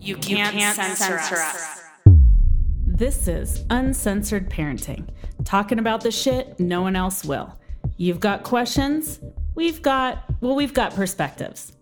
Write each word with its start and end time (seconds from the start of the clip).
You 0.00 0.16
can't, 0.16 0.54
can't 0.54 0.76
censor, 0.76 1.18
censor 1.18 1.34
us. 1.34 1.40
us. 1.40 1.82
This 2.86 3.26
is 3.26 3.64
Uncensored 3.70 4.50
Parenting, 4.50 5.08
talking 5.44 5.80
about 5.80 6.02
the 6.02 6.10
shit 6.12 6.60
no 6.60 6.82
one 6.82 6.94
else 6.94 7.24
will. 7.24 7.58
You've 7.96 8.20
got 8.20 8.44
questions, 8.44 9.18
we've 9.56 9.82
got, 9.82 10.24
well, 10.40 10.54
we've 10.54 10.74
got 10.74 10.94
perspectives. 10.94 11.72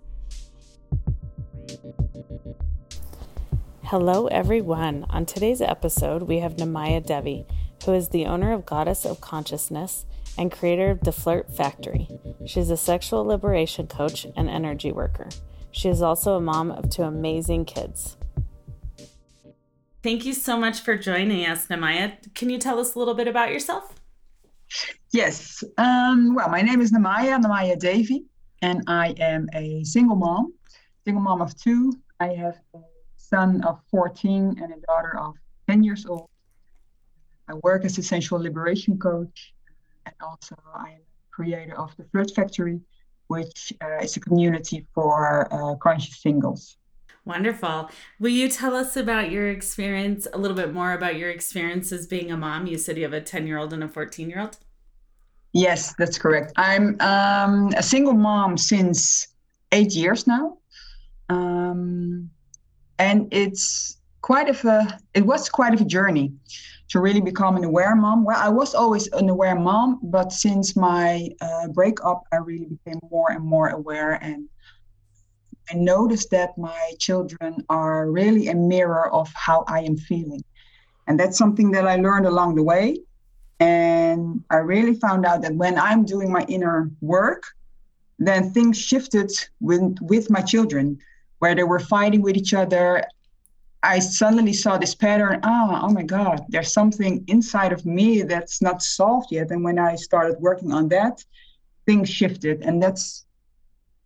Hello, 3.83 4.27
everyone. 4.29 5.05
On 5.11 5.27
today's 5.27 5.61
episode, 5.61 6.23
we 6.23 6.39
have 6.39 6.57
Namaya 6.57 7.05
Devi, 7.05 7.45
who 7.85 7.93
is 7.93 8.09
the 8.09 8.25
owner 8.25 8.53
of 8.53 8.65
Goddess 8.65 9.05
of 9.05 9.21
Consciousness 9.21 10.07
and 10.39 10.51
creator 10.51 10.91
of 10.91 11.01
The 11.01 11.13
Flirt 11.13 11.55
Factory. 11.55 12.09
She's 12.47 12.71
a 12.71 12.77
sexual 12.77 13.25
liberation 13.25 13.87
coach 13.87 14.27
and 14.37 14.49
energy 14.49 14.93
worker. 14.93 15.29
She 15.73 15.89
is 15.89 16.03
also 16.03 16.37
a 16.37 16.41
mom 16.41 16.71
of 16.71 16.91
two 16.91 17.03
amazing 17.03 17.65
kids. 17.65 18.17
Thank 20.03 20.25
you 20.25 20.33
so 20.33 20.59
much 20.59 20.81
for 20.81 20.97
joining 20.97 21.45
us, 21.47 21.67
Namaya. 21.67 22.17
Can 22.35 22.49
you 22.49 22.59
tell 22.59 22.79
us 22.79 22.95
a 22.95 22.99
little 22.99 23.15
bit 23.15 23.29
about 23.29 23.53
yourself? 23.53 23.95
Yes. 25.13 25.63
Um, 25.77 26.35
well, 26.35 26.49
my 26.49 26.63
name 26.63 26.81
is 26.81 26.93
Namaya, 26.93 27.41
Namaya 27.41 27.79
Devi, 27.79 28.25
and 28.63 28.83
I 28.87 29.15
am 29.19 29.49
a 29.55 29.85
single 29.85 30.17
mom, 30.17 30.55
single 31.05 31.23
mom 31.23 31.43
of 31.43 31.55
two. 31.57 31.93
I 32.19 32.29
have 32.29 32.57
a 32.75 32.79
son 33.17 33.63
of 33.65 33.81
14 33.91 34.57
and 34.63 34.73
a 34.73 34.77
daughter 34.87 35.19
of 35.19 35.35
10 35.69 35.83
years 35.85 36.07
old. 36.07 36.29
I 37.49 37.55
work 37.63 37.85
as 37.85 37.99
a 37.99 38.03
sensual 38.03 38.41
liberation 38.41 38.99
coach, 38.99 39.53
and 40.11 40.29
also 40.29 40.57
I 40.75 40.91
am 40.91 41.01
creator 41.31 41.79
of 41.79 41.97
the 41.97 42.05
Flirt 42.05 42.33
Factory, 42.35 42.81
which 43.29 43.73
uh, 43.83 44.03
is 44.03 44.17
a 44.17 44.21
community 44.21 44.87
for 44.95 45.49
uh, 45.53 45.77
conscious 45.77 46.21
singles. 46.21 46.77
Wonderful. 47.25 47.91
Will 48.19 48.31
you 48.31 48.49
tell 48.49 48.75
us 48.75 48.97
about 48.97 49.31
your 49.31 49.49
experience, 49.49 50.27
a 50.33 50.39
little 50.39 50.57
bit 50.57 50.73
more 50.73 50.93
about 50.93 51.17
your 51.17 51.31
experience 51.31 51.93
as 51.93 52.07
being 52.07 52.31
a 52.33 52.37
mom? 52.37 52.67
You 52.67 52.79
said 52.79 52.97
you 52.97 53.05
have 53.05 53.13
a 53.13 53.21
10 53.21 53.47
year 53.47 53.59
old 53.59 53.73
and 53.73 53.85
a 53.85 53.89
14 53.89 54.29
year 54.29 54.41
old. 54.41 54.59
Yes, 55.53 55.95
that's 55.99 56.19
correct. 56.19 56.53
I'm 56.57 56.97
um, 57.01 57.73
a 57.77 57.83
single 57.83 58.15
mom 58.15 58.57
since 58.57 59.29
eight 59.73 59.93
years 59.93 60.27
now. 60.27 60.59
Um, 61.29 62.31
and 62.99 63.29
it's 63.33 63.99
quite 64.23 64.49
of 64.49 64.65
a, 64.65 64.99
it 65.15 65.25
was 65.27 65.49
quite 65.49 65.75
of 65.75 65.81
a 65.81 65.85
journey 65.85 66.33
to 66.91 67.01
really 67.01 67.21
become 67.21 67.57
an 67.57 67.65
aware 67.65 67.95
mom. 67.95 68.25
Well, 68.25 68.39
I 68.39 68.49
was 68.49 68.75
always 68.75 69.07
an 69.13 69.29
aware 69.29 69.55
mom, 69.55 70.01
but 70.03 70.33
since 70.33 70.77
my 70.77 71.29
uh, 71.41 71.69
breakup, 71.69 72.25
I 72.33 72.37
really 72.37 72.67
became 72.67 73.01
more 73.11 73.31
and 73.31 73.45
more 73.45 73.69
aware. 73.69 74.15
And 74.15 74.49
I 75.71 75.75
noticed 75.75 76.31
that 76.31 76.59
my 76.59 76.93
children 76.99 77.65
are 77.69 78.11
really 78.11 78.49
a 78.49 78.55
mirror 78.55 79.09
of 79.13 79.31
how 79.35 79.65
I 79.69 79.83
am 79.83 79.97
feeling. 79.97 80.43
And 81.07 81.19
that's 81.19 81.39
something 81.39 81.71
that 81.71 81.87
I 81.87 81.97
learned 81.97 82.27
along 82.27 82.57
the 82.57 82.65
way. 82.65 82.99
And 83.61 84.43
I 84.51 84.57
really 84.57 84.95
found 84.95 85.25
out 85.25 85.43
that 85.43 85.55
when 85.55 85.79
I'm 85.79 86.05
doing 86.05 86.33
my 86.33 86.45
inner 86.49 86.91
work, 87.01 87.45
then 88.19 88.51
things 88.51 88.77
shifted 88.79 89.31
with, 89.61 89.97
with 90.01 90.29
my 90.29 90.41
children, 90.41 90.99
where 91.39 91.55
they 91.55 91.63
were 91.63 91.79
fighting 91.79 92.21
with 92.21 92.37
each 92.37 92.53
other 92.53 93.05
I 93.83 93.99
suddenly 93.99 94.53
saw 94.53 94.77
this 94.77 94.95
pattern. 94.95 95.41
Ah, 95.43 95.81
oh, 95.83 95.91
my 95.91 96.03
God, 96.03 96.45
there's 96.49 96.73
something 96.73 97.25
inside 97.29 97.73
of 97.73 97.87
me 97.87 98.23
that's 98.23 98.61
not 98.61 98.83
solved 98.83 99.29
yet. 99.31 99.51
And 99.51 99.65
when 99.65 99.79
I 99.79 99.95
started 99.97 100.37
working 100.39 100.73
on 100.73 100.89
that, 100.89 101.25
things 101.87 102.11
shifted. 102.11 102.63
And 102.63 102.83
that's 102.83 103.25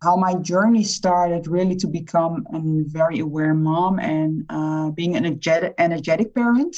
how 0.01 0.15
my 0.15 0.35
journey 0.35 0.83
started 0.83 1.47
really 1.47 1.75
to 1.77 1.87
become 1.87 2.45
a 2.53 2.59
very 2.89 3.19
aware 3.19 3.53
mom 3.53 3.99
and 3.99 4.45
uh, 4.49 4.91
being 4.91 5.15
an 5.15 5.25
energetic, 5.25 5.73
energetic 5.77 6.33
parent. 6.33 6.75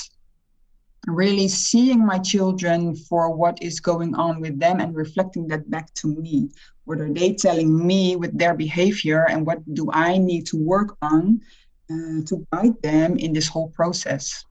Really 1.06 1.48
seeing 1.48 2.06
my 2.06 2.18
children 2.18 2.96
for 2.96 3.34
what 3.34 3.62
is 3.62 3.80
going 3.80 4.16
on 4.16 4.42
with 4.42 4.60
them 4.60 4.80
and 4.80 4.96
reflecting 4.96 5.48
that 5.48 5.70
back 5.70 5.94
to 5.96 6.08
me. 6.08 6.50
What 6.86 7.00
are 7.00 7.14
they 7.14 7.34
telling 7.34 7.86
me 7.86 8.16
with 8.16 8.38
their 8.38 8.56
behavior 8.56 9.28
and 9.30 9.46
what 9.46 9.60
do 9.74 9.90
I 9.94 10.18
need 10.18 10.48
to 10.48 10.58
work 10.58 10.98
on? 11.02 11.42
Uh, 11.90 12.22
to 12.26 12.46
guide 12.52 12.82
them 12.82 13.18
in 13.18 13.34
this 13.34 13.48
whole 13.48 13.70
process. 13.70 14.46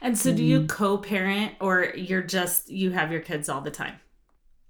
And 0.00 0.16
so, 0.16 0.32
do 0.32 0.44
you 0.44 0.60
mm. 0.60 0.68
co-parent, 0.68 1.54
or 1.60 1.92
you're 1.96 2.22
just 2.22 2.70
you 2.70 2.90
have 2.90 3.10
your 3.10 3.20
kids 3.20 3.48
all 3.48 3.60
the 3.60 3.70
time? 3.70 3.94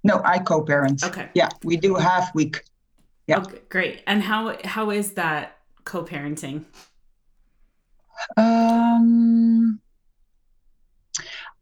No, 0.03 0.21
I 0.23 0.39
co-parent. 0.39 1.03
Okay. 1.03 1.29
Yeah, 1.35 1.49
we 1.63 1.77
do 1.77 1.95
half 1.95 2.33
week. 2.33 2.63
Yeah. 3.27 3.39
Okay, 3.39 3.59
great. 3.69 4.01
And 4.07 4.23
how 4.23 4.57
how 4.63 4.89
is 4.89 5.11
that 5.13 5.57
co-parenting? 5.83 6.65
Um, 8.37 9.79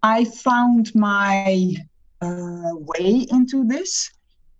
I 0.01 0.25
found 0.25 0.93
my 0.95 1.75
uh, 2.21 2.71
way 2.73 3.27
into 3.29 3.65
this 3.65 4.09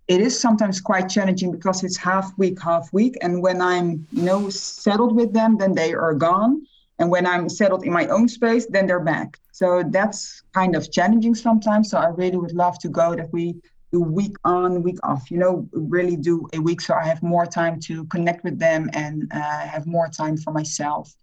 it 0.07 0.21
is 0.21 0.39
sometimes 0.39 0.79
quite 0.79 1.09
challenging 1.09 1.51
because 1.51 1.83
it's 1.83 1.97
half 1.97 2.37
week, 2.37 2.61
half 2.61 2.91
week. 2.93 3.17
And 3.21 3.41
when 3.41 3.61
I'm, 3.61 4.07
you 4.11 4.23
know, 4.23 4.49
settled 4.49 5.15
with 5.15 5.33
them, 5.33 5.57
then 5.57 5.75
they 5.75 5.93
are 5.93 6.13
gone. 6.13 6.65
And 6.99 7.11
when 7.11 7.27
I'm 7.27 7.49
settled 7.49 7.85
in 7.85 7.91
my 7.91 8.07
own 8.07 8.27
space, 8.29 8.65
then 8.67 8.87
they're 8.87 9.01
back. 9.01 9.37
So 9.51 9.83
that's 9.83 10.41
kind 10.53 10.75
of 10.75 10.91
challenging 10.91 11.35
sometimes. 11.35 11.89
So 11.89 11.97
I 11.97 12.07
really 12.07 12.37
would 12.37 12.53
love 12.53 12.79
to 12.79 12.89
go 12.89 13.15
that 13.15 13.31
we 13.33 13.55
do 13.91 14.01
week 14.01 14.35
on, 14.45 14.81
week 14.81 14.97
off, 15.03 15.29
you 15.29 15.37
know, 15.37 15.67
really 15.73 16.15
do 16.15 16.47
a 16.53 16.59
week 16.59 16.81
so 16.81 16.93
I 16.93 17.05
have 17.05 17.21
more 17.21 17.45
time 17.45 17.79
to 17.81 18.05
connect 18.05 18.43
with 18.43 18.59
them 18.59 18.89
and 18.93 19.29
uh, 19.31 19.67
have 19.67 19.85
more 19.85 20.07
time 20.07 20.37
for 20.37 20.51
myself. 20.51 21.13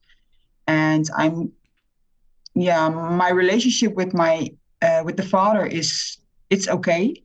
And 0.66 1.08
I'm, 1.16 1.52
yeah, 2.54 2.88
my 2.88 3.30
relationship 3.30 3.94
with 3.94 4.14
my, 4.14 4.50
uh, 4.80 5.02
with 5.04 5.16
the 5.16 5.24
father 5.24 5.66
is, 5.66 6.18
it's 6.50 6.68
okay 6.68 7.22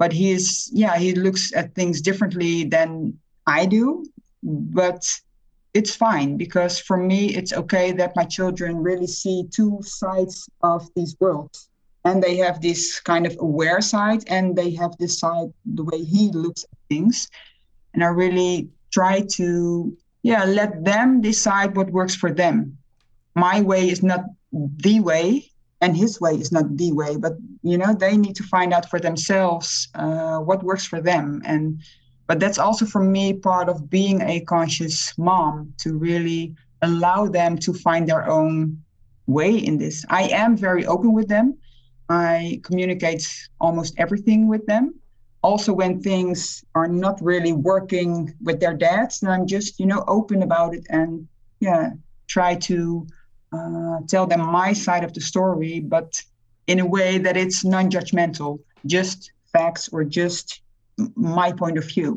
but 0.00 0.14
he 0.14 0.36
yeah 0.72 0.96
he 0.96 1.14
looks 1.14 1.54
at 1.54 1.74
things 1.74 2.00
differently 2.00 2.64
than 2.64 3.12
i 3.46 3.66
do. 3.66 4.04
But 4.42 5.02
it's 5.74 5.94
fine 5.94 6.38
because 6.38 6.80
for 6.80 6.96
me 6.96 7.36
it's 7.38 7.52
okay 7.52 7.92
that 7.92 8.16
my 8.16 8.24
children 8.24 8.82
really 8.82 9.06
see 9.06 9.44
two 9.50 9.78
sides 9.82 10.48
of 10.62 10.88
these 10.96 11.14
worlds. 11.20 11.68
And 12.06 12.22
they 12.22 12.36
have 12.38 12.62
this 12.62 12.98
kind 12.98 13.26
of 13.26 13.36
aware 13.38 13.82
side 13.82 14.24
and 14.26 14.56
they 14.56 14.70
have 14.80 14.92
this 14.96 15.18
side 15.18 15.52
the 15.66 15.84
way 15.84 16.02
he 16.02 16.30
looks 16.32 16.64
at 16.64 16.78
things. 16.88 17.28
And 17.92 18.02
i 18.02 18.08
really 18.08 18.70
try 18.90 19.14
to 19.38 19.44
yeah 20.22 20.44
let 20.44 20.82
them 20.82 21.20
decide 21.20 21.76
what 21.76 21.90
works 21.98 22.16
for 22.22 22.32
them. 22.32 22.78
My 23.34 23.60
way 23.60 23.82
is 23.90 24.02
not 24.02 24.22
the 24.86 25.00
way 25.00 25.50
and 25.80 25.96
his 25.96 26.20
way 26.20 26.34
is 26.34 26.52
not 26.52 26.76
the 26.76 26.92
way 26.92 27.16
but 27.16 27.34
you 27.62 27.76
know 27.76 27.92
they 27.94 28.16
need 28.16 28.36
to 28.36 28.42
find 28.42 28.72
out 28.72 28.88
for 28.88 28.98
themselves 28.98 29.88
uh, 29.94 30.38
what 30.38 30.62
works 30.62 30.84
for 30.86 31.00
them. 31.00 31.42
And 31.44 31.80
but 32.26 32.38
that's 32.38 32.58
also 32.58 32.86
for 32.86 33.02
me 33.02 33.32
part 33.32 33.68
of 33.68 33.90
being 33.90 34.20
a 34.22 34.40
conscious 34.40 35.16
mom 35.18 35.74
to 35.78 35.96
really 35.96 36.54
allow 36.82 37.26
them 37.26 37.58
to 37.58 37.72
find 37.72 38.08
their 38.08 38.28
own 38.28 38.82
way 39.26 39.56
in 39.56 39.78
this. 39.78 40.04
I 40.08 40.22
am 40.28 40.56
very 40.56 40.86
open 40.86 41.12
with 41.12 41.28
them. 41.28 41.56
I 42.08 42.60
communicate 42.64 43.28
almost 43.60 43.94
everything 43.98 44.48
with 44.48 44.64
them. 44.66 44.94
Also 45.42 45.72
when 45.72 46.00
things 46.00 46.64
are 46.74 46.88
not 46.88 47.20
really 47.22 47.52
working 47.52 48.34
with 48.42 48.60
their 48.60 48.74
dads 48.74 49.20
then 49.20 49.30
i'm 49.30 49.46
just 49.46 49.80
you 49.80 49.86
know 49.86 50.04
open 50.06 50.42
about 50.42 50.74
it 50.74 50.86
and 50.90 51.26
yeah 51.60 51.92
try 52.26 52.54
to 52.54 53.06
uh, 53.52 53.98
tell 54.08 54.26
them 54.26 54.40
my 54.40 54.72
side 54.72 55.04
of 55.04 55.12
the 55.12 55.20
story, 55.20 55.80
but 55.80 56.22
in 56.66 56.80
a 56.80 56.86
way 56.86 57.18
that 57.18 57.36
it's 57.36 57.64
non-judgmental, 57.64 58.60
just 58.86 59.32
facts 59.52 59.88
or 59.92 60.04
just 60.04 60.60
my 61.16 61.52
point 61.52 61.78
of 61.78 61.84
view. 61.84 62.16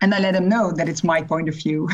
And 0.00 0.14
I 0.14 0.20
let 0.20 0.32
them 0.32 0.48
know 0.48 0.72
that 0.72 0.88
it's 0.88 1.02
my 1.02 1.22
point 1.22 1.48
of 1.48 1.56
view. 1.56 1.88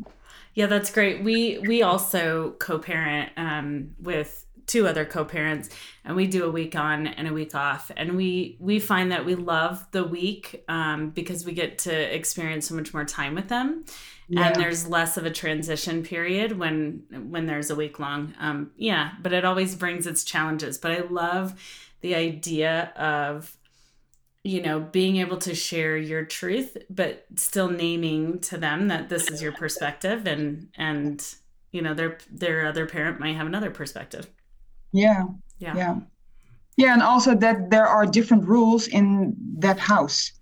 yeah, 0.54 0.66
that's 0.66 0.90
great. 0.90 1.22
We 1.22 1.58
we 1.58 1.82
also 1.82 2.54
co-parent 2.58 3.30
um, 3.36 3.90
with 4.00 4.43
two 4.66 4.86
other 4.86 5.04
co-parents 5.04 5.68
and 6.04 6.16
we 6.16 6.26
do 6.26 6.44
a 6.44 6.50
week 6.50 6.76
on 6.76 7.06
and 7.06 7.26
a 7.26 7.32
week 7.32 7.54
off. 7.54 7.90
And 7.96 8.16
we 8.16 8.56
we 8.60 8.78
find 8.78 9.10
that 9.12 9.24
we 9.24 9.34
love 9.34 9.86
the 9.92 10.04
week 10.04 10.64
um, 10.68 11.10
because 11.10 11.44
we 11.44 11.52
get 11.52 11.78
to 11.78 12.14
experience 12.14 12.68
so 12.68 12.74
much 12.74 12.92
more 12.92 13.04
time 13.04 13.34
with 13.34 13.48
them. 13.48 13.84
Yeah. 14.26 14.46
and 14.46 14.56
there's 14.56 14.88
less 14.88 15.18
of 15.18 15.26
a 15.26 15.30
transition 15.30 16.02
period 16.02 16.58
when 16.58 17.02
when 17.28 17.46
there's 17.46 17.70
a 17.70 17.74
week 17.74 17.98
long. 17.98 18.34
Um 18.38 18.70
yeah 18.76 19.12
but 19.22 19.32
it 19.32 19.44
always 19.44 19.74
brings 19.74 20.06
its 20.06 20.24
challenges. 20.24 20.78
But 20.78 20.92
i 20.92 21.00
love 21.00 21.54
the 22.00 22.14
idea 22.14 22.92
of 22.96 23.56
you 24.42 24.60
know 24.60 24.80
being 24.80 25.16
able 25.16 25.38
to 25.38 25.54
share 25.54 25.96
your 25.96 26.24
truth 26.24 26.76
but 26.90 27.24
still 27.36 27.70
naming 27.70 28.40
to 28.40 28.58
them 28.58 28.88
that 28.88 29.08
this 29.08 29.30
is 29.30 29.42
your 29.42 29.52
perspective. 29.52 30.26
And 30.26 30.68
and 30.76 31.26
you 31.70 31.82
know 31.82 31.94
their 31.94 32.18
their 32.30 32.66
other 32.66 32.86
parent 32.86 33.20
might 33.20 33.36
have 33.36 33.46
another 33.46 33.70
perspective 33.70 34.30
yeah 34.94 35.24
yeah 35.58 35.76
yeah 35.76 35.94
yeah 36.78 36.92
and 36.94 37.02
also 37.02 37.34
that 37.34 37.70
there 37.70 37.86
are 37.86 38.06
different 38.06 38.44
rules 38.48 38.88
in 38.88 39.36
that 39.58 39.78
house 39.78 40.32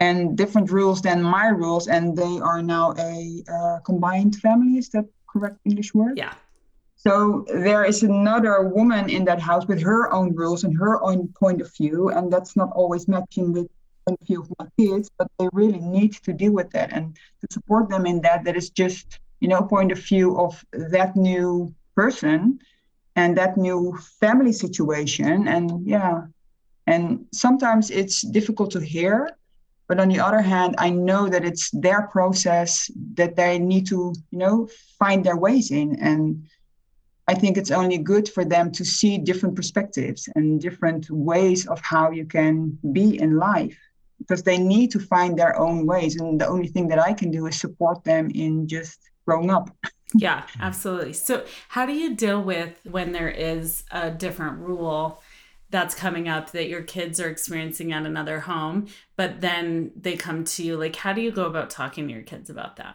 and 0.00 0.36
different 0.36 0.70
rules 0.70 1.00
than 1.02 1.22
my 1.22 1.48
rules, 1.48 1.88
and 1.88 2.16
they 2.16 2.38
are 2.40 2.62
now 2.62 2.94
a 2.98 3.42
uh, 3.56 3.78
combined 3.80 4.36
family. 4.36 4.78
Is 4.78 4.88
that 4.90 5.06
correct 5.30 5.58
English 5.64 5.94
word? 5.94 6.18
Yeah. 6.18 6.34
So 6.96 7.44
there 7.48 7.84
is 7.84 8.02
another 8.02 8.54
woman 8.68 9.10
in 9.10 9.24
that 9.26 9.40
house 9.40 9.66
with 9.66 9.80
her 9.82 10.12
own 10.12 10.34
rules 10.34 10.64
and 10.64 10.76
her 10.76 11.02
own 11.02 11.28
point 11.38 11.60
of 11.60 11.70
view, 11.76 12.08
and 12.08 12.32
that's 12.32 12.56
not 12.56 12.70
always 12.74 13.08
matching 13.08 13.52
with 13.52 13.66
the 13.66 13.78
point 14.06 14.20
of 14.20 14.26
view 14.26 14.40
of 14.42 14.48
my 14.58 14.66
kids. 14.78 15.10
But 15.18 15.28
they 15.38 15.48
really 15.52 15.80
need 15.80 16.12
to 16.26 16.32
deal 16.32 16.52
with 16.52 16.70
that 16.70 16.92
and 16.92 17.16
to 17.40 17.46
support 17.50 17.88
them 17.90 18.06
in 18.06 18.20
that. 18.22 18.44
That 18.44 18.56
is 18.56 18.70
just 18.70 19.20
you 19.40 19.48
know 19.48 19.62
point 19.62 19.92
of 19.92 19.98
view 19.98 20.38
of 20.38 20.64
that 20.72 21.16
new 21.16 21.74
person 21.94 22.58
and 23.16 23.36
that 23.36 23.56
new 23.56 23.96
family 24.20 24.52
situation, 24.52 25.48
and 25.48 25.86
yeah, 25.86 26.22
and 26.86 27.26
sometimes 27.32 27.90
it's 27.90 28.22
difficult 28.22 28.70
to 28.72 28.80
hear 28.80 29.30
but 29.88 30.00
on 30.00 30.08
the 30.08 30.20
other 30.20 30.40
hand 30.40 30.74
i 30.78 30.90
know 30.90 31.28
that 31.28 31.44
it's 31.44 31.70
their 31.70 32.02
process 32.08 32.90
that 33.14 33.36
they 33.36 33.58
need 33.58 33.86
to 33.86 34.14
you 34.30 34.38
know 34.38 34.68
find 34.98 35.24
their 35.24 35.36
ways 35.36 35.70
in 35.70 35.96
and 36.00 36.46
i 37.28 37.34
think 37.34 37.56
it's 37.56 37.70
only 37.70 37.98
good 37.98 38.28
for 38.28 38.44
them 38.44 38.70
to 38.70 38.84
see 38.84 39.18
different 39.18 39.54
perspectives 39.56 40.28
and 40.34 40.60
different 40.60 41.10
ways 41.10 41.66
of 41.66 41.80
how 41.80 42.10
you 42.10 42.24
can 42.24 42.78
be 42.92 43.20
in 43.20 43.36
life 43.36 43.78
because 44.18 44.42
they 44.42 44.58
need 44.58 44.90
to 44.90 44.98
find 44.98 45.38
their 45.38 45.58
own 45.58 45.86
ways 45.86 46.16
and 46.20 46.40
the 46.40 46.46
only 46.46 46.68
thing 46.68 46.88
that 46.88 46.98
i 46.98 47.12
can 47.12 47.30
do 47.30 47.46
is 47.46 47.58
support 47.58 48.02
them 48.04 48.30
in 48.34 48.66
just 48.66 48.98
growing 49.26 49.50
up 49.50 49.70
yeah 50.14 50.46
absolutely 50.60 51.12
so 51.12 51.44
how 51.68 51.86
do 51.86 51.92
you 51.92 52.14
deal 52.14 52.42
with 52.42 52.78
when 52.84 53.12
there 53.12 53.28
is 53.28 53.84
a 53.90 54.10
different 54.10 54.58
rule 54.58 55.20
that's 55.74 55.94
coming 55.96 56.28
up 56.28 56.52
that 56.52 56.68
your 56.68 56.82
kids 56.82 57.18
are 57.18 57.28
experiencing 57.28 57.92
at 57.92 58.06
another 58.06 58.38
home, 58.38 58.86
but 59.16 59.40
then 59.40 59.90
they 59.96 60.14
come 60.14 60.44
to 60.44 60.62
you. 60.62 60.76
Like, 60.76 60.94
how 60.94 61.12
do 61.12 61.20
you 61.20 61.32
go 61.32 61.46
about 61.46 61.68
talking 61.68 62.06
to 62.06 62.14
your 62.14 62.22
kids 62.22 62.48
about 62.48 62.76
that? 62.76 62.94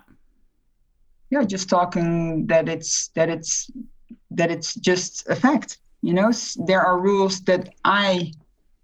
Yeah, 1.30 1.44
just 1.44 1.68
talking 1.68 2.48
that 2.48 2.70
it's 2.70 3.10
that 3.16 3.28
it's 3.28 3.70
that 4.32 4.50
it's 4.50 4.76
just 4.76 5.28
a 5.28 5.36
fact. 5.36 5.80
You 6.02 6.14
know, 6.14 6.32
there 6.68 6.80
are 6.80 7.02
rules 7.02 7.42
that 7.42 7.68
I 7.84 8.32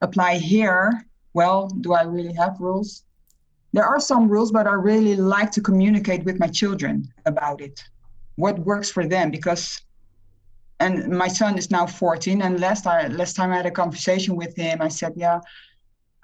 apply 0.02 0.40
here. 0.40 1.06
Well, 1.34 1.70
do 1.70 1.94
I 1.94 2.04
really 2.04 2.34
have 2.34 2.60
rules? 2.60 3.05
There 3.76 3.84
are 3.86 4.00
some 4.00 4.30
rules, 4.30 4.54
but 4.54 4.68
I 4.68 4.74
really 4.74 5.18
like 5.18 5.52
to 5.52 5.62
communicate 5.62 6.24
with 6.24 6.40
my 6.40 6.48
children 6.48 7.12
about 7.26 7.60
it. 7.60 7.84
What 8.38 8.58
works 8.60 8.90
for 8.90 9.06
them 9.06 9.32
because 9.32 9.82
and 10.80 11.10
my 11.10 11.28
son 11.28 11.58
is 11.58 11.70
now 11.72 11.86
14 11.86 12.42
and 12.42 12.60
last 12.60 12.84
time 12.84 13.16
last 13.16 13.36
time 13.36 13.52
i 13.54 13.56
had 13.56 13.66
a 13.66 13.72
conversation 13.72 14.36
with 14.36 14.54
him 14.58 14.82
i 14.82 14.90
said 14.90 15.14
yeah 15.16 15.40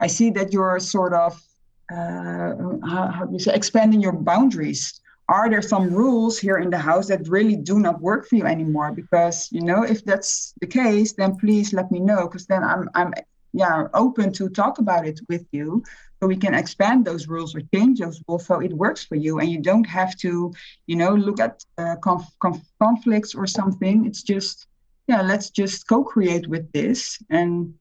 i 0.01 0.07
see 0.07 0.30
that 0.30 0.51
you're 0.51 0.77
sort 0.80 1.13
of 1.13 1.42
uh, 1.89 2.51
how, 2.92 3.07
how 3.15 3.25
do 3.25 3.31
you 3.31 3.39
say 3.39 3.53
expanding 3.53 4.01
your 4.01 4.12
boundaries 4.12 5.00
are 5.30 5.50
there 5.50 5.62
some 5.62 5.89
rules 5.94 6.38
here 6.38 6.57
in 6.57 6.69
the 6.69 6.77
house 6.77 7.07
that 7.07 7.25
really 7.30 7.56
do 7.56 7.80
not 7.80 8.01
work 8.01 8.27
for 8.27 8.36
you 8.36 8.45
anymore 8.45 8.92
because 8.92 9.48
you 9.53 9.62
know 9.62 9.83
if 9.83 10.03
that's 10.03 10.53
the 10.59 10.68
case 10.68 11.13
then 11.13 11.38
please 11.38 11.71
let 11.71 11.89
me 11.89 12.00
know 12.00 12.27
because 12.27 12.45
then 12.48 12.62
i'm 12.62 12.89
i'm 12.94 13.13
yeah 13.53 13.88
open 13.94 14.33
to 14.33 14.50
talk 14.50 14.80
about 14.80 15.07
it 15.07 15.19
with 15.30 15.45
you 15.53 15.81
so 16.22 16.28
we 16.28 16.38
can 16.38 16.54
expand 16.54 17.04
those 17.04 17.28
rules 17.28 17.56
or 17.56 17.62
change 17.74 18.00
those 18.00 18.22
rules 18.28 18.46
so 18.46 18.60
it 18.60 18.74
works 18.74 19.04
for 19.04 19.16
you 19.16 19.40
and 19.40 19.50
you 19.50 19.60
don't 19.60 19.86
have 19.86 20.16
to 20.18 20.54
you 20.86 20.96
know 20.96 21.14
look 21.16 21.40
at 21.40 21.64
uh, 21.78 21.96
conf- 22.04 22.36
conf- 22.40 22.72
conflicts 22.80 23.34
or 23.34 23.48
something. 23.48 24.06
It's 24.06 24.22
just 24.22 24.68
yeah 25.08 25.22
let's 25.22 25.50
just 25.50 25.88
co-create 25.88 26.48
with 26.48 26.72
this. 26.74 27.18
And 27.30 27.74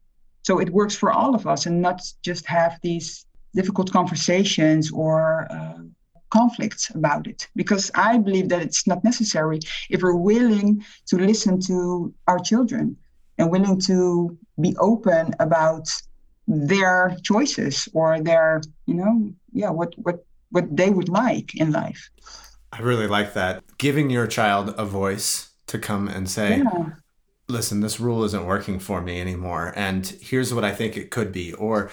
so 0.43 0.59
it 0.59 0.71
works 0.71 0.97
for 0.97 1.13
all 1.13 1.35
of 1.35 1.47
us 1.47 1.67
and 1.67 1.83
not 1.83 2.01
just 2.25 2.47
have 2.47 2.79
these 2.83 3.27
difficult 3.55 3.93
conversations 3.93 4.91
or 4.91 5.47
uh, 5.51 5.83
conflicts 6.31 6.91
about 6.95 7.27
it. 7.27 7.47
Because 7.55 7.91
i 7.95 8.17
believe 8.17 8.49
that 8.49 8.63
it's 8.63 8.87
not 8.87 9.05
necessary 9.05 9.59
if 9.91 10.01
we're 10.03 10.25
willing 10.33 10.83
to 11.09 11.17
listen 11.19 11.61
to 11.61 12.15
our 12.27 12.39
children 12.39 12.97
and 13.37 13.51
willing 13.51 13.79
to 13.81 14.37
be 14.61 14.75
open 14.79 15.35
about 15.41 15.87
their 16.51 17.17
choices 17.23 17.89
or 17.95 18.21
their 18.21 18.61
you 18.87 18.95
know 18.95 19.33
yeah 19.53 19.71
what 19.71 19.95
what 19.99 20.25
what 20.51 20.77
they 20.77 20.91
would 20.91 21.09
like 21.09 21.55
in 21.55 21.71
life. 21.71 22.11
I 22.73 22.81
really 22.81 23.07
like 23.07 23.35
that. 23.35 23.63
Giving 23.79 24.11
your 24.11 24.27
child 24.27 24.75
a 24.77 24.85
voice 24.85 25.51
to 25.71 25.79
come 25.79 26.09
and 26.09 26.29
say 26.29 26.59
yeah. 26.59 26.91
listen 27.49 27.81
this 27.81 28.01
rule 28.01 28.25
isn't 28.25 28.45
working 28.45 28.81
for 28.81 29.01
me 29.01 29.21
anymore 29.21 29.73
and 29.77 30.19
here's 30.21 30.53
what 30.53 30.65
i 30.65 30.73
think 30.73 30.97
it 30.97 31.13
could 31.13 31.31
be 31.31 31.53
or 31.55 31.89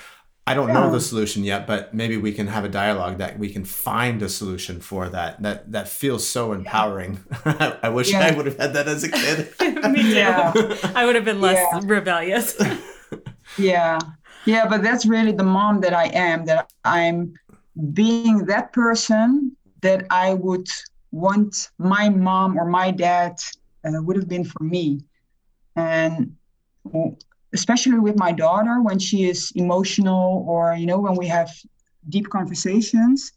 i 0.47 0.55
don't 0.55 0.69
yeah. 0.69 0.73
know 0.73 0.91
the 0.91 0.99
solution 0.99 1.43
yet 1.43 1.67
but 1.67 1.93
maybe 1.93 2.17
we 2.17 2.31
can 2.31 2.47
have 2.47 2.65
a 2.65 2.69
dialogue 2.69 3.19
that 3.19 3.37
we 3.37 3.49
can 3.53 3.63
find 3.63 4.23
a 4.23 4.29
solution 4.29 4.79
for 4.79 5.07
that 5.09 5.39
that 5.43 5.71
that 5.71 5.87
feels 5.87 6.27
so 6.27 6.53
empowering. 6.53 7.23
I 7.45 7.89
wish 7.89 8.11
yeah. 8.11 8.25
i 8.25 8.31
would 8.35 8.47
have 8.47 8.57
had 8.57 8.73
that 8.73 8.87
as 8.87 9.03
a 9.03 9.09
kid. 9.09 9.53
Me 9.91 10.01
too. 10.01 10.89
I 10.95 11.05
would 11.05 11.13
have 11.13 11.25
been 11.25 11.41
less 11.41 11.85
rebellious. 11.85 12.59
Yeah 13.57 13.99
yeah 14.47 14.67
but 14.67 14.81
that's 14.81 15.05
really 15.05 15.31
the 15.31 15.43
mom 15.43 15.79
that 15.81 15.93
i 15.93 16.07
am 16.07 16.45
that 16.45 16.71
i'm 16.83 17.33
being 17.93 18.45
that 18.45 18.73
person 18.73 19.55
that 19.81 20.05
i 20.09 20.33
would 20.33 20.67
want 21.11 21.69
my 21.77 22.09
mom 22.09 22.57
or 22.57 22.65
my 22.65 22.91
dad 22.91 23.35
uh, 23.87 24.01
would 24.01 24.15
have 24.15 24.27
been 24.27 24.43
for 24.43 24.63
me. 24.63 25.01
And 25.75 26.35
especially 27.53 27.99
with 27.99 28.17
my 28.17 28.31
daughter 28.31 28.81
when 28.81 28.99
she 28.99 29.29
is 29.29 29.51
emotional 29.55 30.45
or 30.47 30.75
you 30.75 30.85
know 30.85 30.99
when 30.99 31.15
we 31.15 31.27
have 31.27 31.49
deep 32.09 32.29
conversations 32.29 33.31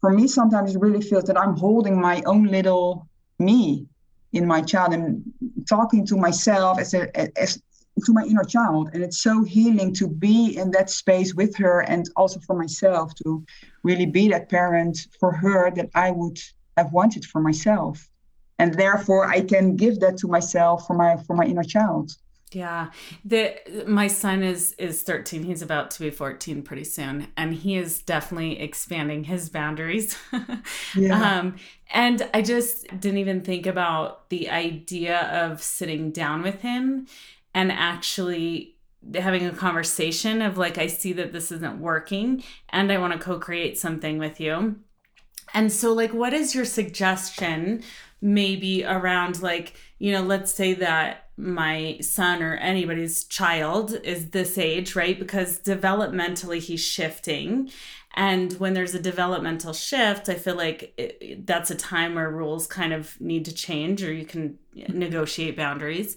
for 0.00 0.10
me 0.12 0.26
sometimes 0.26 0.74
it 0.74 0.80
really 0.80 1.00
feels 1.00 1.24
that 1.24 1.36
i'm 1.36 1.56
holding 1.56 2.00
my 2.00 2.22
own 2.26 2.44
little 2.44 3.06
me 3.38 3.86
in 4.32 4.46
my 4.46 4.60
child 4.60 4.92
and 4.92 5.22
talking 5.68 6.06
to 6.06 6.16
myself 6.16 6.78
as 6.78 6.94
a 6.94 7.02
as 7.38 7.60
to 8.02 8.12
my 8.12 8.24
inner 8.24 8.44
child. 8.44 8.90
And 8.92 9.02
it's 9.02 9.18
so 9.18 9.44
healing 9.44 9.92
to 9.94 10.08
be 10.08 10.56
in 10.56 10.70
that 10.72 10.90
space 10.90 11.34
with 11.34 11.56
her 11.56 11.80
and 11.80 12.08
also 12.16 12.40
for 12.40 12.56
myself 12.56 13.14
to 13.24 13.44
really 13.82 14.06
be 14.06 14.28
that 14.28 14.48
parent 14.48 15.06
for 15.20 15.32
her 15.32 15.70
that 15.70 15.88
i 15.94 16.10
would 16.10 16.38
have 16.76 16.92
wanted 16.92 17.24
for 17.24 17.40
myself. 17.40 18.08
And 18.58 18.74
therefore 18.74 19.26
i 19.26 19.40
can 19.40 19.76
give 19.76 20.00
that 20.00 20.16
to 20.18 20.28
myself 20.28 20.86
for 20.86 20.94
my 20.94 21.16
for 21.26 21.34
my 21.36 21.44
inner 21.44 21.64
child. 21.64 22.12
Yeah. 22.52 22.90
The 23.24 23.56
my 23.86 24.06
son 24.06 24.42
is 24.42 24.72
is 24.78 25.02
13 25.02 25.42
he's 25.42 25.62
about 25.62 25.90
to 25.92 26.00
be 26.00 26.10
14 26.10 26.62
pretty 26.62 26.84
soon. 26.84 27.28
And 27.36 27.54
he 27.54 27.76
is 27.76 28.00
definitely 28.00 28.58
expanding 28.60 29.24
his 29.24 29.48
boundaries. 29.48 30.16
Yeah. 30.96 31.38
um 31.38 31.56
and 31.92 32.28
i 32.32 32.40
just 32.42 32.86
didn't 33.00 33.18
even 33.18 33.42
think 33.42 33.66
about 33.66 34.28
the 34.30 34.48
idea 34.48 35.20
of 35.44 35.62
sitting 35.62 36.10
down 36.10 36.42
with 36.42 36.60
him 36.62 37.06
and 37.54 37.72
actually 37.72 38.76
having 39.14 39.46
a 39.46 39.52
conversation 39.52 40.42
of 40.42 40.58
like, 40.58 40.78
I 40.78 40.86
see 40.86 41.12
that 41.14 41.32
this 41.32 41.52
isn't 41.52 41.80
working 41.80 42.42
and 42.70 42.90
I 42.92 42.98
want 42.98 43.12
to 43.12 43.18
co 43.18 43.38
create 43.38 43.78
something 43.78 44.18
with 44.18 44.40
you. 44.40 44.76
And 45.54 45.72
so, 45.72 45.92
like, 45.92 46.12
what 46.12 46.34
is 46.34 46.54
your 46.54 46.64
suggestion 46.64 47.82
maybe 48.20 48.84
around, 48.84 49.42
like, 49.42 49.74
you 49.98 50.12
know, 50.12 50.22
let's 50.22 50.52
say 50.52 50.74
that 50.74 51.28
my 51.36 51.96
son 52.00 52.42
or 52.42 52.56
anybody's 52.56 53.24
child 53.24 53.98
is 54.02 54.30
this 54.30 54.58
age, 54.58 54.96
right? 54.96 55.18
Because 55.18 55.60
developmentally 55.60 56.58
he's 56.58 56.80
shifting. 56.80 57.70
And 58.14 58.52
when 58.54 58.74
there's 58.74 58.94
a 58.94 59.00
developmental 59.00 59.72
shift, 59.72 60.28
I 60.28 60.34
feel 60.34 60.56
like 60.56 60.92
it, 60.98 61.46
that's 61.46 61.70
a 61.70 61.76
time 61.76 62.16
where 62.16 62.30
rules 62.30 62.66
kind 62.66 62.92
of 62.92 63.18
need 63.20 63.44
to 63.44 63.54
change 63.54 64.02
or 64.02 64.12
you 64.12 64.26
can 64.26 64.58
negotiate 64.74 65.56
boundaries. 65.56 66.16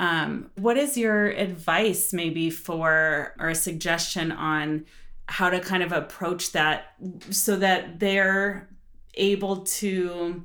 Um, 0.00 0.50
what 0.56 0.78
is 0.78 0.96
your 0.96 1.26
advice, 1.26 2.14
maybe, 2.14 2.48
for 2.48 3.34
or 3.38 3.50
a 3.50 3.54
suggestion 3.54 4.32
on 4.32 4.86
how 5.26 5.50
to 5.50 5.60
kind 5.60 5.82
of 5.82 5.92
approach 5.92 6.52
that 6.52 6.94
so 7.28 7.54
that 7.56 8.00
they're 8.00 8.70
able 9.14 9.58
to 9.58 10.42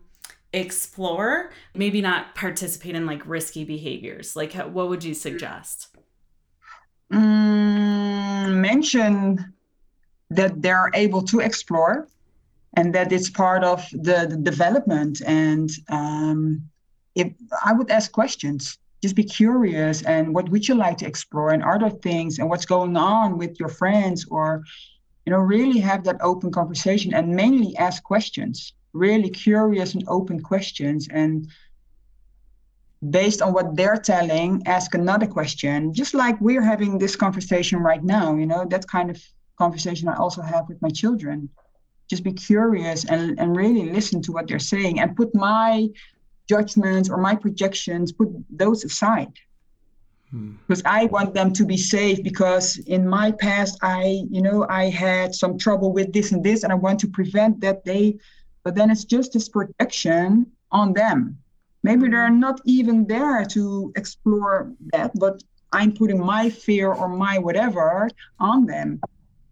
explore, 0.52 1.52
maybe 1.74 2.02
not 2.02 2.36
participate 2.36 2.96
in 2.96 3.06
like 3.06 3.26
risky 3.26 3.64
behaviors? 3.64 4.36
Like, 4.36 4.52
what 4.54 4.90
would 4.90 5.06
you 5.06 5.14
suggest? 5.14 5.88
Mm, 7.14 8.56
mention 8.56 9.54
that 10.32 10.62
they're 10.62 10.92
able 10.94 11.22
to 11.24 11.40
explore 11.40 12.10
and 12.76 12.94
that 12.94 13.14
it's 13.14 13.30
part 13.30 13.64
of 13.64 13.88
the, 13.92 14.28
the 14.30 14.38
development. 14.38 15.22
And 15.26 15.70
um, 15.88 16.70
if 17.16 17.32
I 17.64 17.72
would 17.72 17.90
ask 17.90 18.12
questions 18.12 18.80
just 19.06 19.16
be 19.16 19.24
curious 19.42 20.02
and 20.04 20.34
what 20.36 20.50
would 20.50 20.68
you 20.68 20.76
like 20.76 20.98
to 20.98 21.08
explore 21.12 21.50
and 21.52 21.64
are 21.64 21.80
there 21.80 21.98
things 22.08 22.40
and 22.40 22.50
what's 22.50 22.66
going 22.76 22.96
on 22.98 23.38
with 23.42 23.54
your 23.62 23.70
friends 23.82 24.20
or 24.36 24.64
you 25.26 25.32
know 25.32 25.42
really 25.56 25.80
have 25.80 26.04
that 26.04 26.18
open 26.30 26.50
conversation 26.60 27.14
and 27.14 27.26
mainly 27.44 27.72
ask 27.88 27.98
questions 28.04 28.74
really 28.94 29.32
curious 29.48 29.94
and 29.96 30.04
open 30.08 30.38
questions 30.52 31.08
and 31.22 31.48
based 33.20 33.42
on 33.42 33.54
what 33.54 33.76
they're 33.78 34.02
telling 34.14 34.50
ask 34.78 34.90
another 34.96 35.28
question 35.38 35.94
just 36.02 36.14
like 36.14 36.40
we're 36.40 36.68
having 36.74 36.98
this 36.98 37.16
conversation 37.16 37.78
right 37.80 38.04
now 38.04 38.28
you 38.42 38.48
know 38.52 38.62
that 38.74 38.88
kind 38.88 39.10
of 39.10 39.18
conversation 39.58 40.08
I 40.08 40.16
also 40.16 40.42
have 40.42 40.68
with 40.68 40.82
my 40.82 40.90
children. 40.90 41.50
Just 42.10 42.24
be 42.24 42.34
curious 42.34 43.06
and, 43.06 43.40
and 43.40 43.56
really 43.56 43.90
listen 43.90 44.22
to 44.24 44.32
what 44.32 44.48
they're 44.48 44.60
saying 44.60 45.00
and 45.00 45.16
put 45.16 45.34
my 45.34 45.88
judgments 46.48 47.10
or 47.10 47.18
my 47.18 47.36
projections, 47.36 48.12
put 48.12 48.30
those 48.50 48.84
aside. 48.84 49.34
Hmm. 50.32 50.54
Because 50.68 50.84
I 50.86 51.06
want 51.06 51.34
them 51.34 51.54
to 51.54 51.66
be 51.66 51.78
safe 51.78 52.24
because 52.24 52.78
in 52.80 53.08
my 53.08 53.32
past 53.32 53.78
I, 53.82 54.24
you 54.30 54.42
know, 54.42 54.66
I 54.70 54.90
had 54.90 55.34
some 55.36 55.58
trouble 55.58 55.92
with 55.94 56.14
this 56.14 56.32
and 56.32 56.44
this, 56.44 56.64
and 56.64 56.72
I 56.72 56.76
want 56.76 57.00
to 57.02 57.08
prevent 57.08 57.62
that 57.62 57.86
they, 57.86 58.18
but 58.64 58.76
then 58.76 58.90
it's 58.90 59.06
just 59.06 59.34
this 59.34 59.50
protection 59.50 60.52
on 60.72 60.94
them. 60.94 61.38
Maybe 61.84 62.10
they're 62.10 62.32
not 62.32 62.60
even 62.66 63.06
there 63.06 63.46
to 63.46 63.94
explore 63.96 64.72
that, 64.94 65.12
but 65.16 65.44
I'm 65.72 65.94
putting 65.94 66.20
my 66.20 66.50
fear 66.50 66.92
or 66.92 67.08
my 67.08 67.38
whatever 67.38 68.10
on 68.40 68.66
them. 68.66 69.00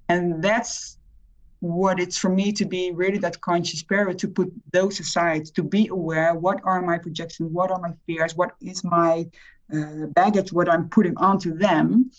And 0.10 0.44
that's 0.44 0.98
what 1.64 1.98
it's 1.98 2.18
for 2.18 2.30
me 2.30 2.52
to 2.52 2.66
be 2.66 2.92
really 2.92 3.18
that 3.20 3.40
conscious 3.40 3.82
parent 3.82 4.20
to 4.20 4.28
put 4.28 4.52
those 4.74 5.00
aside, 5.00 5.46
to 5.46 5.64
be 5.64 5.88
aware 5.88 6.36
what 6.36 6.60
are 6.66 6.82
my 6.82 6.98
projections, 6.98 7.50
what 7.54 7.72
are 7.72 7.80
my 7.80 7.94
fears, 8.06 8.36
what 8.36 8.52
is 8.60 8.84
my 8.84 9.26
uh, 9.74 10.08
baggage, 10.08 10.52
what 10.52 10.68
I'm 10.68 10.90
putting 10.90 11.16
onto 11.16 11.58
them. 11.58 12.12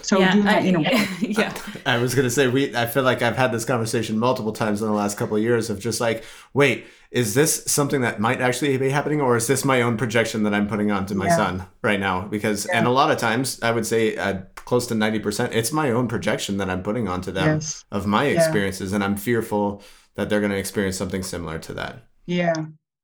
So 0.00 0.18
yeah, 0.20 0.42
I, 0.46 0.58
you 0.66 0.72
know, 0.72 0.80
yeah. 1.20 1.54
I 1.84 1.98
was 1.98 2.14
gonna 2.14 2.30
say 2.30 2.48
we. 2.48 2.74
I 2.74 2.86
feel 2.86 3.02
like 3.02 3.20
I've 3.20 3.36
had 3.36 3.52
this 3.52 3.66
conversation 3.66 4.18
multiple 4.18 4.52
times 4.52 4.80
in 4.80 4.88
the 4.88 4.94
last 4.94 5.18
couple 5.18 5.36
of 5.36 5.42
years 5.42 5.68
of 5.68 5.78
just 5.78 6.00
like, 6.00 6.24
wait, 6.54 6.86
is 7.10 7.34
this 7.34 7.62
something 7.66 8.00
that 8.00 8.20
might 8.20 8.40
actually 8.40 8.74
be 8.78 8.88
happening 8.88 9.20
or 9.20 9.36
is 9.36 9.46
this 9.46 9.66
my 9.66 9.82
own 9.82 9.96
projection 9.96 10.42
that 10.42 10.52
i'm 10.52 10.66
putting 10.66 10.90
onto 10.90 11.14
my 11.14 11.26
yeah. 11.26 11.36
son 11.36 11.66
right 11.82 12.00
now 12.00 12.22
because 12.22 12.66
yeah. 12.66 12.78
and 12.78 12.86
a 12.86 12.90
lot 12.90 13.10
of 13.10 13.16
times 13.16 13.62
i 13.62 13.70
would 13.70 13.86
say 13.86 14.16
uh, 14.16 14.40
close 14.66 14.86
to 14.86 14.94
90% 14.94 15.52
it's 15.52 15.72
my 15.72 15.90
own 15.90 16.06
projection 16.08 16.58
that 16.58 16.68
i'm 16.68 16.82
putting 16.82 17.08
onto 17.08 17.32
them 17.32 17.56
yes. 17.56 17.84
of 17.90 18.06
my 18.06 18.24
experiences 18.26 18.90
yeah. 18.90 18.96
and 18.96 19.04
i'm 19.04 19.16
fearful 19.16 19.82
that 20.16 20.28
they're 20.28 20.40
going 20.40 20.52
to 20.52 20.58
experience 20.58 20.96
something 20.96 21.22
similar 21.22 21.58
to 21.60 21.74
that. 21.74 21.98
Yeah. 22.26 22.54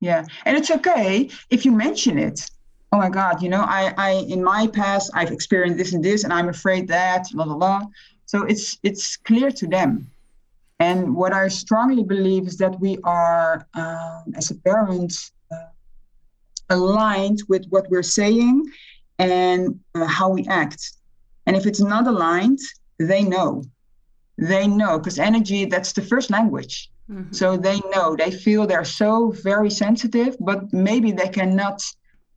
Yeah. 0.01 0.25
And 0.45 0.57
it's 0.57 0.69
okay 0.69 1.29
if 1.49 1.63
you 1.63 1.71
mention 1.71 2.19
it. 2.19 2.49
Oh 2.91 2.97
my 2.97 3.09
god 3.09 3.41
you 3.41 3.49
know 3.49 3.61
i 3.61 3.91
i 3.97 4.11
in 4.35 4.43
my 4.43 4.67
past 4.67 5.09
i've 5.15 5.31
experienced 5.31 5.79
this 5.79 5.93
and 5.93 6.03
this 6.05 6.23
and 6.23 6.31
i'm 6.31 6.47
afraid 6.47 6.87
that 6.89 7.25
blah 7.33 7.45
blah 7.45 7.55
blah. 7.55 7.81
So 8.27 8.43
it's 8.43 8.77
it's 8.83 9.17
clear 9.17 9.49
to 9.49 9.65
them. 9.65 10.11
And 10.79 11.15
what 11.15 11.33
I 11.33 11.47
strongly 11.47 12.03
believe 12.03 12.45
is 12.45 12.57
that 12.57 12.79
we 12.79 12.97
are, 13.03 13.65
um, 13.73 14.33
as 14.35 14.51
a 14.51 14.55
parent, 14.55 15.13
uh, 15.51 15.69
aligned 16.69 17.41
with 17.47 17.65
what 17.69 17.89
we're 17.89 18.03
saying 18.03 18.65
and 19.17 19.79
uh, 19.95 20.05
how 20.05 20.29
we 20.29 20.45
act. 20.47 20.91
And 21.45 21.55
if 21.55 21.65
it's 21.65 21.81
not 21.81 22.07
aligned, 22.07 22.59
they 22.99 23.23
know. 23.23 23.63
They 24.37 24.67
know 24.67 24.97
because 24.97 25.19
energy, 25.19 25.65
that's 25.65 25.93
the 25.93 26.01
first 26.01 26.29
language. 26.29 26.89
Mm-hmm. 27.09 27.33
So 27.33 27.57
they 27.57 27.79
know, 27.91 28.15
they 28.15 28.31
feel 28.31 28.65
they're 28.65 28.85
so 28.85 29.31
very 29.43 29.69
sensitive, 29.69 30.37
but 30.39 30.71
maybe 30.71 31.11
they 31.11 31.27
cannot 31.27 31.81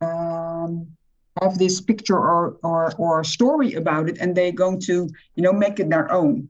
um, 0.01 0.87
have 1.41 1.57
this 1.57 1.79
picture 1.81 2.17
or, 2.17 2.57
or, 2.63 2.93
or 2.97 3.23
story 3.23 3.73
about 3.73 4.09
it 4.09 4.17
and 4.19 4.35
they're 4.35 4.51
going 4.51 4.79
to, 4.81 5.09
you 5.35 5.43
know, 5.43 5.53
make 5.53 5.79
it 5.79 5.89
their 5.89 6.11
own. 6.11 6.49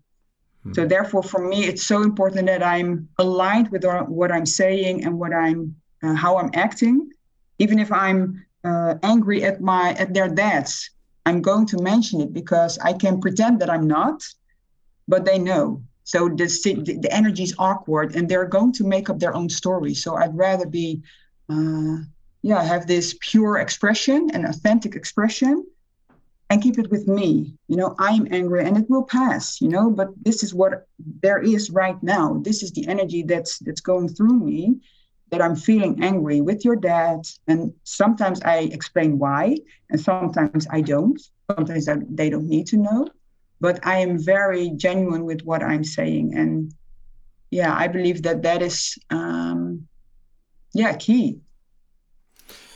So 0.73 0.81
hmm. 0.81 0.87
therefore, 0.87 1.23
for 1.23 1.47
me, 1.47 1.65
it's 1.65 1.83
so 1.83 2.01
important 2.01 2.47
that 2.47 2.63
I'm 2.63 3.07
aligned 3.19 3.69
with 3.69 3.85
what 4.07 4.31
I'm 4.31 4.45
saying 4.45 5.05
and 5.05 5.17
what 5.17 5.33
I'm 5.33 5.75
uh, 6.03 6.13
how 6.13 6.37
I'm 6.37 6.51
acting. 6.53 7.09
Even 7.59 7.79
if 7.79 7.91
I'm 7.91 8.45
uh, 8.63 8.95
angry 9.03 9.43
at 9.43 9.61
my 9.61 9.93
at 9.93 10.13
their 10.13 10.27
dads, 10.27 10.89
I'm 11.27 11.41
going 11.41 11.65
to 11.67 11.81
mention 11.81 12.21
it 12.21 12.31
because 12.31 12.79
I 12.79 12.93
can 12.93 13.19
pretend 13.19 13.59
that 13.59 13.69
I'm 13.69 13.85
not, 13.85 14.23
but 15.09 15.25
they 15.25 15.37
know. 15.37 15.83
So 16.05 16.29
the 16.29 16.47
the 17.03 17.11
energy 17.11 17.43
is 17.43 17.53
awkward, 17.59 18.15
and 18.15 18.29
they're 18.29 18.51
going 18.57 18.71
to 18.79 18.83
make 18.95 19.09
up 19.09 19.19
their 19.19 19.35
own 19.35 19.49
story. 19.49 19.93
So 19.93 20.15
I'd 20.15 20.37
rather 20.37 20.65
be, 20.65 21.03
uh, 21.49 21.97
yeah, 22.43 22.63
have 22.63 22.87
this 22.87 23.17
pure 23.19 23.57
expression 23.57 24.29
and 24.33 24.45
authentic 24.45 24.95
expression 24.95 25.65
and 26.49 26.63
keep 26.63 26.79
it 26.79 26.89
with 26.89 27.05
me. 27.09 27.53
You 27.67 27.75
know, 27.75 27.93
I'm 27.99 28.25
angry 28.31 28.63
and 28.65 28.77
it 28.77 28.89
will 28.89 29.03
pass, 29.03 29.59
you 29.59 29.67
know, 29.67 29.89
but 29.99 30.09
this 30.27 30.43
is 30.43 30.53
what 30.53 30.87
there 31.23 31.41
is 31.55 31.69
right 31.83 32.01
now. 32.01 32.39
This 32.47 32.63
is 32.63 32.71
the 32.71 32.87
energy 32.87 33.21
that's 33.23 33.59
that's 33.65 33.81
going 33.91 34.07
through 34.15 34.39
me 34.49 34.79
that 35.29 35.41
I'm 35.41 35.55
feeling 35.55 36.03
angry 36.03 36.41
with 36.41 36.63
your 36.63 36.75
dad. 36.75 37.27
And 37.47 37.73
sometimes 37.83 38.41
I 38.41 38.69
explain 38.71 39.19
why, 39.19 39.57
and 39.89 39.99
sometimes 39.99 40.67
I 40.71 40.81
don't. 40.81 41.19
Sometimes 41.51 41.87
they 42.09 42.29
don't 42.29 42.47
need 42.47 42.67
to 42.67 42.77
know. 42.77 43.07
But 43.59 43.85
I 43.85 43.99
am 43.99 44.23
very 44.23 44.69
genuine 44.71 45.25
with 45.25 45.41
what 45.41 45.63
I'm 45.63 45.83
saying. 45.83 46.35
And 46.35 46.73
yeah, 47.49 47.73
I 47.73 47.87
believe 47.87 48.23
that 48.23 48.43
that 48.43 48.61
is, 48.61 48.97
um, 49.09 49.87
yeah, 50.73 50.93
key. 50.93 51.39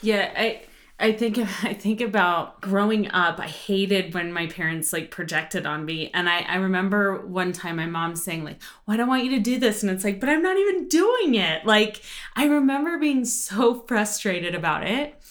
Yeah, 0.02 0.34
I 0.36 0.62
I 1.02 1.12
think 1.14 1.38
I 1.64 1.74
think 1.74 2.00
about 2.00 2.62
growing 2.62 3.10
up. 3.12 3.40
I 3.40 3.48
hated 3.48 4.14
when 4.14 4.32
my 4.32 4.48
parents 4.48 4.94
like 4.94 5.12
projected 5.12 5.66
on 5.66 5.86
me, 5.86 6.12
and 6.14 6.30
I 6.30 6.40
I 6.40 6.56
remember 6.58 7.26
one 7.26 7.52
time 7.52 7.78
my 7.78 7.88
mom 7.88 8.16
saying 8.16 8.44
like, 8.44 8.62
"Why 8.86 8.98
do 8.98 9.04
I 9.04 9.08
want 9.08 9.24
you 9.26 9.32
to 9.32 9.40
do 9.40 9.60
this?" 9.60 9.82
And 9.84 9.92
it's 9.92 10.04
like, 10.04 10.20
"But 10.20 10.30
I'm 10.30 10.44
not 10.44 10.58
even 10.58 10.88
doing 10.88 11.36
it." 11.36 11.66
Like 11.66 12.02
I 12.36 12.46
remember 12.46 12.98
being 12.98 13.26
so 13.26 13.84
frustrated 13.88 14.56
about 14.56 14.88
it, 14.88 15.22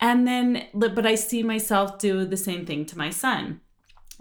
and 0.00 0.26
then 0.26 0.66
but 0.74 1.06
I 1.06 1.14
see 1.14 1.42
myself 1.42 1.98
do 1.98 2.24
the 2.24 2.36
same 2.36 2.66
thing 2.66 2.86
to 2.86 2.98
my 2.98 3.10
son 3.10 3.60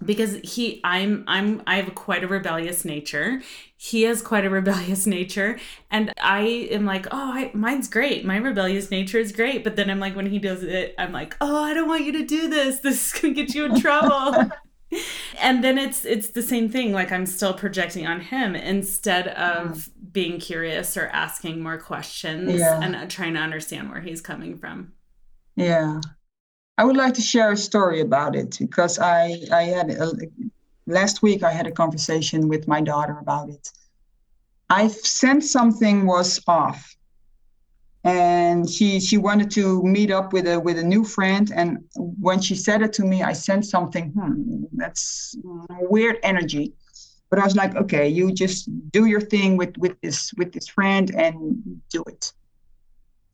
because 0.03 0.35
he 0.43 0.79
i'm 0.83 1.23
i'm 1.27 1.61
i 1.65 1.77
have 1.77 1.93
quite 1.95 2.23
a 2.23 2.27
rebellious 2.27 2.85
nature. 2.85 3.41
He 3.75 4.03
has 4.03 4.21
quite 4.21 4.45
a 4.45 4.49
rebellious 4.49 5.07
nature. 5.17 5.59
And 5.89 6.13
i 6.21 6.41
am 6.71 6.85
like 6.85 7.07
oh 7.07 7.31
I, 7.33 7.51
mine's 7.53 7.87
great. 7.87 8.25
My 8.25 8.37
rebellious 8.37 8.91
nature 8.91 9.17
is 9.17 9.31
great. 9.31 9.63
But 9.63 9.75
then 9.75 9.89
i'm 9.89 9.99
like 9.99 10.15
when 10.15 10.27
he 10.27 10.39
does 10.39 10.63
it 10.63 10.93
i'm 10.97 11.11
like 11.11 11.35
oh 11.41 11.63
i 11.63 11.73
don't 11.73 11.87
want 11.87 12.05
you 12.05 12.11
to 12.13 12.25
do 12.25 12.49
this. 12.49 12.79
This 12.87 13.13
is 13.13 13.21
gonna 13.21 13.33
get 13.33 13.53
you 13.53 13.65
in 13.65 13.79
trouble. 13.79 14.51
And 15.41 15.65
then 15.65 15.77
it's 15.77 16.05
it's 16.05 16.29
the 16.29 16.41
same 16.41 16.69
thing. 16.69 16.93
Like 16.93 17.11
i'm 17.11 17.25
still 17.25 17.53
projecting 17.53 18.07
on 18.07 18.21
him 18.21 18.55
instead 18.55 19.27
of 19.27 19.89
being 20.13 20.39
curious 20.39 20.95
or 20.95 21.07
asking 21.07 21.61
more 21.61 21.77
questions 21.77 22.53
yeah. 22.53 22.79
and 22.81 22.95
uh, 22.95 23.05
trying 23.07 23.33
to 23.33 23.41
understand 23.41 23.89
where 23.89 23.99
he's 23.99 24.21
coming 24.21 24.57
from. 24.57 24.93
Yeah 25.57 25.99
I 26.77 26.85
would 26.85 26.97
like 26.97 27.15
to 27.15 27.21
share 27.21 27.51
a 27.51 27.57
story 27.57 28.01
about 28.01 28.35
it 28.35 28.57
because 28.59 28.99
I 28.99 29.39
I 29.51 29.63
had 29.63 29.89
a, 29.89 30.11
last 30.85 31.21
week 31.23 31.43
I 31.43 31.51
had 31.51 31.67
a 31.67 31.71
conversation 31.71 32.47
with 32.47 32.67
my 32.67 32.81
daughter 32.81 33.17
about 33.19 33.49
it. 33.49 33.71
I 34.69 34.87
sensed 34.87 35.51
something 35.51 36.05
was 36.05 36.39
off, 36.47 36.95
and 38.03 38.69
she 38.69 38.99
she 38.99 39.17
wanted 39.17 39.49
to 39.51 39.81
meet 39.83 40.11
up 40.11 40.33
with 40.33 40.47
a 40.47 40.59
with 40.59 40.77
a 40.77 40.83
new 40.83 41.03
friend. 41.03 41.51
And 41.55 41.79
when 41.95 42.41
she 42.41 42.55
said 42.55 42.81
it 42.83 42.93
to 42.93 43.03
me, 43.03 43.23
I 43.23 43.33
sensed 43.33 43.71
something. 43.71 44.11
Hmm, 44.11 44.63
that's 44.73 45.35
weird 45.79 46.19
energy. 46.21 46.73
But 47.29 47.39
I 47.39 47.43
was 47.43 47.55
like, 47.55 47.75
okay, 47.75 48.07
you 48.07 48.31
just 48.31 48.69
do 48.91 49.05
your 49.05 49.21
thing 49.21 49.57
with 49.57 49.77
with 49.77 49.99
this 50.01 50.31
with 50.37 50.53
this 50.53 50.67
friend 50.67 51.13
and 51.15 51.81
do 51.89 52.03
it. 52.07 52.33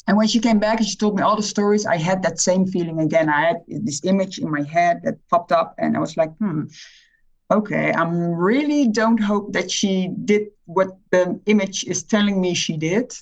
And 0.07 0.17
when 0.17 0.27
she 0.27 0.39
came 0.39 0.59
back 0.59 0.79
and 0.79 0.87
she 0.87 0.97
told 0.97 1.15
me 1.15 1.23
all 1.23 1.35
the 1.35 1.43
stories, 1.43 1.85
I 1.85 1.97
had 1.97 2.23
that 2.23 2.39
same 2.39 2.67
feeling 2.67 2.99
again. 2.99 3.29
I 3.29 3.41
had 3.47 3.57
this 3.67 4.03
image 4.03 4.37
in 4.37 4.51
my 4.51 4.63
head 4.63 5.01
that 5.03 5.15
popped 5.29 5.51
up, 5.51 5.75
and 5.77 5.95
I 5.95 5.99
was 5.99 6.17
like, 6.17 6.35
hmm, 6.37 6.63
okay, 7.49 7.93
I 7.93 8.03
really 8.09 8.87
don't 8.89 9.21
hope 9.21 9.53
that 9.53 9.71
she 9.71 10.09
did 10.25 10.47
what 10.65 10.89
the 11.11 11.39
image 11.45 11.85
is 11.85 12.03
telling 12.03 12.41
me 12.41 12.53
she 12.53 12.75
did. 12.75 13.13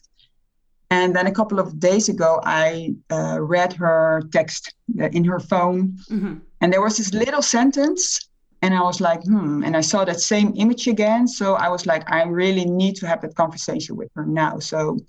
And 0.90 1.16
then 1.16 1.28
a 1.28 1.32
couple 1.32 1.60
of 1.60 1.80
days 1.80 2.10
ago, 2.10 2.42
I 2.44 2.96
uh, 3.12 3.38
read 3.40 3.74
her 3.74 4.24
text 4.32 4.74
uh, 5.00 5.06
in 5.06 5.24
her 5.26 5.40
phone, 5.40 5.98
mm-hmm. 6.10 6.36
and 6.62 6.74
there 6.74 6.82
was 6.82 6.98
this 6.98 7.14
little 7.14 7.44
sentence, 7.44 8.28
and 8.64 8.74
I 8.74 8.82
was 8.82 9.00
like, 9.02 9.24
hmm. 9.24 9.64
And 9.64 9.76
I 9.78 9.82
saw 9.82 10.04
that 10.06 10.20
same 10.20 10.54
image 10.56 10.88
again. 10.88 11.28
So 11.28 11.56
I 11.56 11.70
was 11.70 11.86
like, 11.86 12.12
I 12.12 12.24
really 12.24 12.66
need 12.66 12.96
to 12.98 13.08
have 13.08 13.22
that 13.22 13.36
conversation 13.36 13.96
with 13.96 14.10
her 14.16 14.26
now. 14.26 14.60
So 14.60 15.00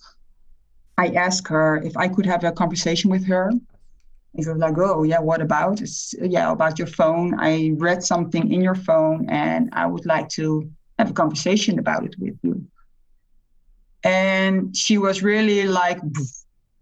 I 1.05 1.07
asked 1.27 1.49
her 1.49 1.69
if 1.89 1.95
I 1.97 2.07
could 2.15 2.27
have 2.27 2.43
a 2.45 2.53
conversation 2.53 3.09
with 3.15 3.25
her. 3.33 3.45
She 4.39 4.49
was 4.49 4.59
like, 4.67 4.79
"Oh, 4.79 5.03
yeah, 5.13 5.23
what 5.31 5.41
about? 5.49 5.77
It's, 5.85 6.15
yeah, 6.37 6.47
about 6.59 6.79
your 6.81 6.91
phone. 7.01 7.29
I 7.51 7.53
read 7.87 8.01
something 8.13 8.45
in 8.55 8.61
your 8.69 8.79
phone, 8.89 9.19
and 9.29 9.63
I 9.83 9.85
would 9.93 10.07
like 10.15 10.29
to 10.39 10.45
have 10.99 11.11
a 11.11 11.17
conversation 11.23 11.75
about 11.79 12.03
it 12.09 12.15
with 12.19 12.39
you." 12.43 12.55
And 14.05 14.55
she 14.83 14.97
was 15.07 15.23
really 15.23 15.63
like, 15.83 16.01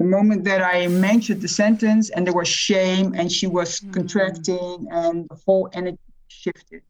the 0.01 0.09
moment 0.19 0.45
that 0.45 0.63
I 0.63 0.79
mentioned 0.87 1.41
the 1.43 1.53
sentence, 1.63 2.05
and 2.11 2.21
there 2.27 2.39
was 2.43 2.49
shame, 2.49 3.09
and 3.19 3.27
she 3.39 3.47
was 3.59 3.71
mm-hmm. 3.71 3.93
contracting, 3.97 4.77
and 4.91 5.29
the 5.29 5.39
whole 5.45 5.69
energy 5.81 5.99
shifted. 6.29 6.87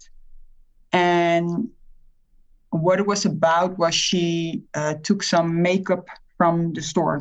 And 0.93 1.71
what 2.71 2.97
it 3.01 3.07
was 3.07 3.25
about 3.25 3.79
was 3.79 3.95
she 3.95 4.63
uh, 4.75 4.95
took 5.07 5.23
some 5.23 5.49
makeup 5.63 6.07
from 6.41 6.73
the 6.73 6.81
store. 6.81 7.21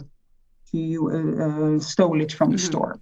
He 0.72 0.98
uh, 0.98 1.04
uh, 1.46 1.80
stole 1.80 2.22
it 2.22 2.32
from 2.32 2.48
mm-hmm. 2.48 2.56
the 2.56 2.70
store. 2.72 2.94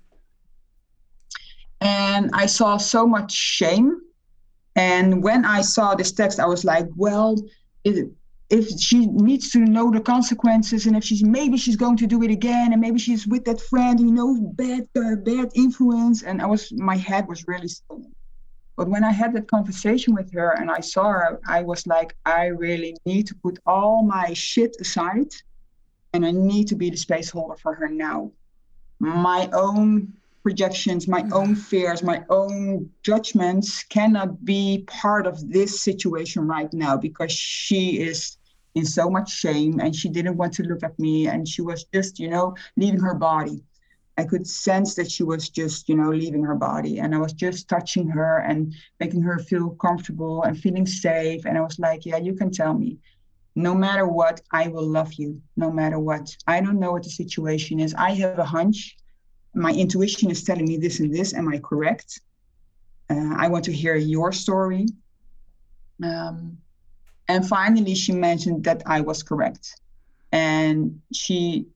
And 1.80 2.32
I 2.34 2.48
saw 2.48 2.78
so 2.78 3.02
much 3.06 3.32
shame 3.32 3.90
And 4.96 5.24
when 5.28 5.42
I 5.58 5.62
saw 5.76 5.88
this 5.96 6.12
text, 6.20 6.40
I 6.40 6.48
was 6.54 6.64
like, 6.74 6.88
well, 6.96 7.32
it, 7.84 7.96
if 8.50 8.66
she 8.88 9.00
needs 9.28 9.46
to 9.52 9.60
know 9.60 9.88
the 9.92 10.04
consequences 10.14 10.82
and 10.88 10.96
if 11.00 11.04
she's 11.08 11.24
maybe 11.24 11.58
she's 11.64 11.80
going 11.86 11.98
to 11.98 12.08
do 12.14 12.20
it 12.26 12.32
again 12.40 12.68
and 12.74 12.82
maybe 12.86 13.00
she's 13.06 13.24
with 13.34 13.44
that 13.50 13.60
friend 13.70 13.96
you 14.00 14.14
know 14.20 14.30
bad 14.64 14.84
uh, 15.04 15.16
bad 15.32 15.48
influence 15.66 16.18
and 16.28 16.36
i 16.46 16.48
was 16.54 16.62
my 16.92 16.98
head 17.10 17.24
was 17.28 17.40
really 17.52 17.72
spinning 17.78 18.16
but 18.78 18.88
when 18.94 19.04
i 19.10 19.14
had 19.22 19.32
that 19.36 19.48
conversation 19.56 20.12
with 20.20 20.30
her 20.38 20.50
and 20.60 20.68
i 20.80 20.82
saw 20.94 21.06
her 21.18 21.30
i 21.58 21.60
was 21.72 21.82
like 21.96 22.12
i 22.26 22.44
really 22.66 22.92
need 23.06 23.26
to 23.28 23.36
put 23.46 23.56
all 23.74 23.98
my 24.18 24.28
shit 24.34 24.74
aside 24.86 25.32
and 26.18 26.26
i 26.26 26.32
need 26.32 26.68
to 26.68 26.76
be 26.76 26.90
the 26.90 26.98
space 26.98 27.30
holder 27.30 27.56
for 27.56 27.74
her 27.74 27.88
now 27.88 28.30
my 29.00 29.50
own 29.54 30.14
projections, 30.48 31.10
my 31.10 31.22
mm-hmm. 31.24 31.34
own 31.34 31.56
fears, 31.56 32.02
my 32.02 32.24
own 32.30 32.90
judgments 33.04 33.84
cannot 33.84 34.46
be 34.46 34.86
part 34.88 35.28
of 35.28 35.52
this 35.52 35.82
situation 35.82 36.48
right 36.48 36.72
now 36.72 36.96
because 36.96 37.34
she 37.34 38.00
is 38.00 38.38
in 38.74 38.86
so 38.86 39.10
much 39.10 39.30
shame 39.30 39.82
and 39.82 39.94
she 39.94 40.08
didn't 40.08 40.38
want 40.38 40.54
to 40.54 40.64
look 40.64 40.84
at 40.84 40.98
me 40.98 41.28
and 41.28 41.46
she 41.46 41.62
was 41.62 41.84
just, 41.94 42.18
you 42.18 42.30
know, 42.30 42.56
leaving 42.78 43.02
her 43.02 43.14
body. 43.14 43.62
I 44.18 44.24
could 44.24 44.48
sense 44.48 44.96
that 44.96 45.12
she 45.12 45.24
was 45.24 45.50
just, 45.50 45.90
you 45.90 45.96
know, 45.96 46.12
leaving 46.12 46.44
her 46.44 46.56
body. 46.56 47.00
And 47.00 47.14
I 47.14 47.18
was 47.18 47.34
just 47.34 47.68
touching 47.68 48.08
her 48.08 48.38
and 48.40 48.74
making 49.02 49.24
her 49.24 49.40
feel 49.40 49.72
comfortable 49.72 50.44
and 50.44 50.58
feeling 50.58 50.88
safe. 50.88 51.46
And 51.46 51.58
I 51.58 51.62
was 51.62 51.78
like, 51.78 52.06
yeah, 52.06 52.18
you 52.18 52.34
can 52.34 52.52
tell 52.52 52.74
me. 52.74 52.98
No 53.58 53.74
matter 53.74 54.08
what, 54.08 54.40
I 54.52 54.68
will 54.68 54.88
love 54.88 55.14
you. 55.14 55.42
No 55.56 55.72
matter 55.72 56.00
what. 56.00 56.26
I 56.46 56.62
don't 56.62 56.80
know 56.80 56.92
what 56.94 57.04
the 57.04 57.10
situation 57.10 57.80
is. 57.80 57.94
I 57.96 58.12
have 58.12 58.40
a 58.40 58.46
hunch 58.46 58.96
my 59.58 59.72
intuition 59.72 60.30
is 60.30 60.44
telling 60.44 60.68
me 60.68 60.78
this 60.78 61.00
and 61.00 61.14
this. 61.14 61.34
Am 61.34 61.48
I 61.50 61.58
correct? 61.60 62.22
Uh, 63.10 63.34
I 63.38 63.48
want 63.48 63.66
to 63.66 63.74
hear 63.74 63.96
your 63.96 64.32
story. 64.32 64.88
Um, 66.04 66.60
and 67.28 67.48
finally, 67.48 67.96
she 67.96 68.12
mentioned 68.12 68.64
that 68.66 68.84
I 68.86 69.02
was 69.02 69.24
correct. 69.24 69.82
And 70.32 71.02
she, 71.14 71.68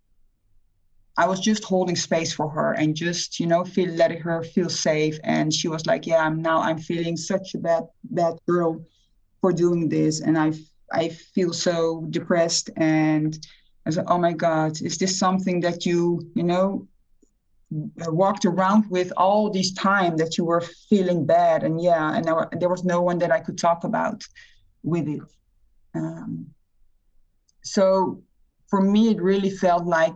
I 1.18 1.28
was 1.28 1.40
just 1.40 1.64
holding 1.64 1.96
space 1.96 2.34
for 2.34 2.50
her 2.50 2.74
and 2.74 2.96
just, 2.96 3.40
you 3.40 3.48
know, 3.48 3.66
feel 3.66 3.90
letting 3.92 4.22
her 4.22 4.44
feel 4.44 4.70
safe. 4.70 5.20
And 5.24 5.54
she 5.54 5.68
was 5.68 5.86
like, 5.86 6.06
"Yeah, 6.06 6.24
I'm 6.26 6.42
now 6.42 6.62
I'm 6.62 6.78
feeling 6.78 7.18
such 7.18 7.56
a 7.56 7.58
bad 7.58 7.84
bad 8.04 8.36
girl 8.48 8.86
for 9.40 9.52
doing 9.52 9.90
this, 9.90 10.22
and 10.22 10.38
I 10.38 10.52
I 10.94 11.10
feel 11.10 11.54
so 11.54 12.06
depressed." 12.10 12.70
And 12.78 13.38
I 13.86 13.90
like, 13.90 14.10
"Oh 14.10 14.18
my 14.18 14.34
God, 14.34 14.82
is 14.82 14.98
this 14.98 15.18
something 15.18 15.62
that 15.62 15.86
you, 15.86 16.22
you 16.36 16.44
know, 16.44 16.88
walked 17.72 18.46
around 18.46 18.90
with 18.90 19.14
all 19.16 19.50
this 19.50 19.72
time 19.74 20.18
that 20.18 20.38
you 20.38 20.44
were 20.44 20.62
feeling 20.90 21.26
bad 21.26 21.64
and 21.64 21.82
yeah 21.82 22.14
and 22.14 22.26
there, 22.26 22.48
there 22.60 22.70
was 22.70 22.84
no 22.84 23.02
one 23.02 23.18
that 23.18 23.32
i 23.32 23.40
could 23.40 23.58
talk 23.58 23.84
about 23.86 24.22
with 24.84 25.08
it 25.08 25.22
um, 25.96 26.46
so 27.64 28.22
for 28.70 28.82
me 28.82 29.10
it 29.10 29.22
really 29.22 29.50
felt 29.50 29.86
like 29.86 30.14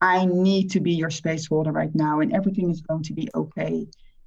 i 0.00 0.24
need 0.24 0.70
to 0.70 0.78
be 0.78 0.92
your 0.92 1.10
space 1.10 1.48
holder 1.48 1.72
right 1.72 1.94
now 1.94 2.20
and 2.20 2.32
everything 2.32 2.70
is 2.70 2.80
going 2.82 3.02
to 3.02 3.12
be 3.12 3.28
okay 3.34 3.86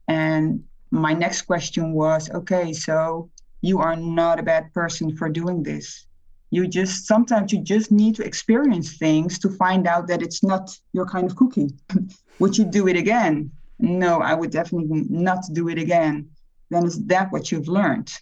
and 0.10 0.62
my 0.91 1.13
next 1.13 1.44
question 1.44 1.94
was 1.94 2.29
okay 2.32 2.74
so 2.74 3.29
you 3.62 3.80
are 3.80 3.96
not 3.96 4.40
a 4.40 4.44
bad 4.44 4.74
person 4.74 5.16
for 5.16 5.30
doing 5.30 5.64
this. 5.64 6.06
You 6.50 6.68
just 6.68 7.08
sometimes 7.08 7.52
you 7.52 7.62
just 7.62 7.92
need 7.92 8.16
to 8.16 8.26
experience 8.26 8.98
things 8.98 9.38
to 9.40 9.50
find 9.50 9.88
out 9.88 10.08
that 10.08 10.22
it's 10.22 10.44
not 10.44 10.78
your 10.94 11.06
kind 11.06 11.30
of 11.30 11.36
cookie 11.36 11.70
would 12.40 12.58
you 12.58 12.66
do 12.66 12.88
it 12.88 12.96
again? 12.96 13.52
No 13.80 14.22
i 14.22 14.34
would 14.34 14.52
definitely 14.52 15.06
not 15.10 15.44
do 15.54 15.70
it 15.70 15.78
again. 15.78 16.30
Then 16.70 16.86
is 16.86 17.04
that 17.06 17.32
what 17.32 17.52
you've 17.52 17.68
learned. 17.68 18.14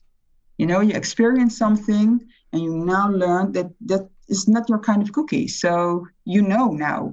You 0.57 0.65
know 0.65 0.79
you 0.79 0.95
experience 0.95 1.57
something 1.57 2.19
and 2.51 2.63
you 2.63 2.73
now 2.73 3.09
learn 3.09 3.51
that 3.51 3.67
that 3.85 4.09
is 4.27 4.47
not 4.47 4.69
your 4.69 4.79
kind 4.79 5.01
of 5.01 5.11
cookie. 5.11 5.47
So 5.47 6.07
you 6.23 6.41
know 6.41 6.71
now 6.71 7.11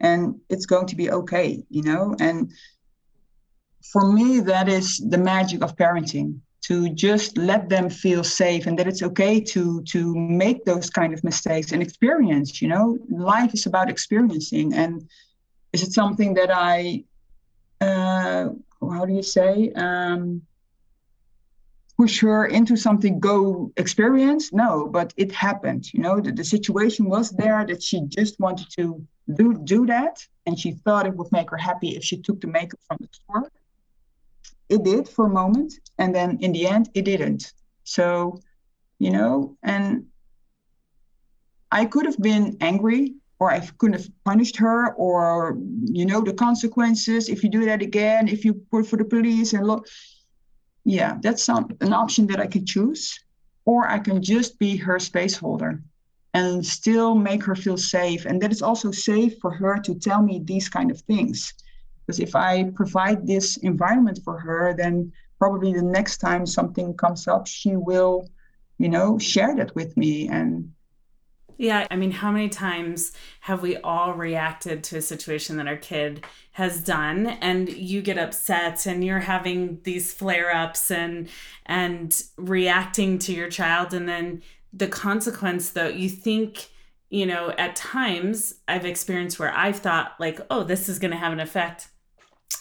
and 0.00 0.40
it's 0.48 0.66
going 0.66 0.86
to 0.86 0.96
be 0.96 1.10
okay 1.10 1.64
you 1.68 1.82
know? 1.82 2.16
And 2.18 2.52
for 3.92 4.12
me 4.12 4.40
that 4.40 4.68
is 4.68 4.98
the 5.08 5.18
magic 5.18 5.62
of 5.62 5.76
parenting 5.76 6.40
to 6.62 6.90
just 6.90 7.38
let 7.38 7.68
them 7.68 7.88
feel 7.88 8.22
safe 8.22 8.66
and 8.66 8.78
that 8.78 8.86
it's 8.86 9.02
okay 9.02 9.40
to 9.40 9.82
to 9.84 10.14
make 10.14 10.64
those 10.64 10.90
kind 10.90 11.12
of 11.14 11.24
mistakes 11.24 11.72
and 11.72 11.82
experience 11.82 12.60
you 12.60 12.68
know? 12.68 12.98
Life 13.08 13.54
is 13.54 13.66
about 13.66 13.90
experiencing 13.90 14.74
and 14.74 15.08
is 15.72 15.82
it 15.82 15.92
something 15.92 16.34
that 16.34 16.50
i 16.50 17.04
uh, 17.80 18.50
how 18.80 19.06
do 19.06 19.14
you 19.14 19.22
say 19.22 19.72
um, 19.74 20.42
push 21.96 22.20
her 22.20 22.46
into 22.46 22.76
something 22.76 23.18
go 23.20 23.72
experience? 23.76 24.52
No 24.52 24.86
but 24.86 25.14
it 25.16 25.32
happened 25.32 25.92
you 25.94 26.00
know? 26.00 26.20
The, 26.20 26.32
the 26.32 26.44
situation 26.44 27.08
was 27.08 27.30
there 27.30 27.64
that 27.66 27.82
she 27.82 28.02
just 28.08 28.38
wanted 28.38 28.68
to 28.78 29.06
do 29.34 29.54
do 29.64 29.86
that 29.86 30.26
and 30.46 30.58
she 30.58 30.72
thought 30.72 31.06
it 31.06 31.16
would 31.16 31.32
make 31.32 31.50
her 31.50 31.56
happy 31.56 31.90
if 31.96 32.04
she 32.04 32.20
took 32.20 32.40
the 32.40 32.48
makeup 32.48 32.80
from 32.86 32.98
the 33.00 33.08
store 33.12 33.50
it 34.70 34.82
did 34.84 35.08
for 35.08 35.26
a 35.26 35.36
moment 35.42 35.74
and 35.98 36.14
then 36.14 36.38
in 36.40 36.52
the 36.52 36.66
end 36.66 36.88
it 36.94 37.04
didn't. 37.04 37.52
So 37.84 38.40
you 38.98 39.10
know 39.10 39.56
and 39.62 40.06
i 41.72 41.84
could 41.84 42.06
have 42.06 42.18
been 42.18 42.56
angry 42.60 43.14
or 43.38 43.50
i 43.50 43.58
could 43.78 43.94
have 43.94 44.06
punished 44.24 44.56
her 44.58 44.92
or 44.94 45.56
you 45.98 46.04
know 46.04 46.20
the 46.20 46.34
consequences 46.34 47.28
if 47.28 47.42
you 47.42 47.48
do 47.48 47.64
that 47.64 47.82
again 47.82 48.28
if 48.28 48.44
you 48.44 48.52
put 48.70 48.86
for 48.86 48.96
the 48.96 49.04
police 49.04 49.52
and 49.54 49.66
look. 49.66 49.86
Yeah 50.84 51.18
that's 51.22 51.42
some, 51.42 51.68
an 51.80 51.92
option 51.92 52.26
that 52.28 52.40
i 52.40 52.46
could 52.46 52.66
choose 52.66 53.02
or 53.64 53.88
i 53.88 53.98
can 53.98 54.22
just 54.22 54.58
be 54.58 54.76
her 54.76 54.98
space 54.98 55.36
holder 55.36 55.82
and 56.34 56.64
still 56.64 57.14
make 57.14 57.42
her 57.44 57.56
feel 57.56 57.76
safe. 57.76 58.24
And 58.24 58.40
that 58.40 58.52
it's 58.52 58.62
also 58.62 58.90
safe 58.90 59.34
for 59.40 59.50
her 59.50 59.78
to 59.80 59.94
tell 59.94 60.22
me 60.22 60.40
these 60.44 60.68
kind 60.68 60.90
of 60.90 61.00
things 61.00 61.52
because 62.10 62.18
if 62.18 62.34
I 62.34 62.64
provide 62.74 63.24
this 63.24 63.56
environment 63.58 64.18
for 64.24 64.36
her, 64.40 64.74
then 64.76 65.12
probably 65.38 65.72
the 65.72 65.82
next 65.82 66.16
time 66.18 66.44
something 66.44 66.92
comes 66.94 67.28
up, 67.28 67.46
she 67.46 67.76
will, 67.76 68.28
you 68.78 68.88
know, 68.88 69.16
share 69.16 69.54
that 69.54 69.76
with 69.76 69.96
me. 69.96 70.28
And 70.28 70.72
yeah, 71.56 71.86
I 71.88 71.94
mean, 71.94 72.10
how 72.10 72.32
many 72.32 72.48
times 72.48 73.12
have 73.42 73.62
we 73.62 73.76
all 73.76 74.14
reacted 74.14 74.82
to 74.84 74.96
a 74.96 75.02
situation 75.02 75.56
that 75.58 75.68
our 75.68 75.76
kid 75.76 76.24
has 76.52 76.82
done 76.82 77.28
and 77.28 77.68
you 77.68 78.02
get 78.02 78.18
upset 78.18 78.86
and 78.86 79.04
you're 79.04 79.20
having 79.20 79.78
these 79.84 80.12
flare-ups 80.12 80.90
and 80.90 81.28
and 81.66 82.24
reacting 82.36 83.20
to 83.20 83.32
your 83.32 83.48
child 83.48 83.94
and 83.94 84.08
then 84.08 84.42
the 84.72 84.88
consequence 84.88 85.70
though 85.70 85.86
you 85.86 86.08
think 86.08 86.70
you 87.08 87.24
know 87.24 87.50
at 87.56 87.76
times 87.76 88.54
I've 88.66 88.84
experienced 88.84 89.38
where 89.38 89.54
I've 89.54 89.78
thought 89.78 90.14
like 90.18 90.40
oh 90.50 90.64
this 90.64 90.88
is 90.88 90.98
going 90.98 91.12
to 91.12 91.16
have 91.16 91.32
an 91.32 91.40
effect 91.40 91.89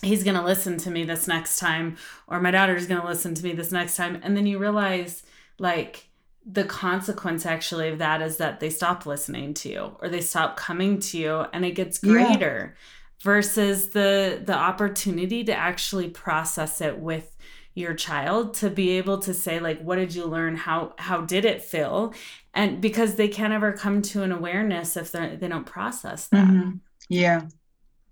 he's 0.02 0.24
going 0.24 0.36
to 0.36 0.44
listen 0.44 0.78
to 0.78 0.92
me 0.92 1.04
this 1.04 1.28
next 1.28 1.60
time 1.60 1.98
or 2.28 2.40
my 2.40 2.52
daughter's 2.52 2.88
going 2.88 3.02
to 3.02 3.08
listen 3.08 3.34
to 3.36 3.44
me 3.44 3.54
this 3.54 3.72
next 3.72 3.96
time. 3.96 4.20
And 4.24 4.36
then 4.36 4.48
you 4.48 4.58
realize 4.58 5.24
like 5.58 6.10
the 6.46 6.64
consequence 6.64 7.46
actually 7.46 7.90
of 7.90 7.98
that 8.00 8.22
is 8.22 8.38
that 8.38 8.60
they 8.60 8.70
stop 8.70 9.06
listening 9.06 9.54
to 9.54 9.70
you 9.70 9.98
or 10.00 10.10
they 10.10 10.22
stop 10.22 10.58
coming 10.58 11.00
to 11.00 11.18
you 11.18 11.46
and 11.54 11.66
it 11.66 11.72
gets 11.72 12.00
greater 12.00 12.76
yeah. 12.76 13.24
versus 13.24 13.90
the 13.90 14.42
the 14.44 14.56
opportunity 14.56 15.44
to 15.44 15.54
actually 15.54 16.10
process 16.10 16.82
it 16.82 16.98
with 16.98 17.36
your 17.76 17.94
child 17.94 18.54
to 18.54 18.70
be 18.70 18.92
able 18.92 19.20
to 19.20 19.34
say 19.34 19.60
like 19.60 19.82
what 19.82 19.98
did 19.98 20.16
you 20.16 20.26
learn? 20.26 20.56
How 20.56 20.94
how 20.98 21.22
did 21.22 21.46
it 21.46 21.62
feel? 21.62 22.14
And 22.54 22.82
because 22.82 23.16
they 23.16 23.28
can't 23.28 23.54
ever 23.54 23.74
come 23.74 24.02
to 24.04 24.24
an 24.24 24.32
awareness 24.32 24.98
if 24.98 25.12
they 25.12 25.36
they 25.36 25.48
don't 25.48 25.66
process 25.66 26.28
that. 26.28 26.48
Mm-hmm. 26.48 26.78
yeah. 27.10 27.42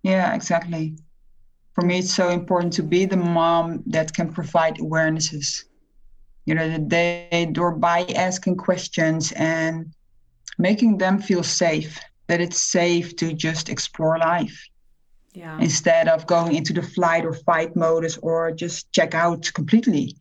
Yeah 0.04 0.36
exactly 0.36 0.96
for 1.78 1.86
me 1.86 2.00
it's 2.00 2.14
so 2.14 2.30
important 2.30 2.74
to 2.74 2.82
be 2.82 3.06
the 3.06 3.16
mom 3.16 3.84
that 3.86 4.12
can 4.12 4.34
provide 4.34 4.78
awarenesses. 4.78 5.66
You 6.48 6.56
know 6.56 6.68
that 6.68 6.90
they 6.90 7.54
or 7.56 7.72
by 7.72 8.00
asking 8.16 8.58
questions 8.58 9.32
and 9.34 9.94
making 10.58 10.98
them 10.98 11.22
feel 11.22 11.44
safe 11.44 12.00
that 12.26 12.42
it's 12.42 12.60
safe 12.60 13.16
to 13.18 13.32
just 13.32 13.70
explore 13.70 14.18
life. 14.18 14.60
Yeah. 15.34 15.60
instead 15.60 16.08
of 16.08 16.26
going 16.26 16.56
into 16.56 16.74
the 16.74 16.82
flight 16.82 17.24
or 17.24 17.34
fight 17.34 17.76
modus 17.76 18.18
or 18.24 18.52
just 18.52 18.92
check 18.92 19.14
out 19.14 19.52
completely. 19.54 20.16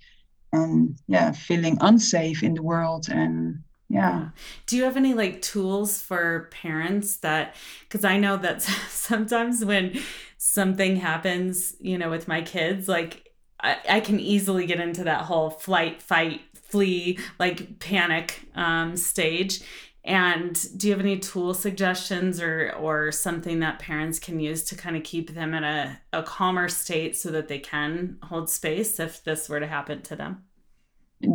And 0.52 0.98
yeah 1.08 1.32
feeling 1.32 1.78
unsafe 1.80 2.42
in 2.42 2.52
the 2.52 2.62
world 2.62 3.08
and 3.08 3.62
yeah. 3.96 4.28
Do 4.66 4.76
you 4.76 4.84
have 4.84 4.96
any 4.96 5.14
like 5.14 5.42
tools 5.42 6.00
for 6.00 6.48
parents 6.50 7.16
that 7.18 7.54
cuz 7.88 8.04
I 8.04 8.18
know 8.18 8.36
that 8.36 8.62
sometimes 8.88 9.64
when 9.64 9.98
something 10.38 10.96
happens, 10.96 11.74
you 11.80 11.96
know, 11.98 12.10
with 12.10 12.28
my 12.28 12.42
kids, 12.42 12.88
like 12.88 13.32
I, 13.60 13.78
I 13.88 14.00
can 14.00 14.20
easily 14.20 14.66
get 14.66 14.80
into 14.80 15.04
that 15.04 15.22
whole 15.22 15.50
flight, 15.50 16.02
fight, 16.02 16.42
flee, 16.54 17.18
like 17.38 17.78
panic 17.78 18.48
um, 18.54 18.96
stage. 18.96 19.60
And 20.04 20.54
do 20.78 20.86
you 20.86 20.92
have 20.92 21.00
any 21.00 21.18
tool 21.18 21.54
suggestions 21.54 22.40
or 22.40 22.72
or 22.72 23.10
something 23.12 23.60
that 23.60 23.78
parents 23.78 24.18
can 24.18 24.38
use 24.40 24.62
to 24.64 24.76
kind 24.76 24.96
of 24.96 25.02
keep 25.04 25.34
them 25.34 25.54
in 25.54 25.64
a, 25.64 26.00
a 26.12 26.22
calmer 26.22 26.68
state 26.68 27.16
so 27.16 27.30
that 27.30 27.48
they 27.48 27.58
can 27.58 28.18
hold 28.22 28.50
space 28.50 29.00
if 29.00 29.24
this 29.24 29.48
were 29.48 29.60
to 29.60 29.66
happen 29.66 30.02
to 30.02 30.16
them? 30.16 30.44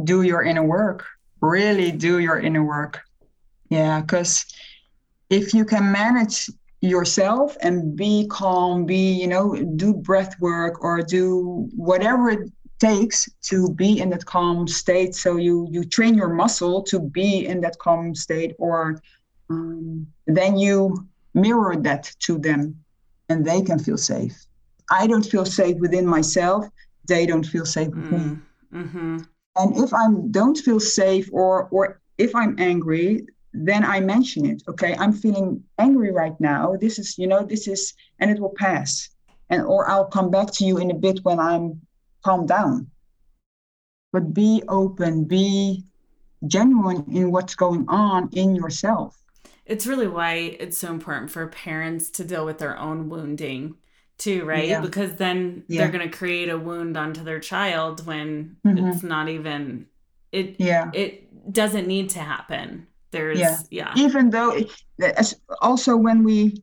do 0.04 0.22
your 0.22 0.44
inner 0.44 0.64
work. 0.64 1.06
Really 1.42 1.92
do 1.92 2.20
your 2.20 2.40
inner 2.40 2.64
work. 2.64 3.02
Yeah, 3.70 4.02
because 4.02 4.46
if 5.30 5.54
you 5.54 5.66
can 5.66 5.92
manage 5.92 6.50
yourself 6.82 7.56
and 7.62 7.96
be 7.96 8.28
calm, 8.28 8.86
be, 8.86 9.14
you 9.14 9.28
know, 9.28 9.56
do 9.76 9.94
breath 9.94 10.40
work 10.40 10.84
or 10.84 11.02
do 11.02 11.70
whatever 11.76 12.30
it 12.30 12.52
takes 12.80 13.30
to 13.44 13.70
be 13.76 14.00
in 14.00 14.10
that 14.10 14.26
calm 14.26 14.68
state. 14.68 15.16
So 15.16 15.38
you 15.38 15.68
you 15.72 15.84
train 15.84 16.16
your 16.16 16.30
muscle 16.30 16.82
to 16.84 17.00
be 17.00 17.46
in 17.46 17.62
that 17.62 17.78
calm 17.78 18.16
state, 18.16 18.56
or 18.58 19.02
um, 19.50 20.08
then 20.28 20.58
you 20.58 21.08
mirror 21.34 21.76
that 21.78 22.14
to 22.26 22.38
them, 22.40 22.76
and 23.30 23.46
they 23.46 23.62
can 23.62 23.80
feel 23.80 23.98
safe. 23.98 24.36
I 24.90 25.08
don't 25.08 25.26
feel 25.26 25.46
safe 25.46 25.78
within 25.78 26.06
myself. 26.06 26.66
They 27.08 27.26
don't 27.26 27.46
feel 27.46 27.66
safe 27.66 27.90
with 27.90 28.06
mm, 28.06 28.12
me. 28.12 28.38
Mm-hmm. 28.74 29.18
And 29.58 29.78
if 29.78 29.94
I 29.94 30.08
don't 30.32 30.58
feel 30.58 30.80
safe, 30.80 31.30
or 31.32 31.68
or 31.72 32.02
if 32.18 32.36
I'm 32.36 32.56
angry, 32.60 33.26
then 33.54 33.84
I 33.84 34.00
mention 34.00 34.46
it. 34.46 34.64
Okay, 34.68 34.96
I'm 34.98 35.14
feeling 35.14 35.64
angry 35.78 36.12
right 36.12 36.40
now. 36.40 36.76
This 36.80 37.00
is, 37.00 37.18
you 37.18 37.28
know, 37.28 37.44
this 37.44 37.68
is, 37.68 37.94
and 38.20 38.32
it 38.32 38.40
will 38.40 38.54
pass. 38.56 39.10
And 39.50 39.64
or 39.64 39.90
I'll 39.90 40.06
come 40.06 40.32
back 40.32 40.52
to 40.54 40.66
you 40.66 40.78
in 40.78 40.92
a 40.92 40.96
bit 40.96 41.20
when 41.24 41.40
I'm 41.40 41.82
calmed 42.24 42.48
down. 42.48 42.90
But 44.14 44.34
be 44.34 44.64
open, 44.68 45.26
be 45.26 45.84
genuine 46.48 47.06
in 47.12 47.32
what's 47.32 47.56
going 47.56 47.86
on 47.88 48.30
in 48.34 48.56
yourself. 48.56 49.18
It's 49.66 49.86
really 49.86 50.08
why 50.08 50.34
it's 50.60 50.78
so 50.78 50.90
important 50.92 51.32
for 51.32 51.48
parents 51.48 52.10
to 52.12 52.24
deal 52.24 52.46
with 52.46 52.58
their 52.58 52.78
own 52.78 53.10
wounding 53.10 53.76
too, 54.18 54.46
right? 54.46 54.68
Yeah. 54.68 54.82
Because 54.82 55.16
then 55.16 55.64
yeah. 55.68 55.82
they're 55.82 55.92
going 55.92 56.10
to 56.10 56.16
create 56.16 56.50
a 56.50 56.58
wound 56.58 56.98
onto 56.98 57.24
their 57.24 57.40
child 57.40 58.06
when 58.06 58.58
mm-hmm. 58.66 58.88
it's 58.88 59.04
not 59.04 59.30
even 59.30 59.88
it 60.32 60.56
yeah. 60.60 60.90
it 60.94 61.28
doesn't 61.52 61.88
need 61.88 62.10
to 62.10 62.20
happen 62.20 62.88
there's 63.12 63.40
yeah, 63.40 63.58
yeah. 63.70 63.94
even 63.98 64.30
though 64.30 64.58
also 65.62 65.96
when 65.96 66.24
we 66.24 66.62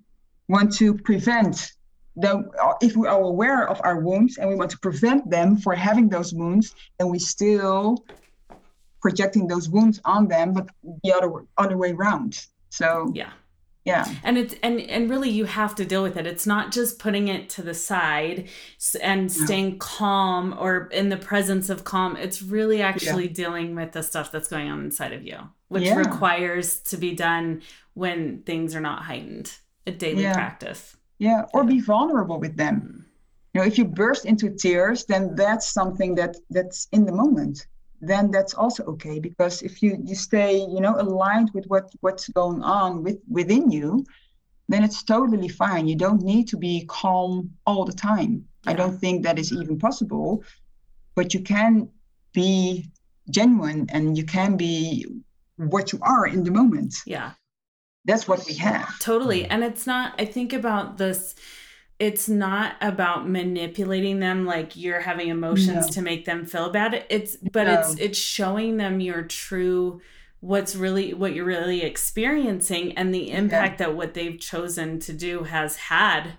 want 0.49 0.75
to 0.75 0.95
prevent 0.95 1.73
the 2.17 2.43
if 2.81 2.97
we 2.97 3.07
are 3.07 3.21
aware 3.21 3.69
of 3.69 3.81
our 3.85 4.01
wounds 4.01 4.39
and 4.39 4.49
we 4.49 4.55
want 4.55 4.71
to 4.71 4.79
prevent 4.79 5.29
them 5.31 5.57
for 5.57 5.75
having 5.75 6.09
those 6.09 6.33
wounds 6.33 6.75
then 6.99 7.09
we 7.09 7.19
still 7.19 8.05
projecting 9.01 9.47
those 9.47 9.69
wounds 9.69 10.01
on 10.05 10.27
them 10.27 10.53
but 10.53 10.69
the 11.05 11.13
other 11.13 11.31
other 11.59 11.77
way 11.77 11.93
around 11.93 12.47
so 12.71 13.11
yeah 13.15 13.31
yeah 13.89 14.15
and 14.23 14.39
it's 14.39 14.55
and 14.63 14.81
and 14.81 15.11
really 15.11 15.31
you 15.31 15.45
have 15.45 15.75
to 15.75 15.85
deal 15.85 16.03
with 16.03 16.17
it 16.17 16.27
it's 16.27 16.47
not 16.47 16.73
just 16.73 16.99
putting 16.99 17.29
it 17.29 17.49
to 17.49 17.63
the 17.63 17.75
side 17.75 18.49
and 19.03 19.31
staying 19.33 19.71
no. 19.71 19.77
calm 19.79 20.55
or 20.59 20.87
in 20.93 21.09
the 21.09 21.17
presence 21.17 21.69
of 21.69 21.85
calm 21.85 22.17
it's 22.17 22.43
really 22.43 22.83
actually 22.83 23.27
yeah. 23.27 23.33
dealing 23.33 23.75
with 23.75 23.93
the 23.93 24.03
stuff 24.03 24.31
that's 24.31 24.49
going 24.49 24.69
on 24.69 24.81
inside 24.81 25.13
of 25.13 25.25
you 25.25 25.39
which 25.69 25.85
yeah. 25.85 25.97
requires 25.97 26.81
to 26.81 26.97
be 26.97 27.15
done 27.15 27.63
when 27.95 28.43
things 28.43 28.75
are 28.75 28.81
not 28.81 29.03
heightened 29.03 29.53
a 29.87 29.91
daily 29.91 30.23
yeah. 30.23 30.35
practice 30.35 30.97
yeah 31.19 31.45
or 31.53 31.65
be 31.65 31.81
vulnerable 31.81 32.39
with 32.39 32.57
them 32.57 32.81
mm. 32.81 33.05
you 33.55 33.61
know 33.61 33.67
if 33.67 33.79
you 33.79 33.85
burst 33.85 34.25
into 34.25 34.51
tears 34.51 35.05
then 35.07 35.35
that's 35.35 35.73
something 35.73 36.15
that 36.15 36.37
that's 36.51 36.89
in 36.93 37.05
the 37.05 37.13
moment 37.13 37.67
then 38.01 38.31
that's 38.31 38.55
also 38.55 38.85
okay 38.85 39.19
because 39.19 39.63
if 39.63 39.83
you 39.83 39.99
you 40.05 40.15
stay 40.15 40.57
you 40.57 40.81
know 40.81 40.95
aligned 41.01 41.51
with 41.55 41.67
what 41.67 41.91
what's 42.01 42.29
going 42.29 42.63
on 42.63 43.03
with 43.03 43.19
within 43.29 43.71
you 43.71 44.05
then 44.71 44.85
it's 44.85 45.03
totally 45.03 45.49
fine. 45.49 45.89
You 45.89 45.97
don't 45.97 46.21
need 46.23 46.47
to 46.49 46.59
be 46.59 46.85
calm 46.89 47.51
all 47.67 47.85
the 47.85 47.93
time. 47.93 48.45
Yeah. 48.65 48.73
i 48.73 48.75
don't 48.75 48.99
think 48.99 49.23
that 49.23 49.39
is 49.39 49.53
even 49.53 49.79
possible 49.79 50.45
but 51.15 51.33
you 51.35 51.41
can 51.41 51.89
be 52.33 52.87
genuine 53.31 53.87
and 53.91 54.17
you 54.19 54.25
can 54.25 54.57
be 54.57 55.07
what 55.57 55.93
you 55.93 55.99
are 56.03 56.27
in 56.27 56.45
the 56.45 56.51
moment. 56.51 56.95
Yeah. 57.07 57.33
That's 58.05 58.29
what 58.29 58.47
we 58.47 58.55
have. 58.55 58.99
Totally. 59.01 59.43
Mm. 59.43 59.49
And 59.51 59.65
it's 59.65 59.87
not 59.87 60.15
i 60.23 60.25
think 60.25 60.53
about 60.53 60.99
this 60.99 61.35
it's 61.99 62.29
not 62.29 62.77
about 62.81 63.29
manipulating 63.29 64.21
them 64.21 64.47
like 64.47 64.77
you're 64.77 65.01
having 65.01 65.29
emotions 65.29 65.87
no. 65.87 65.93
to 65.93 66.03
make 66.03 66.25
them 66.25 66.45
feel 66.45 66.71
bad 66.71 67.05
it's 67.11 67.37
but 67.37 67.65
no. 67.65 67.81
it's 67.81 67.95
it's 67.97 68.19
showing 68.19 68.77
them 68.77 69.01
your 69.01 69.23
true 69.23 70.01
what's 70.41 70.77
really 70.77 71.13
what 71.13 71.35
you're 71.35 71.45
really 71.45 71.83
experiencing 71.83 72.97
and 72.97 73.13
the 73.13 73.31
impact 73.31 73.81
yeah. 73.81 73.87
that 73.87 73.97
what 73.97 74.15
they've 74.15 74.39
chosen 74.39 75.01
to 75.01 75.13
do 75.13 75.43
has 75.43 75.77
had 75.77 76.35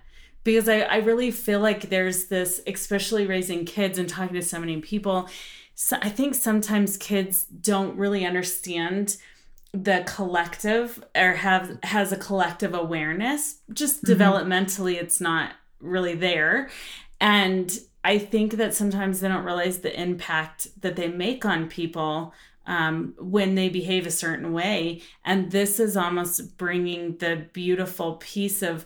because 0.46 0.70
I, 0.70 0.80
I 0.80 0.98
really 0.98 1.32
feel 1.32 1.60
like 1.60 1.90
there's 1.90 2.26
this 2.26 2.62
especially 2.66 3.28
raising 3.28 3.66
kids 3.66 4.00
and 4.00 4.08
talking 4.08 4.36
to 4.36 4.42
so 4.42 4.60
many 4.60 4.80
people 4.80 5.30
so 5.76 5.98
i 6.02 6.10
think 6.10 6.36
sometimes 6.36 6.96
kids 6.96 7.44
don't 7.44 7.98
really 7.98 8.26
understand 8.26 9.18
the 9.74 10.04
collective 10.08 11.04
or 11.16 11.34
have 11.34 11.78
has 11.84 12.12
a 12.12 12.18
collective 12.18 12.74
awareness 12.74 13.60
just 13.72 14.04
mm-hmm. 14.04 14.20
developmentally 14.20 14.96
it's 14.96 15.22
not 15.22 15.54
really 15.80 16.16
there. 16.16 16.70
And 17.22 17.78
i 18.04 18.18
think 18.18 18.54
that 18.54 18.74
sometimes 18.74 19.20
they 19.20 19.28
don't 19.28 19.44
realize 19.44 19.80
the 19.80 20.02
impact 20.02 20.68
that 20.82 20.96
they 20.96 21.08
make 21.08 21.46
on 21.46 21.68
people 21.68 22.34
um, 22.66 23.16
when 23.18 23.56
they 23.56 23.68
behave 23.68 24.06
a 24.06 24.12
certain 24.12 24.54
way. 24.54 25.02
And 25.26 25.52
this 25.52 25.80
is 25.80 25.98
almost 25.98 26.56
bringing 26.58 27.18
the 27.18 27.48
beautiful 27.52 28.16
piece 28.18 28.62
of 28.62 28.86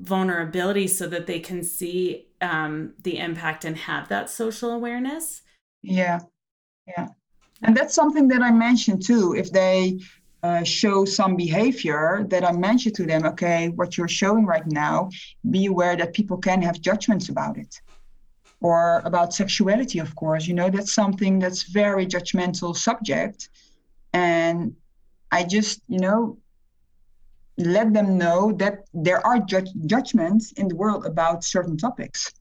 vulnerability 0.00 0.86
so 0.86 1.08
that 1.08 1.26
they 1.26 1.40
can 1.40 1.64
see 1.64 2.28
um, 2.40 2.94
the 3.02 3.18
impact 3.18 3.64
and 3.64 3.76
have 3.76 4.08
that 4.08 4.30
social 4.30 4.70
awareness. 4.70 5.42
Yeah. 5.82 6.20
Yeah 6.86 7.08
and 7.62 7.76
that's 7.76 7.94
something 7.94 8.28
that 8.28 8.42
I 8.42 8.50
mentioned 8.50 9.04
too. 9.04 9.34
If 9.34 9.50
they 9.50 10.00
uh, 10.42 10.62
show 10.62 11.04
some 11.04 11.34
behavior, 11.36 12.24
that 12.30 12.44
I 12.44 12.52
mention 12.52 12.92
to 12.94 13.04
them, 13.04 13.24
okay, 13.26 13.70
what 13.70 13.96
you're 13.96 14.08
showing 14.08 14.46
right 14.46 14.66
now, 14.66 15.10
be 15.50 15.66
aware 15.66 15.96
that 15.96 16.12
people 16.14 16.38
can 16.38 16.62
have 16.62 16.80
judgments 16.80 17.28
about 17.28 17.58
it. 17.58 17.80
Or 18.60 19.02
about 19.04 19.34
sexuality, 19.34 19.98
of 20.00 20.14
course. 20.16 20.46
You 20.46 20.54
know, 20.54 20.68
that's 20.68 20.92
something 20.92 21.38
that's 21.38 21.62
very 21.64 22.06
judgmental 22.06 22.76
subject. 22.76 23.48
And 24.12 24.74
I 25.30 25.44
just, 25.44 25.80
you 25.88 26.00
know, 26.00 26.38
let 27.56 27.92
them 27.92 28.18
know 28.18 28.52
that 28.52 28.84
there 28.94 29.24
are 29.26 29.40
ju- 29.40 29.66
judgments 29.86 30.52
in 30.52 30.68
the 30.68 30.76
world 30.76 31.06
about 31.06 31.44
certain 31.44 31.76
topics. 31.76 32.32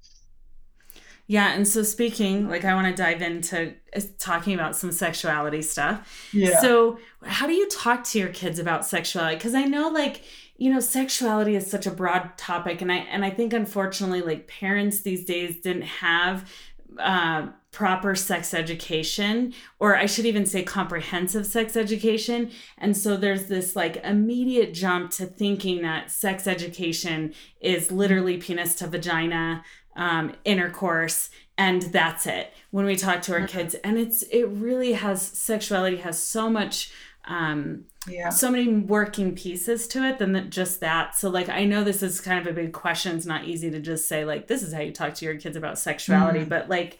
Yeah, 1.28 1.54
and 1.54 1.68
so 1.68 1.84
speaking, 1.84 2.48
like 2.48 2.64
I 2.64 2.74
want 2.74 2.88
to 2.88 3.02
dive 3.02 3.22
into 3.22 3.74
uh, 3.96 4.02
talking 4.18 4.54
about 4.54 4.78
some 4.78 4.94
sexuality 4.94 5.62
stuff. 5.62 6.30
Yeah. 6.32 6.60
So, 6.62 7.00
how 7.24 7.48
do 7.48 7.54
you 7.54 7.68
talk 7.68 8.06
to 8.06 8.20
your 8.20 8.30
kids 8.30 8.60
about 8.60 8.86
sexuality? 8.86 9.38
Cuz 9.38 9.54
I 9.54 9.66
know 9.66 9.90
like, 9.90 10.22
you 10.58 10.74
know, 10.74 10.80
sexuality 10.80 11.56
is 11.56 11.70
such 11.70 11.86
a 11.86 11.92
broad 11.92 12.38
topic 12.38 12.82
and 12.82 12.92
I 12.92 12.98
and 12.98 13.26
I 13.26 13.30
think 13.30 13.52
unfortunately 13.52 14.22
like 14.22 14.48
parents 14.48 15.02
these 15.02 15.26
days 15.26 15.60
didn't 15.60 15.84
have 15.84 16.50
uh 16.98 17.48
proper 17.72 18.16
sex 18.16 18.54
education 18.56 19.54
or 19.80 19.96
I 19.96 20.08
should 20.08 20.26
even 20.26 20.48
say 20.48 20.64
comprehensive 20.64 21.46
sex 21.46 21.76
education 21.76 22.50
and 22.78 22.98
so 22.98 23.18
there's 23.18 23.46
this 23.48 23.76
like 23.76 23.98
immediate 23.98 24.74
jump 24.74 25.12
to 25.12 25.26
thinking 25.26 25.84
that 25.84 26.10
sex 26.10 26.48
education 26.48 27.36
is 27.62 27.92
literally 27.92 28.38
penis 28.38 28.74
to 28.76 28.88
vagina 28.88 29.64
um, 29.98 30.34
intercourse 30.46 31.30
and 31.58 31.82
that's 31.82 32.28
it. 32.28 32.54
When 32.72 32.86
we 32.86 32.96
talk 32.96 33.24
to 33.24 33.34
our 33.34 33.40
mm-hmm. 33.40 33.48
kids 33.48 33.76
and 33.76 33.98
it's 33.98 34.22
it 34.24 34.46
really 34.46 34.94
has 34.94 35.22
sexuality 35.22 35.98
has 35.98 36.22
so 36.22 36.50
much 36.50 36.92
um 37.26 37.84
yeah. 38.08 38.30
so 38.30 38.50
many 38.50 38.72
working 38.72 39.36
pieces 39.36 39.86
to 39.90 40.08
it 40.08 40.18
than 40.18 40.32
that, 40.34 40.50
just 40.50 40.80
that. 40.80 41.18
So 41.18 41.30
like 41.30 41.50
i 41.50 41.66
know 41.66 41.84
this 41.84 42.04
is 42.04 42.22
kind 42.22 42.40
of 42.40 42.48
a 42.48 42.54
big 42.54 42.74
question. 42.74 43.18
It's 43.18 43.26
not 43.26 43.46
easy 43.46 43.72
to 43.72 43.80
just 43.80 44.08
say 44.08 44.24
like 44.24 44.48
this 44.48 44.62
is 44.62 44.72
how 44.72 44.82
you 44.82 44.92
talk 44.92 45.16
to 45.16 45.26
your 45.26 45.36
kids 45.36 45.58
about 45.58 45.80
sexuality 45.80 46.42
mm. 46.42 46.50
but 46.50 46.70
like 46.70 47.00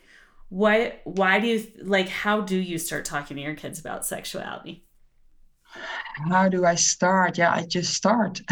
what 0.50 1.02
why 1.04 1.40
do 1.40 1.48
you 1.48 1.68
like 1.84 2.10
how 2.10 2.42
do 2.42 2.58
you 2.58 2.78
start 2.78 3.06
talking 3.06 3.38
to 3.38 3.44
your 3.44 3.56
kids 3.56 3.80
about 3.80 4.06
sexuality? 4.06 4.84
How 6.30 6.50
do 6.50 6.66
i 6.66 6.76
start? 6.76 7.38
Yeah 7.38 7.54
i 7.54 7.66
just 7.66 7.94
start. 7.94 8.42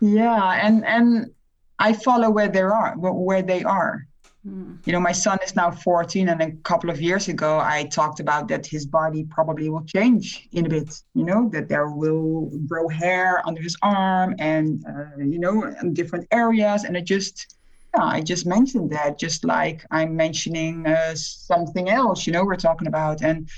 Yeah 0.00 0.60
and 0.62 0.84
and 0.84 1.33
I 1.78 1.92
follow 1.92 2.30
where 2.30 2.48
they 2.48 2.62
are, 2.62 2.94
where 2.96 3.42
they 3.42 3.62
are. 3.64 4.06
Mm. 4.46 4.78
You 4.86 4.92
know, 4.92 5.00
my 5.00 5.12
son 5.12 5.38
is 5.42 5.56
now 5.56 5.70
14, 5.70 6.28
and 6.28 6.42
a 6.42 6.52
couple 6.62 6.90
of 6.90 7.00
years 7.00 7.28
ago, 7.28 7.58
I 7.58 7.84
talked 7.84 8.20
about 8.20 8.48
that 8.48 8.66
his 8.66 8.84
body 8.84 9.24
probably 9.24 9.70
will 9.70 9.84
change 9.84 10.48
in 10.52 10.66
a 10.66 10.68
bit. 10.68 11.02
You 11.14 11.24
know, 11.24 11.48
that 11.50 11.68
there 11.68 11.88
will 11.88 12.50
grow 12.66 12.88
hair 12.88 13.46
under 13.46 13.62
his 13.62 13.76
arm, 13.82 14.34
and 14.38 14.84
uh, 14.86 15.16
you 15.18 15.38
know, 15.38 15.64
in 15.80 15.94
different 15.94 16.26
areas. 16.30 16.84
And 16.84 16.96
I 16.96 17.00
just, 17.00 17.56
yeah, 17.96 18.04
I 18.04 18.20
just 18.20 18.44
mentioned 18.44 18.90
that, 18.90 19.18
just 19.18 19.44
like 19.44 19.84
I'm 19.90 20.14
mentioning 20.14 20.86
uh, 20.86 21.14
something 21.14 21.88
else. 21.88 22.26
You 22.26 22.34
know, 22.34 22.44
we're 22.44 22.56
talking 22.56 22.86
about, 22.86 23.22
and 23.22 23.48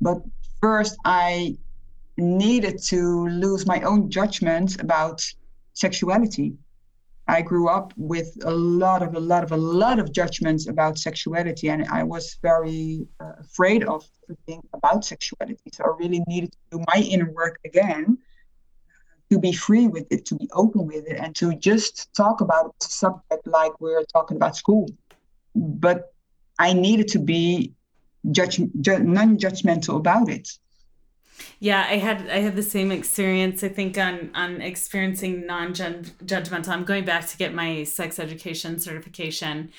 but 0.00 0.22
first 0.62 0.96
I 1.04 1.56
needed 2.16 2.82
to 2.84 3.28
lose 3.28 3.66
my 3.66 3.80
own 3.82 4.10
judgment 4.10 4.80
about 4.80 5.22
sexuality 5.74 6.54
I 7.30 7.42
grew 7.42 7.68
up 7.68 7.92
with 7.96 8.30
a 8.44 8.50
lot 8.50 9.02
of 9.02 9.14
a 9.14 9.20
lot 9.20 9.44
of 9.44 9.52
a 9.52 9.56
lot 9.56 9.98
of 10.00 10.12
judgments 10.12 10.66
about 10.66 10.98
sexuality, 10.98 11.68
and 11.70 11.86
I 11.86 12.02
was 12.02 12.24
very 12.42 13.06
uh, 13.20 13.34
afraid 13.46 13.84
of 13.84 14.04
everything 14.24 14.62
about 14.78 15.04
sexuality. 15.04 15.68
So 15.72 15.84
I 15.84 15.92
really 16.02 16.22
needed 16.26 16.50
to 16.52 16.58
do 16.72 16.84
my 16.92 17.00
inner 17.00 17.30
work 17.30 17.60
again 17.64 18.18
to 19.30 19.38
be 19.38 19.52
free 19.52 19.86
with 19.86 20.06
it, 20.10 20.24
to 20.26 20.34
be 20.34 20.48
open 20.52 20.86
with 20.86 21.06
it, 21.06 21.16
and 21.22 21.34
to 21.36 21.54
just 21.54 22.12
talk 22.14 22.40
about 22.40 22.74
a 22.82 22.84
subject 22.84 23.46
like 23.46 23.80
we're 23.80 24.02
talking 24.16 24.36
about 24.36 24.56
school. 24.56 24.88
But 25.54 26.12
I 26.58 26.72
needed 26.72 27.08
to 27.14 27.20
be 27.20 27.72
judge, 28.32 28.60
ju- 28.80 29.04
non-judgmental 29.18 29.96
about 29.96 30.28
it. 30.28 30.48
Yeah, 31.58 31.86
I 31.88 31.96
had 31.96 32.28
I 32.28 32.38
had 32.38 32.56
the 32.56 32.62
same 32.62 32.90
experience. 32.90 33.62
I 33.62 33.68
think 33.68 33.98
on 33.98 34.30
on 34.34 34.60
experiencing 34.60 35.46
non-judgmental. 35.46 36.68
I'm 36.68 36.84
going 36.84 37.04
back 37.04 37.26
to 37.28 37.36
get 37.36 37.54
my 37.54 37.84
sex 37.84 38.18
education 38.18 38.78
certification, 38.78 39.70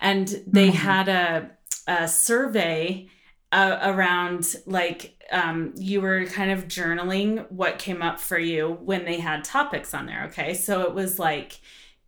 and 0.00 0.28
they 0.46 0.68
mm-hmm. 0.68 0.76
had 0.76 1.08
a 1.08 1.50
a 1.86 2.08
survey 2.08 3.08
uh, 3.52 3.78
around 3.82 4.56
like 4.66 5.14
um, 5.30 5.72
you 5.76 6.00
were 6.00 6.24
kind 6.26 6.50
of 6.50 6.68
journaling 6.68 7.50
what 7.50 7.78
came 7.78 8.02
up 8.02 8.18
for 8.20 8.38
you 8.38 8.78
when 8.82 9.04
they 9.04 9.18
had 9.18 9.44
topics 9.44 9.94
on 9.94 10.06
there. 10.06 10.24
Okay, 10.24 10.54
so 10.54 10.82
it 10.82 10.94
was 10.94 11.18
like 11.18 11.60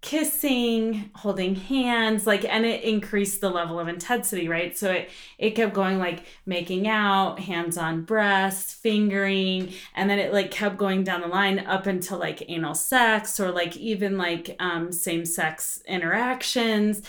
kissing, 0.04 1.08
holding 1.14 1.54
hands, 1.54 2.26
like 2.26 2.44
and 2.44 2.66
it 2.66 2.84
increased 2.84 3.40
the 3.40 3.48
level 3.48 3.80
of 3.80 3.88
intensity, 3.88 4.48
right? 4.48 4.76
So 4.76 4.92
it 4.92 5.08
it 5.38 5.52
kept 5.52 5.72
going 5.72 5.98
like 5.98 6.26
making 6.44 6.86
out, 6.86 7.40
hands 7.40 7.78
on 7.78 8.02
breast, 8.02 8.74
fingering, 8.74 9.72
and 9.94 10.10
then 10.10 10.18
it 10.18 10.30
like 10.30 10.50
kept 10.50 10.76
going 10.76 11.04
down 11.04 11.22
the 11.22 11.26
line 11.26 11.58
up 11.60 11.86
until 11.86 12.18
like 12.18 12.42
anal 12.50 12.74
sex 12.74 13.40
or 13.40 13.50
like 13.50 13.78
even 13.78 14.18
like 14.18 14.54
um 14.60 14.92
same 14.92 15.24
sex 15.24 15.82
interactions. 15.88 17.00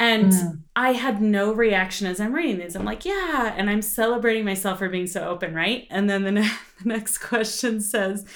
And 0.00 0.32
mm. 0.32 0.58
I 0.74 0.90
had 0.90 1.22
no 1.22 1.52
reaction 1.52 2.08
as 2.08 2.18
I'm 2.18 2.34
reading 2.34 2.58
these. 2.58 2.74
I'm 2.74 2.84
like, 2.84 3.04
yeah. 3.04 3.54
And 3.56 3.70
I'm 3.70 3.80
celebrating 3.80 4.44
myself 4.44 4.80
for 4.80 4.88
being 4.88 5.06
so 5.06 5.24
open, 5.28 5.54
right? 5.54 5.86
And 5.88 6.10
then 6.10 6.24
the, 6.24 6.32
ne- 6.32 6.50
the 6.82 6.88
next 6.88 7.18
question 7.18 7.80
says, 7.80 8.26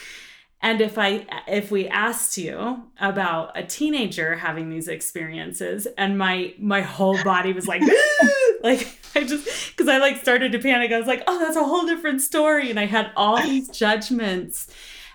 and 0.61 0.81
if 0.81 0.99
i 0.99 1.25
if 1.47 1.71
we 1.71 1.88
asked 1.88 2.37
you 2.37 2.83
about 3.01 3.57
a 3.57 3.62
teenager 3.62 4.37
having 4.37 4.71
these 4.71 4.88
experiences 4.88 5.87
and 5.97 6.18
my 6.18 6.53
my 6.59 6.81
whole 6.81 7.23
body 7.23 7.53
was 7.53 7.66
like 7.66 7.83
like 8.62 8.88
i 9.14 9.23
just 9.23 9.71
because 9.71 9.88
i 9.88 9.99
like 9.99 10.16
started 10.16 10.53
to 10.53 10.59
panic 10.59 10.92
i 10.92 10.99
was 10.99 11.07
like 11.07 11.23
oh 11.27 11.38
that's 11.38 11.57
a 11.57 11.64
whole 11.64 11.87
different 11.87 12.21
story 12.21 12.71
and 12.71 12.81
i 12.81 12.87
had 12.87 13.11
all 13.16 13.40
these 13.42 13.68
judgments 13.68 14.68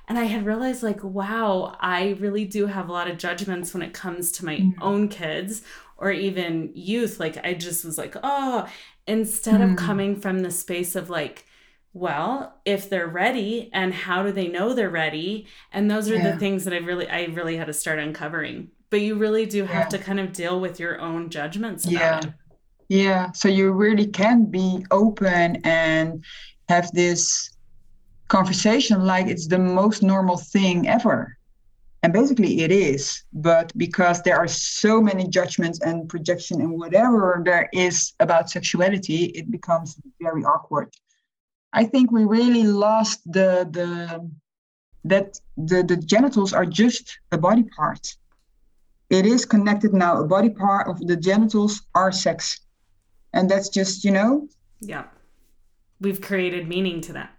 and 0.07 0.17
i 0.17 0.23
had 0.23 0.45
realized 0.45 0.83
like 0.83 1.03
wow 1.03 1.75
i 1.79 2.15
really 2.19 2.45
do 2.45 2.67
have 2.67 2.89
a 2.89 2.91
lot 2.91 3.09
of 3.09 3.17
judgments 3.17 3.73
when 3.73 3.83
it 3.83 3.93
comes 3.93 4.31
to 4.31 4.45
my 4.45 4.57
mm. 4.57 4.73
own 4.81 5.07
kids 5.07 5.61
or 5.97 6.11
even 6.11 6.71
youth 6.73 7.19
like 7.19 7.37
i 7.45 7.53
just 7.53 7.83
was 7.83 7.97
like 7.97 8.15
oh 8.23 8.67
instead 9.07 9.59
mm. 9.59 9.71
of 9.71 9.77
coming 9.77 10.19
from 10.19 10.39
the 10.39 10.51
space 10.51 10.95
of 10.95 11.09
like 11.09 11.45
well 11.93 12.55
if 12.65 12.89
they're 12.89 13.07
ready 13.07 13.69
and 13.71 13.93
how 13.93 14.23
do 14.23 14.31
they 14.31 14.47
know 14.47 14.73
they're 14.73 14.89
ready 14.89 15.47
and 15.71 15.89
those 15.89 16.09
are 16.09 16.15
yeah. 16.15 16.31
the 16.31 16.37
things 16.37 16.63
that 16.65 16.73
i 16.73 16.77
really 16.77 17.07
i 17.09 17.25
really 17.25 17.55
had 17.55 17.67
to 17.67 17.73
start 17.73 17.99
uncovering 17.99 18.67
but 18.89 19.01
you 19.01 19.15
really 19.15 19.45
do 19.45 19.63
have 19.63 19.85
yeah. 19.85 19.89
to 19.89 19.97
kind 19.99 20.19
of 20.19 20.33
deal 20.33 20.59
with 20.59 20.79
your 20.79 20.99
own 20.99 21.29
judgments 21.29 21.85
yeah 21.85 22.19
it. 22.19 22.33
yeah 22.89 23.31
so 23.31 23.47
you 23.47 23.71
really 23.71 24.07
can 24.07 24.45
be 24.45 24.83
open 24.91 25.57
and 25.63 26.23
have 26.67 26.91
this 26.91 27.51
conversation 28.27 29.05
like 29.05 29.27
it's 29.27 29.47
the 29.47 29.59
most 29.59 30.01
normal 30.01 30.37
thing 30.37 30.87
ever 30.87 31.37
and 32.01 32.11
basically 32.11 32.61
it 32.61 32.71
is 32.71 33.23
but 33.33 33.71
because 33.77 34.23
there 34.23 34.37
are 34.37 34.47
so 34.47 34.99
many 34.99 35.27
judgments 35.27 35.79
and 35.81 36.09
projection 36.09 36.59
and 36.59 36.71
whatever 36.71 37.41
there 37.45 37.69
is 37.71 38.13
about 38.19 38.49
sexuality 38.49 39.25
it 39.35 39.51
becomes 39.51 39.95
very 40.19 40.43
awkward 40.43 40.91
I 41.73 41.85
think 41.85 42.11
we 42.11 42.23
really 42.23 42.63
lost 42.63 43.19
the 43.25 43.67
the 43.69 44.29
that 45.05 45.39
the, 45.57 45.83
the 45.83 45.97
genitals 45.97 46.53
are 46.53 46.65
just 46.65 47.19
a 47.31 47.37
body 47.37 47.63
part. 47.63 48.15
It 49.09 49.25
is 49.25 49.45
connected 49.45 49.93
now. 49.93 50.21
A 50.21 50.27
body 50.27 50.49
part 50.49 50.87
of 50.87 50.99
the 51.05 51.15
genitals 51.15 51.81
are 51.93 52.11
sex. 52.11 52.61
And 53.33 53.49
that's 53.49 53.69
just, 53.69 54.03
you 54.03 54.11
know? 54.11 54.47
Yeah. 54.79 55.05
We've 55.99 56.21
created 56.21 56.67
meaning 56.67 57.01
to 57.01 57.13
that. 57.13 57.31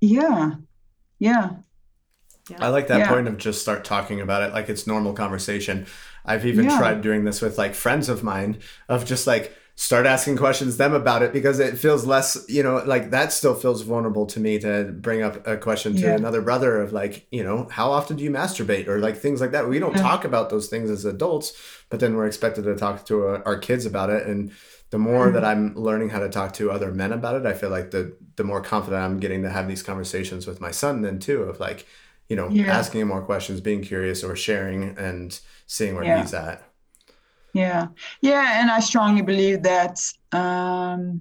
Yeah. 0.00 0.52
Yeah. 1.18 1.50
yeah. 2.50 2.56
I 2.60 2.68
like 2.68 2.88
that 2.88 2.98
yeah. 2.98 3.08
point 3.08 3.28
of 3.28 3.36
just 3.38 3.62
start 3.62 3.84
talking 3.84 4.20
about 4.20 4.42
it 4.42 4.52
like 4.52 4.68
it's 4.68 4.86
normal 4.86 5.12
conversation. 5.12 5.86
I've 6.24 6.46
even 6.46 6.64
yeah. 6.64 6.78
tried 6.78 7.00
doing 7.00 7.24
this 7.24 7.40
with 7.40 7.58
like 7.58 7.74
friends 7.74 8.08
of 8.08 8.22
mine 8.22 8.58
of 8.88 9.04
just 9.04 9.26
like 9.26 9.56
start 9.74 10.04
asking 10.04 10.36
questions 10.36 10.76
them 10.76 10.92
about 10.92 11.22
it 11.22 11.32
because 11.32 11.58
it 11.58 11.78
feels 11.78 12.04
less 12.04 12.44
you 12.48 12.62
know 12.62 12.82
like 12.84 13.10
that 13.10 13.32
still 13.32 13.54
feels 13.54 13.82
vulnerable 13.82 14.26
to 14.26 14.38
me 14.38 14.58
to 14.58 14.84
bring 15.00 15.22
up 15.22 15.46
a 15.46 15.56
question 15.56 15.94
to 15.94 16.02
yeah. 16.02 16.14
another 16.14 16.42
brother 16.42 16.80
of 16.80 16.92
like 16.92 17.26
you 17.30 17.42
know 17.42 17.66
how 17.70 17.90
often 17.90 18.16
do 18.16 18.24
you 18.24 18.30
masturbate 18.30 18.86
or 18.86 18.98
like 18.98 19.16
things 19.16 19.40
like 19.40 19.52
that 19.52 19.68
we 19.68 19.78
don't 19.78 19.96
talk 19.96 20.24
about 20.24 20.50
those 20.50 20.68
things 20.68 20.90
as 20.90 21.04
adults 21.04 21.54
but 21.88 22.00
then 22.00 22.14
we're 22.14 22.26
expected 22.26 22.64
to 22.64 22.76
talk 22.76 23.04
to 23.06 23.28
uh, 23.28 23.42
our 23.46 23.58
kids 23.58 23.86
about 23.86 24.10
it 24.10 24.26
and 24.26 24.52
the 24.90 24.98
more 24.98 25.26
mm-hmm. 25.26 25.34
that 25.34 25.44
i'm 25.44 25.74
learning 25.74 26.10
how 26.10 26.18
to 26.18 26.28
talk 26.28 26.52
to 26.52 26.70
other 26.70 26.92
men 26.92 27.12
about 27.12 27.34
it 27.34 27.46
i 27.46 27.54
feel 27.54 27.70
like 27.70 27.90
the 27.92 28.14
the 28.36 28.44
more 28.44 28.60
confident 28.60 29.02
i'm 29.02 29.18
getting 29.18 29.42
to 29.42 29.50
have 29.50 29.68
these 29.68 29.82
conversations 29.82 30.46
with 30.46 30.60
my 30.60 30.70
son 30.70 31.00
then 31.00 31.18
too 31.18 31.42
of 31.44 31.60
like 31.60 31.86
you 32.28 32.36
know 32.36 32.48
yeah. 32.50 32.66
asking 32.66 33.00
him 33.00 33.08
more 33.08 33.22
questions 33.22 33.60
being 33.60 33.82
curious 33.82 34.22
or 34.22 34.36
sharing 34.36 34.96
and 34.98 35.40
seeing 35.66 35.94
where 35.94 36.04
yeah. 36.04 36.20
he's 36.20 36.34
at 36.34 36.62
yeah. 37.52 37.88
Yeah 38.20 38.60
and 38.60 38.70
i 38.70 38.80
strongly 38.80 39.22
believe 39.22 39.62
that 39.62 39.98
um, 40.32 41.20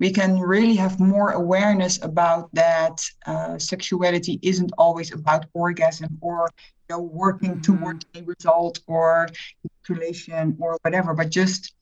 we 0.00 0.10
can 0.10 0.38
really 0.38 0.76
have 0.76 1.00
more 1.00 1.30
awareness 1.30 2.02
about 2.02 2.50
that 2.52 3.00
uh, 3.26 3.58
sexuality 3.58 4.38
isn't 4.42 4.72
always 4.76 5.12
about 5.12 5.46
orgasm 5.54 6.18
or 6.20 6.48
you 6.88 6.96
know 6.96 7.02
working 7.02 7.56
mm-hmm. 7.56 7.78
towards 7.78 8.04
a 8.14 8.22
result 8.22 8.80
or 8.86 9.28
ejaculation 9.64 10.56
or 10.60 10.78
whatever 10.82 11.14
but 11.14 11.30
just 11.30 11.74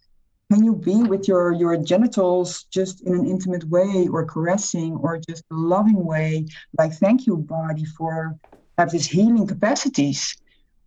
can 0.52 0.64
you 0.64 0.74
be 0.74 1.02
with 1.02 1.28
your 1.28 1.52
your 1.52 1.78
genitals 1.78 2.64
just 2.64 3.00
in 3.06 3.14
an 3.14 3.26
intimate 3.26 3.64
way 3.70 4.06
or 4.12 4.22
caressing 4.26 4.96
or 4.96 5.16
just 5.16 5.44
a 5.50 5.54
loving 5.54 6.04
way? 6.04 6.46
Like 6.78 6.92
thank 6.92 7.26
you 7.26 7.38
body 7.38 7.86
for 7.86 8.36
have 8.76 8.90
these 8.90 9.06
healing 9.06 9.46
capacities 9.46 10.36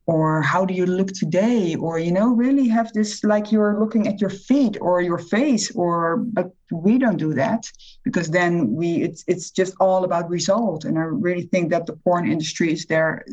or 0.07 0.41
how 0.41 0.65
do 0.65 0.73
you 0.73 0.85
look 0.85 1.11
today? 1.13 1.75
Or 1.75 1.97
you 1.97 2.11
know 2.11 2.33
really 2.33 2.67
have 2.67 2.93
this 2.93 3.23
like 3.23 3.51
you're 3.51 3.79
looking 3.79 4.07
at 4.07 4.21
your 4.21 4.29
feet 4.29 4.77
or 4.79 5.01
your 5.01 5.17
face 5.17 5.71
or 5.71 6.17
but 6.17 6.51
we 6.71 6.97
don't 6.97 7.17
do 7.17 7.33
that 7.33 7.71
because 8.03 8.29
then 8.29 8.73
we 8.75 9.01
it's 9.01 9.23
it's 9.27 9.49
just 9.51 9.73
all 9.79 10.03
about 10.03 10.29
result. 10.29 10.85
And 10.85 10.97
i 10.97 11.01
really 11.01 11.43
think 11.43 11.71
that 11.71 11.85
the 11.85 11.93
porn 11.93 12.31
industry 12.31 12.73
is 12.73 12.85
there 12.85 13.25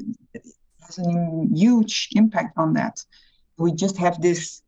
has 0.80 0.98
a 0.98 1.46
huge 1.52 2.08
impact 2.12 2.56
on 2.56 2.72
that. 2.74 3.04
We 3.58 3.72
just 3.72 3.96
have 3.98 4.20
this 4.20 4.62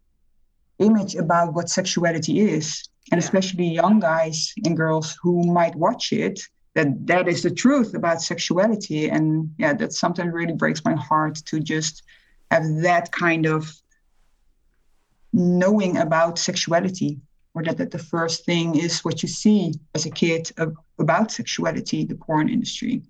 image 0.79 1.15
about 1.15 1.55
what 1.55 1.69
sexuality 1.69 2.41
is 2.41 2.89
and 3.11 3.21
yeah. 3.21 3.25
especially 3.25 3.67
young 3.67 4.01
guys 4.01 4.53
and 4.65 4.77
girls 4.77 5.17
who 5.23 5.45
might 5.53 5.75
watch 5.77 6.13
it 6.13 6.41
that 6.75 7.07
that 7.07 7.29
is 7.29 7.43
the 7.43 7.51
truth 7.51 7.95
about 7.95 8.21
sexuality. 8.21 9.09
And 9.09 9.55
yeah 9.59 9.73
that 9.75 9.93
sometimes 9.93 10.33
really 10.33 10.53
breaks 10.53 10.85
my 10.85 10.95
heart 10.95 11.37
to 11.47 11.61
just 11.61 12.03
have 12.51 12.65
that 12.83 13.11
kind 13.13 13.47
of 13.47 13.73
knowing 15.33 15.97
about 15.97 16.39
sexuality 16.39 17.19
or 17.55 17.63
that, 17.65 17.79
that 17.79 17.91
the 17.91 17.99
first 17.99 18.45
thing 18.45 18.77
is 18.77 19.05
what 19.05 19.23
you 19.23 19.29
see 19.29 19.73
as 19.95 20.07
a 20.07 20.11
kid 20.11 20.51
of, 20.59 20.77
about 20.99 21.31
sexuality 21.31 22.05
the 22.05 22.15
porn 22.15 22.49
industry. 22.49 23.03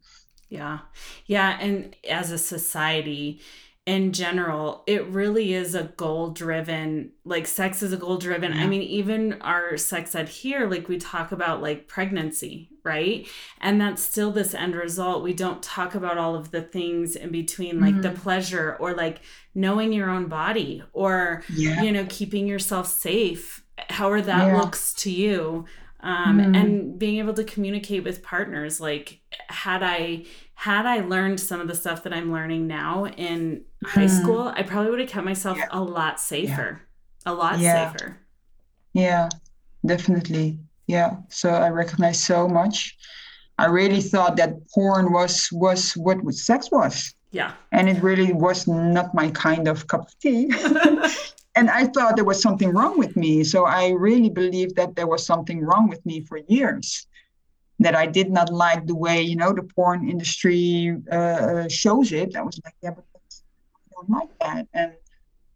Yeah. 0.48 0.80
Yeah 1.26 1.58
and 1.60 1.96
as 2.08 2.30
a 2.30 2.38
society 2.38 3.40
in 3.86 4.12
general, 4.12 4.82
it 4.86 5.06
really 5.08 5.52
is 5.52 5.74
a 5.74 5.84
goal 5.84 6.30
driven, 6.30 7.10
like 7.26 7.46
sex 7.46 7.82
is 7.82 7.92
a 7.92 7.98
goal 7.98 8.16
driven. 8.16 8.52
Yeah. 8.52 8.62
I 8.62 8.66
mean, 8.66 8.80
even 8.80 9.42
our 9.42 9.76
sex 9.76 10.14
ed 10.14 10.30
here, 10.30 10.66
like 10.66 10.88
we 10.88 10.96
talk 10.96 11.32
about 11.32 11.60
like 11.60 11.86
pregnancy, 11.86 12.70
right? 12.82 13.28
And 13.60 13.78
that's 13.78 14.02
still 14.02 14.32
this 14.32 14.54
end 14.54 14.74
result. 14.74 15.22
We 15.22 15.34
don't 15.34 15.62
talk 15.62 15.94
about 15.94 16.16
all 16.16 16.34
of 16.34 16.50
the 16.50 16.62
things 16.62 17.14
in 17.14 17.30
between, 17.30 17.78
like 17.78 17.92
mm-hmm. 17.92 18.00
the 18.02 18.12
pleasure 18.12 18.74
or 18.80 18.94
like 18.94 19.20
knowing 19.54 19.92
your 19.92 20.08
own 20.08 20.28
body 20.28 20.82
or, 20.94 21.42
yeah. 21.52 21.82
you 21.82 21.92
know, 21.92 22.06
keeping 22.08 22.46
yourself 22.46 22.86
safe, 22.86 23.64
however 23.90 24.22
that 24.22 24.46
yeah. 24.46 24.60
looks 24.60 24.94
to 24.94 25.10
you. 25.10 25.66
Um, 26.00 26.38
mm-hmm. 26.38 26.54
and 26.54 26.98
being 26.98 27.18
able 27.18 27.32
to 27.32 27.44
communicate 27.44 28.04
with 28.04 28.22
partners 28.22 28.78
like 28.78 29.20
had 29.48 29.82
i 29.82 30.24
had 30.54 30.86
I 30.86 31.00
learned 31.00 31.40
some 31.40 31.60
of 31.60 31.68
the 31.68 31.74
stuff 31.74 32.02
that 32.04 32.12
I'm 32.12 32.32
learning 32.32 32.66
now 32.66 33.06
in 33.06 33.64
mm. 33.84 33.88
high 33.88 34.06
mm-hmm. 34.06 34.22
school, 34.22 34.52
I 34.54 34.62
probably 34.62 34.90
would 34.90 35.00
have 35.00 35.08
kept 35.08 35.24
myself 35.24 35.58
yeah. 35.58 35.68
a 35.70 35.80
lot 35.80 36.20
safer. 36.20 36.80
Yeah. 37.26 37.32
A 37.32 37.34
lot 37.34 37.58
yeah. 37.58 37.92
safer. 37.92 38.18
Yeah, 38.92 39.28
definitely. 39.84 40.58
Yeah. 40.86 41.16
So 41.28 41.50
I 41.50 41.68
recognize 41.70 42.22
so 42.22 42.48
much. 42.48 42.96
I 43.58 43.66
really 43.66 44.00
thought 44.00 44.36
that 44.36 44.54
porn 44.72 45.12
was 45.12 45.48
was 45.52 45.92
what 45.92 46.18
sex 46.34 46.70
was. 46.70 47.14
Yeah. 47.30 47.52
And 47.72 47.88
it 47.88 48.02
really 48.02 48.32
was 48.32 48.68
not 48.68 49.14
my 49.14 49.30
kind 49.30 49.66
of 49.66 49.86
cup 49.88 50.02
of 50.02 50.18
tea. 50.20 50.52
and 51.56 51.68
I 51.70 51.86
thought 51.86 52.16
there 52.16 52.24
was 52.24 52.40
something 52.40 52.70
wrong 52.70 52.98
with 52.98 53.16
me. 53.16 53.42
So 53.44 53.64
I 53.64 53.90
really 53.90 54.30
believed 54.30 54.76
that 54.76 54.94
there 54.94 55.06
was 55.06 55.26
something 55.26 55.60
wrong 55.60 55.88
with 55.88 56.04
me 56.06 56.20
for 56.20 56.38
years. 56.48 57.06
That 57.80 57.94
I 57.94 58.06
did 58.06 58.30
not 58.30 58.52
like 58.52 58.86
the 58.86 58.94
way, 58.94 59.20
you 59.22 59.36
know, 59.36 59.52
the 59.52 59.62
porn 59.62 60.08
industry 60.08 60.96
uh, 61.10 61.68
shows 61.68 62.12
it. 62.12 62.36
I 62.36 62.42
was 62.42 62.60
like, 62.64 62.74
yeah, 62.82 62.90
but 62.90 63.04
I 63.14 63.94
don't 63.94 64.10
like 64.10 64.38
that. 64.40 64.68
And 64.72 64.92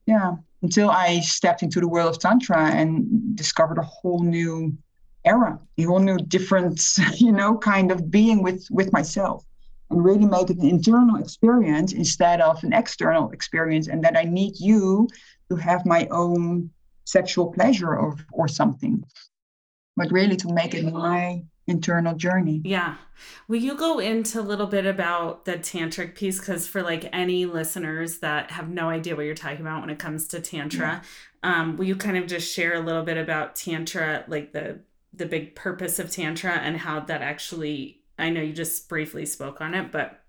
yeah, 0.07 0.33
until 0.63 0.91
I 0.91 1.21
stepped 1.21 1.63
into 1.63 1.81
the 1.81 1.89
world 1.89 2.11
of 2.15 2.19
Tantra 2.19 2.71
and 2.71 3.37
discovered 3.37 3.79
a 3.79 3.83
whole 3.83 4.23
new 4.25 4.77
era, 5.25 5.61
a 5.79 5.83
whole 5.83 6.01
new 6.01 6.19
different, 6.19 6.83
you 7.17 7.33
know, 7.33 7.57
kind 7.57 7.93
of 7.93 8.11
being 8.11 8.43
with 8.43 8.67
with 8.71 8.93
myself 8.93 9.45
and 9.91 10.05
really 10.05 10.27
make 10.27 10.51
it 10.51 10.59
an 10.59 10.69
internal 10.69 11.17
experience 11.17 11.93
instead 11.93 12.41
of 12.41 12.63
an 12.65 12.73
external 12.73 13.31
experience 13.31 13.89
and 13.89 14.05
that 14.05 14.17
i 14.17 14.25
need 14.25 14.59
you 14.59 15.09
to 15.49 15.57
have 15.57 15.85
my 15.87 16.07
own 16.11 16.71
sexual 17.05 17.53
pleasure 17.53 17.97
or, 17.97 18.17
or 18.33 18.49
something 18.49 19.03
but 19.97 20.11
really 20.13 20.37
to 20.37 20.53
make 20.53 20.75
it 20.75 20.93
my 20.93 21.43
internal 21.69 22.15
journey 22.15 22.61
yeah 22.65 22.97
will 23.47 23.59
you 23.59 23.77
go 23.77 23.99
into 23.99 24.41
a 24.41 24.43
little 24.43 24.67
bit 24.67 24.87
about 24.87 25.45
the 25.45 25.53
tantric 25.53 26.15
piece 26.15 26.41
because 26.41 26.67
for 26.67 26.83
like 26.83 27.09
any 27.13 27.47
listeners 27.47 28.19
that 28.19 28.51
have 28.51 28.69
no 28.69 28.89
idea 28.89 29.15
what 29.15 29.27
you're 29.27 29.35
talking 29.35 29.61
about 29.61 29.81
when 29.81 29.91
it 29.91 29.99
comes 29.99 30.27
to 30.27 30.41
tantra 30.41 31.03
yeah. 31.45 31.61
um, 31.61 31.77
will 31.77 31.85
you 31.85 31.95
kind 31.97 32.17
of 32.17 32.27
just 32.27 32.53
share 32.53 32.75
a 32.75 32.81
little 32.81 33.03
bit 33.03 33.17
about 33.17 33.55
tantra 33.55 34.25
like 34.29 34.53
the 34.53 34.81
the 35.13 35.27
big 35.27 35.55
purpose 35.55 35.99
of 35.99 36.11
tantra 36.11 36.53
and 36.53 36.77
how 36.77 37.01
that 37.01 37.23
actually 37.23 37.99
I 38.19 38.31
know 38.31 38.41
you 38.41 38.53
just 38.53 38.89
briefly 38.89 39.25
spoke 39.27 39.61
on 39.61 39.75
it, 39.75 39.93
but 39.93 40.21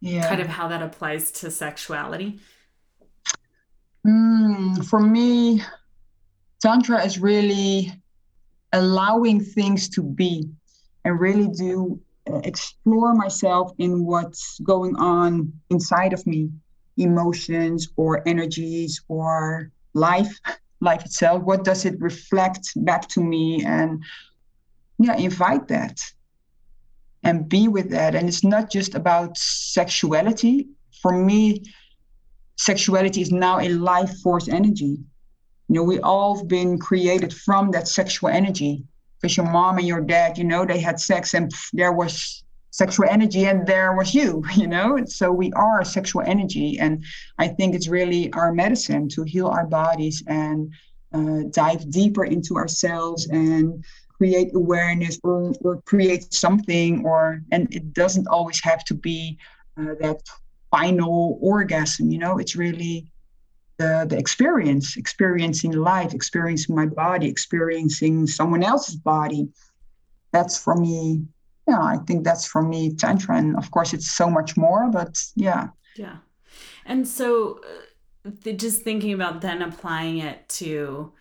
yeah. 0.00 0.28
kind 0.28 0.40
of 0.40 0.46
how 0.46 0.68
that 0.68 0.82
applies 0.82 1.30
to 1.32 1.50
sexuality. 1.50 2.40
Mm, 4.06 4.84
for 4.86 5.00
me, 5.00 5.62
Tantra 6.60 7.04
is 7.04 7.18
really 7.18 7.92
allowing 8.72 9.40
things 9.40 9.88
to 9.90 10.02
be 10.02 10.48
and 11.04 11.20
really 11.20 11.48
do 11.48 12.00
uh, 12.30 12.40
explore 12.44 13.14
myself 13.14 13.72
in 13.78 14.04
what's 14.04 14.58
going 14.60 14.96
on 14.96 15.52
inside 15.70 16.12
of 16.12 16.26
me 16.26 16.50
emotions 16.96 17.88
or 17.96 18.26
energies 18.26 19.02
or 19.08 19.70
life 19.94 20.32
life 20.80 21.04
itself 21.04 21.42
what 21.42 21.64
does 21.64 21.84
it 21.84 22.00
reflect 22.00 22.68
back 22.76 23.08
to 23.08 23.20
me 23.20 23.64
and 23.64 24.02
yeah 24.98 25.16
invite 25.16 25.66
that 25.66 25.98
and 27.24 27.48
be 27.48 27.68
with 27.68 27.90
that. 27.90 28.14
And 28.14 28.28
it's 28.28 28.44
not 28.44 28.70
just 28.70 28.94
about 28.94 29.36
sexuality. 29.36 30.68
For 31.02 31.12
me, 31.12 31.64
sexuality 32.56 33.22
is 33.22 33.32
now 33.32 33.58
a 33.58 33.68
life 33.68 34.14
force 34.22 34.48
energy. 34.48 34.98
You 35.68 35.74
know, 35.74 35.82
we 35.82 35.98
all 36.00 36.36
have 36.36 36.46
been 36.46 36.78
created 36.78 37.32
from 37.32 37.70
that 37.72 37.88
sexual 37.88 38.28
energy. 38.28 38.84
Because 39.20 39.36
your 39.36 39.46
mom 39.46 39.78
and 39.78 39.86
your 39.86 40.00
dad, 40.00 40.38
you 40.38 40.44
know, 40.44 40.64
they 40.64 40.80
had 40.80 41.00
sex 41.00 41.34
and 41.34 41.52
there 41.72 41.92
was 41.92 42.44
sexual 42.70 43.06
energy 43.08 43.46
and 43.46 43.66
there 43.66 43.94
was 43.94 44.14
you, 44.14 44.42
you 44.56 44.66
know? 44.66 45.04
So 45.06 45.30
we 45.30 45.52
are 45.52 45.84
sexual 45.84 46.22
energy. 46.26 46.78
And 46.78 47.04
I 47.38 47.48
think 47.48 47.74
it's 47.74 47.88
really 47.88 48.32
our 48.32 48.52
medicine 48.52 49.08
to 49.10 49.22
heal 49.22 49.46
our 49.46 49.66
bodies 49.66 50.22
and 50.26 50.72
uh, 51.14 51.44
dive 51.50 51.88
deeper 51.90 52.24
into 52.24 52.56
ourselves 52.56 53.28
and 53.28 53.84
create 54.16 54.54
awareness 54.54 55.18
or, 55.22 55.52
or 55.60 55.80
create 55.82 56.32
something 56.32 57.04
or 57.04 57.42
and 57.52 57.72
it 57.74 57.92
doesn't 57.92 58.26
always 58.28 58.60
have 58.62 58.84
to 58.84 58.94
be 58.94 59.36
uh, 59.78 59.94
that 60.00 60.20
final 60.70 61.38
orgasm 61.40 62.10
you 62.10 62.18
know 62.18 62.38
it's 62.38 62.56
really 62.56 63.06
the, 63.76 64.06
the 64.08 64.18
experience 64.18 64.96
experiencing 64.96 65.72
life 65.72 66.14
experiencing 66.14 66.74
my 66.74 66.86
body 66.86 67.28
experiencing 67.28 68.26
someone 68.26 68.62
else's 68.62 68.96
body. 68.96 69.48
That's 70.32 70.58
for 70.58 70.74
me 70.74 71.24
yeah 71.66 71.80
i 71.80 71.96
think 72.06 72.24
that's 72.24 72.46
for 72.46 72.62
me 72.62 72.94
tantra. 72.94 73.36
And 73.36 73.56
of 73.56 73.70
course 73.70 73.92
it's 73.92 74.10
so 74.10 74.28
much 74.28 74.56
more 74.56 74.90
but 74.90 75.22
yeah. 75.34 75.68
Yeah. 75.96 76.16
And 76.84 77.06
so 77.06 77.60
uh, 78.26 78.52
just 78.52 78.82
thinking 78.82 79.12
about 79.12 79.40
then 79.40 79.62
applying 79.62 80.18
it 80.18 80.48
to 80.60 81.12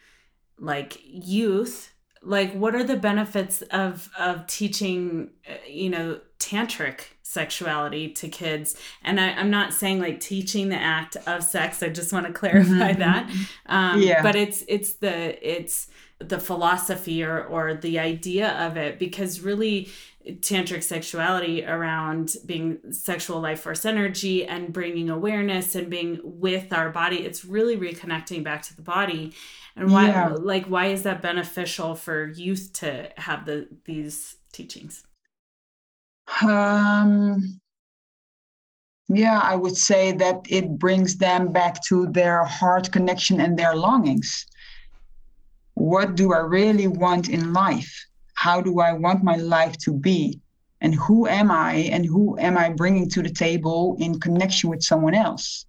like 0.57 0.99
youth 1.03 1.93
like 2.21 2.53
what 2.53 2.75
are 2.75 2.83
the 2.83 2.95
benefits 2.95 3.61
of 3.63 4.09
of 4.17 4.47
teaching 4.47 5.29
uh, 5.49 5.53
you 5.67 5.89
know 5.89 6.19
tantric 6.39 7.01
sexuality 7.33 8.09
to 8.09 8.29
kids 8.29 8.75
and 9.03 9.19
I, 9.19 9.29
am 9.29 9.49
not 9.49 9.73
saying 9.73 9.99
like 9.99 10.19
teaching 10.19 10.69
the 10.69 10.77
act 10.77 11.17
of 11.27 11.43
sex 11.43 11.81
i 11.81 11.89
just 11.89 12.13
want 12.13 12.27
to 12.27 12.33
clarify 12.33 12.93
mm-hmm. 12.93 12.99
that 12.99 13.29
um, 13.65 14.01
yeah. 14.01 14.21
but 14.21 14.35
it's 14.35 14.63
it's 14.67 14.93
the 14.93 15.51
it's 15.51 15.87
the 16.19 16.39
philosophy 16.39 17.23
or 17.23 17.43
or 17.43 17.73
the 17.73 17.99
idea 17.99 18.51
of 18.65 18.77
it 18.77 18.99
because 18.99 19.41
really 19.41 19.89
tantric 20.25 20.83
sexuality 20.83 21.65
around 21.65 22.37
being 22.45 22.79
sexual 22.91 23.41
life 23.41 23.61
force 23.61 23.85
energy 23.85 24.45
and 24.45 24.71
bringing 24.71 25.09
awareness 25.09 25.75
and 25.75 25.89
being 25.89 26.19
with 26.23 26.71
our 26.71 26.89
body 26.89 27.17
it's 27.17 27.43
really 27.43 27.77
reconnecting 27.77 28.43
back 28.43 28.61
to 28.61 28.75
the 28.75 28.81
body 28.81 29.33
and 29.75 29.91
why 29.91 30.07
yeah. 30.07 30.29
like 30.29 30.65
why 30.67 30.87
is 30.87 31.03
that 31.03 31.21
beneficial 31.21 31.93
for 31.95 32.27
youth 32.27 32.71
to 32.71 33.09
have 33.17 33.45
the 33.45 33.67
these 33.85 34.37
teachings 34.53 35.03
um 36.41 37.59
yeah 39.09 39.39
i 39.43 39.55
would 39.55 39.77
say 39.77 40.11
that 40.11 40.45
it 40.49 40.77
brings 40.79 41.17
them 41.17 41.51
back 41.51 41.81
to 41.83 42.07
their 42.07 42.43
heart 42.43 42.91
connection 42.91 43.39
and 43.39 43.57
their 43.57 43.75
longings. 43.75 44.45
What 45.75 46.15
do 46.15 46.33
i 46.33 46.39
really 46.39 46.87
want 46.87 47.29
in 47.29 47.53
life? 47.53 47.93
How 48.35 48.61
do 48.61 48.79
i 48.79 48.93
want 48.93 49.23
my 49.23 49.35
life 49.35 49.77
to 49.79 49.91
be? 49.91 50.39
And 50.81 50.95
who 50.95 51.27
am 51.27 51.49
i? 51.49 51.75
And 51.93 52.05
who 52.05 52.37
am 52.39 52.57
i 52.57 52.69
bringing 52.69 53.09
to 53.11 53.23
the 53.23 53.29
table 53.29 53.95
in 53.99 54.19
connection 54.19 54.69
with 54.69 54.83
someone 54.83 55.13
else? 55.13 55.65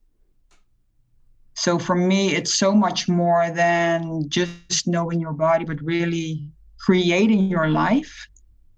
So 1.54 1.78
for 1.78 1.94
me, 1.94 2.34
it's 2.34 2.52
so 2.52 2.72
much 2.72 3.08
more 3.08 3.50
than 3.50 4.28
just 4.28 4.88
knowing 4.88 5.20
your 5.20 5.32
body, 5.32 5.64
but 5.64 5.80
really 5.80 6.48
creating 6.80 7.48
your 7.48 7.68
life. 7.68 8.28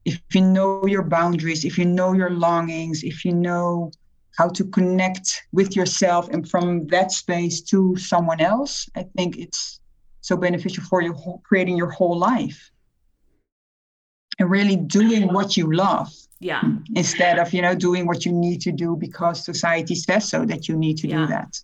If 0.06 0.22
you 0.32 0.40
know 0.40 0.86
your 0.86 1.02
boundaries, 1.02 1.64
if 1.64 1.76
you 1.76 1.84
know 1.84 2.12
your 2.14 2.30
longings, 2.30 3.02
if 3.02 3.24
you 3.24 3.32
know 3.34 3.90
how 4.38 4.48
to 4.48 4.64
connect 4.64 5.42
with 5.52 5.74
yourself 5.74 6.28
and 6.28 6.48
from 6.48 6.86
that 6.88 7.10
space 7.10 7.60
to 7.62 7.96
someone 7.96 8.40
else, 8.40 8.88
I 8.94 9.02
think 9.16 9.36
it's 9.36 9.80
so 10.20 10.36
beneficial 10.36 10.84
for 10.84 11.02
you 11.02 11.12
creating 11.42 11.76
your 11.76 11.90
whole 11.90 12.16
life. 12.16 12.70
And 14.38 14.50
really 14.50 14.76
doing 14.76 15.32
what 15.32 15.56
you 15.56 15.72
love 15.72 16.12
yeah. 16.40 16.62
instead 16.94 17.38
of 17.38 17.52
you 17.54 17.62
know 17.62 17.74
doing 17.74 18.06
what 18.06 18.26
you 18.26 18.32
need 18.32 18.60
to 18.62 18.72
do 18.72 18.96
because 18.96 19.44
society 19.44 19.94
says 19.94 20.28
so 20.28 20.44
that 20.44 20.68
you 20.68 20.76
need 20.76 20.98
to 20.98 21.08
yeah. 21.08 21.16
do 21.16 21.26
that 21.28 21.58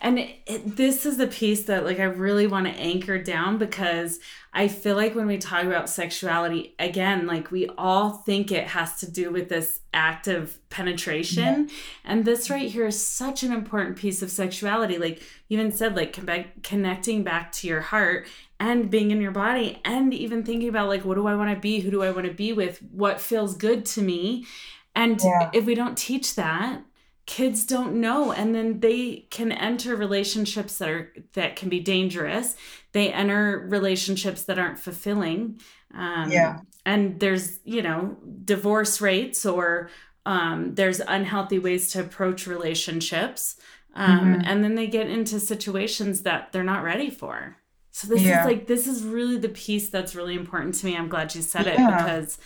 and 0.00 0.18
it, 0.18 0.36
it, 0.46 0.76
this 0.76 1.06
is 1.06 1.16
the 1.16 1.26
piece 1.26 1.64
that 1.64 1.84
like 1.84 1.98
I 1.98 2.04
really 2.04 2.46
want 2.46 2.66
to 2.66 2.72
anchor 2.72 3.22
down 3.22 3.58
because 3.58 4.18
I 4.52 4.68
feel 4.68 4.96
like 4.96 5.14
when 5.14 5.26
we 5.26 5.38
talk 5.38 5.64
about 5.64 5.88
sexuality 5.88 6.74
again 6.78 7.26
like 7.26 7.50
we 7.50 7.68
all 7.78 8.10
think 8.10 8.52
it 8.52 8.68
has 8.68 9.00
to 9.00 9.10
do 9.10 9.30
with 9.30 9.48
this 9.48 9.80
act 9.92 10.28
of 10.28 10.58
penetration. 10.70 11.68
Yeah. 11.68 11.74
and 12.04 12.24
this 12.24 12.50
right 12.50 12.70
here 12.70 12.86
is 12.86 13.04
such 13.04 13.42
an 13.42 13.52
important 13.52 13.96
piece 13.96 14.22
of 14.22 14.30
sexuality. 14.30 14.98
Like 14.98 15.22
you 15.48 15.58
even 15.58 15.72
said 15.72 15.96
like 15.96 16.16
connecting 16.62 17.22
back 17.22 17.52
to 17.52 17.66
your 17.66 17.80
heart 17.80 18.26
and 18.58 18.90
being 18.90 19.10
in 19.10 19.20
your 19.20 19.32
body 19.32 19.80
and 19.84 20.14
even 20.14 20.42
thinking 20.42 20.68
about 20.68 20.88
like 20.88 21.04
what 21.04 21.14
do 21.14 21.26
I 21.26 21.34
want 21.34 21.54
to 21.54 21.60
be? 21.60 21.80
Who 21.80 21.90
do 21.90 22.02
I 22.02 22.10
want 22.10 22.26
to 22.26 22.32
be 22.32 22.52
with? 22.52 22.78
What 22.92 23.20
feels 23.20 23.56
good 23.56 23.84
to 23.86 24.02
me? 24.02 24.46
And 24.94 25.20
yeah. 25.22 25.50
if 25.52 25.66
we 25.66 25.74
don't 25.74 25.96
teach 25.96 26.34
that 26.36 26.82
kids 27.26 27.66
don't 27.66 28.00
know 28.00 28.30
and 28.30 28.54
then 28.54 28.78
they 28.78 29.26
can 29.30 29.50
enter 29.50 29.96
relationships 29.96 30.78
that 30.78 30.88
are 30.88 31.12
that 31.32 31.56
can 31.56 31.68
be 31.68 31.80
dangerous 31.80 32.56
they 32.92 33.12
enter 33.12 33.66
relationships 33.68 34.44
that 34.44 34.58
aren't 34.58 34.78
fulfilling 34.78 35.60
um, 35.92 36.30
yeah 36.30 36.60
and 36.84 37.18
there's 37.18 37.58
you 37.64 37.82
know 37.82 38.16
divorce 38.44 39.00
rates 39.00 39.44
or 39.44 39.90
um, 40.24 40.74
there's 40.74 41.00
unhealthy 41.00 41.58
ways 41.58 41.90
to 41.90 42.00
approach 42.00 42.46
relationships 42.46 43.56
um, 43.94 44.20
mm-hmm. 44.20 44.40
and 44.44 44.62
then 44.62 44.76
they 44.76 44.86
get 44.86 45.08
into 45.08 45.40
situations 45.40 46.22
that 46.22 46.52
they're 46.52 46.62
not 46.62 46.84
ready 46.84 47.10
for 47.10 47.56
so 47.90 48.06
this 48.06 48.22
yeah. 48.22 48.40
is 48.40 48.46
like 48.46 48.68
this 48.68 48.86
is 48.86 49.02
really 49.02 49.36
the 49.36 49.48
piece 49.48 49.88
that's 49.88 50.14
really 50.14 50.36
important 50.36 50.76
to 50.76 50.86
me 50.86 50.96
i'm 50.96 51.08
glad 51.08 51.34
you 51.34 51.42
said 51.42 51.66
yeah. 51.66 51.72
it 51.72 51.98
because 51.98 52.38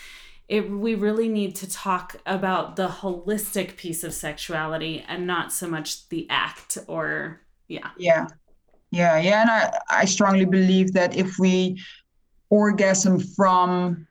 it 0.51 0.68
we 0.68 0.92
really 1.07 1.28
need 1.28 1.53
to 1.62 1.66
talk 1.70 2.16
about 2.26 2.74
the 2.74 2.88
holistic 2.88 3.76
piece 3.76 4.03
of 4.05 4.12
sexuality 4.12 4.94
and 5.09 5.20
not 5.34 5.53
so 5.53 5.66
much 5.68 6.09
the 6.09 6.26
act 6.28 6.76
or 6.88 7.40
yeah. 7.68 7.90
Yeah. 7.96 8.26
Yeah 8.90 9.16
yeah 9.28 9.42
and 9.42 9.51
i 9.59 9.61
i 10.03 10.05
strongly 10.16 10.44
believe 10.59 10.88
that 10.98 11.11
if 11.24 11.30
we 11.38 11.55
orgasm 12.62 13.14
from 13.36 14.07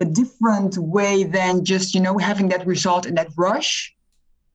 a 0.00 0.04
different 0.20 0.76
way 0.96 1.14
than 1.36 1.64
just 1.72 1.94
you 1.94 2.00
know 2.06 2.18
having 2.18 2.48
that 2.48 2.66
result 2.74 3.06
in 3.06 3.14
that 3.14 3.30
rush 3.36 3.70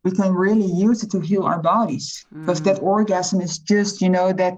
we 0.04 0.12
can 0.12 0.34
really 0.34 0.70
use 0.88 1.02
it 1.04 1.10
to 1.12 1.20
heal 1.22 1.44
our 1.44 1.62
bodies. 1.62 2.26
Because 2.40 2.62
that 2.64 2.80
Mm. 2.82 2.84
orgasm 2.96 3.40
is 3.48 3.54
just 3.74 4.02
you 4.04 4.10
know 4.10 4.34
that 4.34 4.58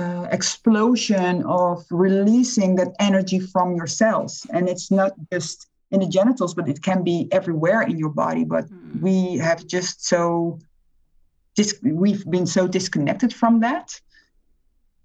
uh, 0.00 0.26
explosion 0.38 1.34
of 1.44 1.76
releasing 1.90 2.70
that 2.76 2.90
energy 3.08 3.40
from 3.52 3.66
your 3.78 3.86
cells. 4.00 4.46
And 4.54 4.62
it's 4.72 4.90
not 4.90 5.12
just 5.32 5.56
in 5.92 6.00
the 6.00 6.06
genitals 6.18 6.54
but 6.54 6.68
it 6.68 6.80
can 6.88 7.02
be 7.02 7.16
everywhere 7.38 7.82
in 7.90 7.96
your 8.02 8.14
body. 8.24 8.44
But 8.54 8.64
Mm. 8.70 9.00
we 9.06 9.14
have 9.38 9.60
just 9.76 9.96
so 10.12 10.58
dis- 11.56 11.80
we've 12.02 12.24
been 12.36 12.46
so 12.46 12.62
disconnected 12.68 13.30
from 13.40 13.60
that 13.60 13.86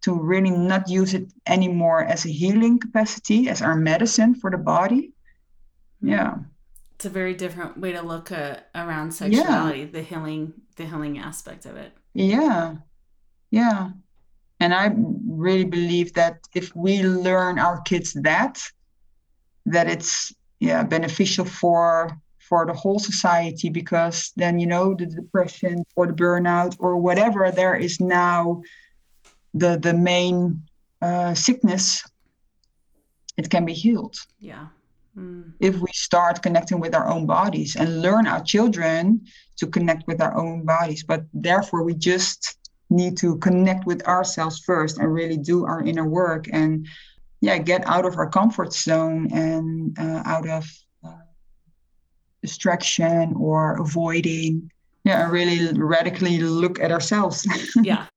to 0.01 0.11
really 0.33 0.51
not 0.71 0.83
use 0.99 1.11
it 1.19 1.27
anymore 1.47 2.01
as 2.13 2.25
a 2.25 2.29
healing 2.41 2.75
capacity 2.85 3.49
as 3.49 3.61
our 3.61 3.75
medicine 3.75 4.31
for 4.41 4.49
the 4.51 4.57
body. 4.75 5.03
Yeah. 6.01 6.33
It's 6.95 7.05
a 7.05 7.09
very 7.09 7.33
different 7.33 7.77
way 7.81 7.91
to 7.93 8.01
look 8.01 8.31
at 8.31 8.69
around 8.73 9.11
sexuality, 9.13 9.85
the 9.85 10.01
healing 10.01 10.53
the 10.77 10.85
healing 10.85 11.17
aspect 11.29 11.65
of 11.65 11.75
it. 11.77 11.91
Yeah, 12.13 12.75
yeah. 13.49 13.91
And 14.59 14.73
I 14.73 14.91
really 15.27 15.65
believe 15.65 16.13
that 16.13 16.39
if 16.53 16.75
we 16.75 17.03
learn 17.03 17.59
our 17.59 17.81
kids 17.81 18.13
that, 18.13 18.61
that 19.65 19.87
it's 19.87 20.33
yeah 20.59 20.83
beneficial 20.83 21.45
for 21.45 22.17
for 22.39 22.65
the 22.65 22.73
whole 22.73 22.99
society 22.99 23.69
because 23.69 24.31
then 24.35 24.59
you 24.59 24.67
know 24.67 24.93
the 24.93 25.05
depression 25.05 25.83
or 25.95 26.07
the 26.07 26.13
burnout 26.13 26.75
or 26.79 26.97
whatever 26.97 27.51
there 27.51 27.75
is 27.75 27.99
now 27.99 28.61
the 29.53 29.77
the 29.77 29.93
main 29.93 30.61
uh, 31.01 31.33
sickness 31.33 32.03
it 33.37 33.49
can 33.49 33.65
be 33.65 33.73
healed 33.73 34.15
Yeah. 34.39 34.67
Mm. 35.17 35.53
if 35.59 35.75
we 35.79 35.91
start 35.93 36.41
connecting 36.41 36.79
with 36.79 36.93
our 36.93 37.07
own 37.07 37.25
bodies 37.25 37.75
and 37.75 38.01
learn 38.01 38.27
our 38.27 38.43
children 38.43 39.21
to 39.57 39.67
connect 39.67 40.07
with 40.07 40.21
our 40.21 40.35
own 40.35 40.65
bodies. 40.65 41.03
But 41.03 41.23
therefore, 41.33 41.83
we 41.83 41.93
just 41.93 42.57
need 42.89 43.17
to 43.17 43.37
connect 43.37 43.85
with 43.85 44.05
ourselves 44.07 44.59
first 44.59 44.99
and 44.99 45.13
really 45.13 45.37
do 45.37 45.65
our 45.65 45.81
inner 45.83 46.07
work 46.07 46.45
and, 46.51 46.87
yeah, 47.41 47.57
get 47.57 47.85
out 47.87 48.05
of 48.05 48.17
our 48.17 48.29
comfort 48.29 48.73
zone 48.73 49.29
and 49.33 49.97
uh, 49.99 50.21
out 50.25 50.47
of 50.47 50.65
uh, 51.03 51.09
distraction 52.41 53.33
or 53.37 53.79
avoiding. 53.79 54.71
Yeah, 55.03 55.23
and 55.23 55.31
really 55.31 55.71
radically 55.79 56.39
look 56.39 56.79
at 56.79 56.91
ourselves. 56.91 57.45
Yeah. 57.83 58.07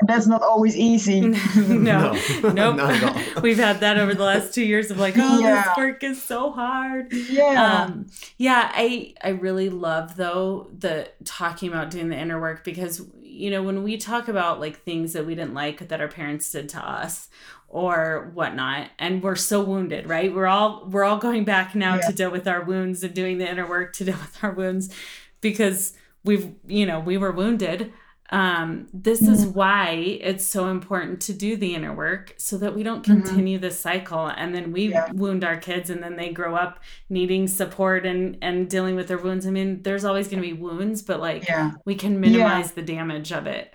and 0.00 0.08
that's 0.08 0.26
not 0.26 0.42
always 0.42 0.74
easy. 0.76 1.20
no. 1.56 2.12
No, 2.42 2.50
Nope. 2.52 2.76
not 2.76 2.90
at 2.94 3.36
all. 3.36 3.42
We've 3.42 3.58
had 3.58 3.80
that 3.80 3.98
over 3.98 4.14
the 4.14 4.24
last 4.24 4.54
two 4.54 4.64
years 4.64 4.90
of 4.90 4.98
like, 4.98 5.14
oh, 5.18 5.40
Yeah. 5.40 5.62
this 5.64 5.76
work 5.76 6.02
is 6.02 6.22
so 6.22 6.50
hard. 6.50 7.12
Yeah. 7.12 7.84
Um, 7.84 8.06
yeah, 8.38 8.70
I 8.74 9.14
I 9.22 9.30
really 9.30 9.68
love 9.68 10.16
though 10.16 10.70
the 10.76 11.10
talking 11.24 11.68
about 11.68 11.90
doing 11.90 12.08
the 12.08 12.16
inner 12.16 12.40
work 12.40 12.64
because 12.64 13.02
you 13.38 13.50
know 13.50 13.62
when 13.62 13.82
we 13.82 13.96
talk 13.96 14.28
about 14.28 14.60
like 14.60 14.82
things 14.82 15.12
that 15.14 15.24
we 15.26 15.34
didn't 15.34 15.54
like 15.54 15.88
that 15.88 16.00
our 16.00 16.08
parents 16.08 16.50
did 16.50 16.68
to 16.70 16.78
us 16.78 17.28
or 17.70 18.30
whatnot, 18.34 18.88
and 18.98 19.22
we're 19.22 19.36
so 19.36 19.62
wounded, 19.62 20.08
right? 20.08 20.34
We're 20.34 20.46
all 20.46 20.86
we're 20.90 21.04
all 21.04 21.18
going 21.18 21.44
back 21.44 21.74
now 21.74 21.96
Yeah. 21.96 22.08
to 22.08 22.12
deal 22.14 22.30
with 22.30 22.48
our 22.48 22.62
wounds 22.64 23.02
and 23.04 23.12
doing 23.14 23.38
the 23.38 23.48
inner 23.48 23.68
work 23.68 23.92
to 23.94 24.04
deal 24.04 24.16
with 24.26 24.42
our 24.42 24.52
wounds 24.52 24.92
because 25.40 25.94
we've 26.24 26.52
you 26.66 26.86
know 26.86 26.98
we 27.00 27.16
were 27.18 27.30
wounded 27.32 27.92
um 28.30 28.86
this 28.92 29.22
is 29.22 29.44
Mm-hmm. 29.46 29.52
why 29.58 29.86
it's 30.20 30.44
so 30.46 30.68
important 30.68 31.20
to 31.22 31.32
do 31.32 31.56
the 31.56 31.74
inner 31.74 31.94
work 31.94 32.34
so 32.36 32.58
that 32.58 32.74
we 32.74 32.82
don't 32.82 33.02
Mhm. 33.02 33.22
continue 33.24 33.58
this 33.58 33.78
cycle 33.80 34.26
and 34.26 34.54
then 34.54 34.70
we 34.72 34.88
Yeah. 34.90 35.10
wound 35.12 35.44
our 35.44 35.56
kids 35.56 35.88
and 35.90 36.02
then 36.02 36.16
they 36.16 36.30
grow 36.30 36.54
up 36.54 36.80
needing 37.08 37.48
support 37.48 38.04
and 38.04 38.36
and 38.42 38.68
dealing 38.68 38.96
with 38.96 39.08
their 39.08 39.18
wounds 39.18 39.46
i 39.46 39.50
mean 39.50 39.82
there's 39.82 40.04
always 40.04 40.28
going 40.28 40.42
to 40.42 40.46
be 40.48 40.52
wounds 40.54 41.00
but 41.02 41.20
like 41.20 41.48
yeah. 41.48 41.70
we 41.86 41.94
can 41.94 42.20
minimize 42.20 42.72
the 42.72 42.82
damage 42.82 43.32
of 43.32 43.46
it 43.46 43.74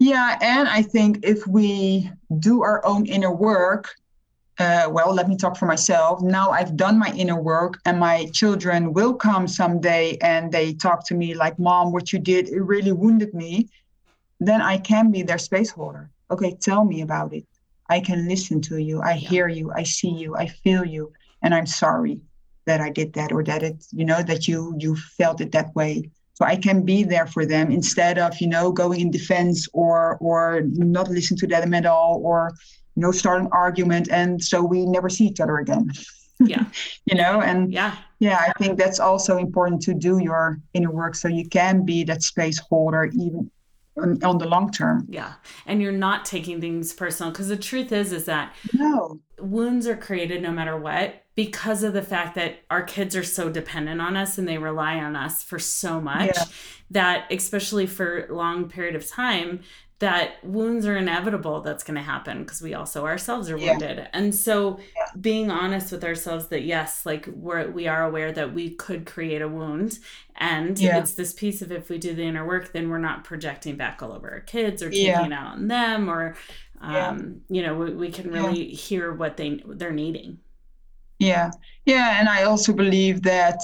Yeah, 0.00 0.38
and 0.40 0.68
I 0.68 0.82
think 0.82 1.18
if 1.24 1.44
we 1.46 2.08
do 2.38 2.62
our 2.62 2.84
own 2.86 3.04
inner 3.06 3.34
work, 3.34 3.84
uh, 4.58 4.88
well, 4.90 5.14
let 5.14 5.28
me 5.28 5.36
talk 5.36 5.56
for 5.56 5.66
myself. 5.66 6.20
Now 6.20 6.50
I've 6.50 6.76
done 6.76 6.98
my 6.98 7.12
inner 7.16 7.40
work, 7.40 7.78
and 7.84 7.98
my 7.98 8.26
children 8.32 8.92
will 8.92 9.14
come 9.14 9.46
someday 9.46 10.16
and 10.20 10.50
they 10.50 10.74
talk 10.74 11.06
to 11.06 11.14
me 11.14 11.34
like, 11.34 11.58
Mom, 11.58 11.92
what 11.92 12.12
you 12.12 12.18
did, 12.18 12.48
it 12.48 12.60
really 12.60 12.92
wounded 12.92 13.34
me. 13.34 13.68
Then 14.40 14.60
I 14.60 14.78
can 14.78 15.12
be 15.12 15.22
their 15.22 15.38
space 15.38 15.70
holder. 15.70 16.10
Okay, 16.30 16.56
tell 16.60 16.84
me 16.84 17.02
about 17.02 17.32
it. 17.32 17.46
I 17.88 18.00
can 18.00 18.28
listen 18.28 18.60
to 18.62 18.78
you. 18.78 19.00
I 19.00 19.14
hear 19.14 19.48
you. 19.48 19.72
I 19.72 19.84
see 19.84 20.10
you. 20.10 20.36
I 20.36 20.46
feel 20.46 20.84
you. 20.84 21.12
And 21.42 21.54
I'm 21.54 21.66
sorry 21.66 22.20
that 22.66 22.80
I 22.80 22.90
did 22.90 23.14
that 23.14 23.32
or 23.32 23.42
that 23.44 23.62
it, 23.62 23.84
you 23.92 24.04
know, 24.04 24.22
that 24.22 24.46
you 24.48 24.74
you 24.78 24.96
felt 24.96 25.40
it 25.40 25.52
that 25.52 25.74
way 25.74 26.10
so 26.34 26.44
i 26.44 26.54
can 26.54 26.84
be 26.84 27.02
there 27.02 27.26
for 27.26 27.44
them 27.44 27.72
instead 27.72 28.16
of 28.16 28.40
you 28.40 28.46
know 28.46 28.70
going 28.70 29.00
in 29.00 29.10
defense 29.10 29.66
or 29.72 30.16
or 30.20 30.62
not 30.64 31.08
listen 31.10 31.36
to 31.36 31.48
them 31.48 31.74
at 31.74 31.84
all 31.84 32.20
or 32.24 32.52
you 32.98 33.02
know 33.02 33.12
start 33.12 33.40
an 33.40 33.48
argument 33.52 34.08
and 34.10 34.42
so 34.42 34.60
we 34.60 34.84
never 34.84 35.08
see 35.08 35.26
each 35.26 35.38
other 35.38 35.58
again. 35.58 35.92
Yeah. 36.40 36.64
you 37.04 37.14
know 37.14 37.40
and 37.40 37.72
yeah. 37.72 37.96
yeah 38.18 38.38
i 38.48 38.52
think 38.58 38.78
that's 38.78 39.00
also 39.00 39.38
important 39.38 39.82
to 39.82 39.94
do 39.94 40.18
your 40.18 40.60
inner 40.72 40.90
work 40.90 41.14
so 41.16 41.26
you 41.28 41.48
can 41.48 41.84
be 41.84 42.04
that 42.04 42.22
space 42.22 42.58
holder 42.58 43.04
even 43.06 43.50
on, 43.96 44.22
on 44.22 44.38
the 44.38 44.46
long 44.46 44.70
term. 44.70 45.06
Yeah. 45.08 45.32
And 45.66 45.82
you're 45.82 45.90
not 45.90 46.24
taking 46.24 46.60
things 46.60 46.92
personal 46.92 47.32
because 47.32 47.48
the 47.48 47.56
truth 47.56 47.90
is 47.90 48.12
is 48.12 48.26
that 48.26 48.54
no. 48.72 49.20
wounds 49.40 49.88
are 49.88 49.96
created 49.96 50.40
no 50.40 50.52
matter 50.52 50.76
what 50.76 51.24
because 51.34 51.82
of 51.82 51.92
the 51.94 52.02
fact 52.02 52.34
that 52.36 52.60
our 52.70 52.82
kids 52.82 53.16
are 53.16 53.24
so 53.24 53.48
dependent 53.48 54.00
on 54.00 54.16
us 54.16 54.38
and 54.38 54.46
they 54.46 54.58
rely 54.58 54.98
on 54.98 55.16
us 55.16 55.42
for 55.42 55.58
so 55.58 56.00
much 56.00 56.36
Yeah. 56.36 56.44
that 56.92 57.26
especially 57.32 57.86
for 57.86 58.26
a 58.26 58.34
long 58.34 58.68
period 58.68 58.94
of 58.94 59.04
time 59.04 59.60
that 60.00 60.42
wounds 60.44 60.86
are 60.86 60.96
inevitable 60.96 61.60
that's 61.60 61.82
going 61.82 61.96
to 61.96 62.02
happen 62.02 62.38
because 62.44 62.62
we 62.62 62.74
also 62.74 63.04
ourselves 63.04 63.50
are 63.50 63.56
Yeah. 63.56 63.72
wounded 63.72 64.08
and 64.12 64.34
so 64.34 64.78
being 65.20 65.50
honest 65.50 65.90
with 65.92 66.04
ourselves 66.04 66.48
that 66.48 66.62
yes 66.62 67.04
like 67.06 67.26
we're 67.28 67.70
we 67.70 67.86
are 67.88 68.04
aware 68.04 68.32
that 68.32 68.54
we 68.54 68.70
could 68.70 69.06
create 69.06 69.42
a 69.42 69.48
wound 69.48 69.98
and 70.36 70.78
Yeah. 70.78 70.98
it's 70.98 71.14
this 71.14 71.32
piece 71.32 71.62
of 71.62 71.72
if 71.72 71.88
we 71.88 71.98
do 71.98 72.14
the 72.14 72.22
inner 72.24 72.46
work 72.46 72.72
then 72.72 72.88
we're 72.88 72.98
not 72.98 73.24
projecting 73.24 73.76
back 73.76 74.02
all 74.02 74.12
over 74.12 74.30
our 74.30 74.40
kids 74.40 74.82
or 74.82 74.92
taking 74.92 75.32
out 75.32 75.54
on 75.54 75.68
them 75.68 76.08
or 76.08 76.36
um, 76.80 77.16
Yeah. 77.16 77.16
you 77.48 77.62
know 77.62 77.74
we, 77.76 77.92
we 77.94 78.10
can 78.10 78.30
Yeah. 78.30 78.40
really 78.40 78.68
hear 78.70 79.12
what 79.12 79.36
they 79.36 79.62
they're 79.66 79.92
needing 79.92 80.38
Yeah, 81.18 81.50
yeah, 81.84 82.20
and 82.20 82.28
I 82.28 82.44
also 82.44 82.72
believe 82.72 83.22
that 83.22 83.60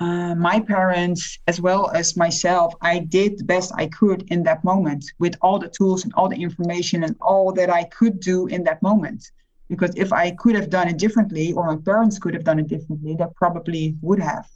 uh, 0.00 0.34
my 0.34 0.58
parents, 0.58 1.38
as 1.46 1.60
well 1.60 1.90
as 1.90 2.16
myself, 2.16 2.74
I 2.80 3.00
did 3.00 3.38
the 3.38 3.44
best 3.44 3.70
I 3.76 3.86
could 3.86 4.22
in 4.30 4.42
that 4.44 4.64
moment 4.64 5.04
with 5.18 5.36
all 5.42 5.58
the 5.58 5.68
tools 5.68 6.04
and 6.04 6.14
all 6.14 6.28
the 6.28 6.42
information 6.42 7.04
and 7.04 7.14
all 7.20 7.52
that 7.52 7.68
I 7.68 7.84
could 7.84 8.18
do 8.18 8.46
in 8.46 8.64
that 8.64 8.80
moment. 8.82 9.30
Because 9.68 9.92
if 9.96 10.12
I 10.12 10.30
could 10.32 10.54
have 10.54 10.70
done 10.70 10.88
it 10.88 10.96
differently, 10.96 11.52
or 11.52 11.66
my 11.66 11.76
parents 11.76 12.18
could 12.18 12.32
have 12.32 12.44
done 12.44 12.58
it 12.58 12.66
differently, 12.66 13.14
they 13.14 13.26
probably 13.36 13.94
would 14.00 14.20
have. 14.20 14.48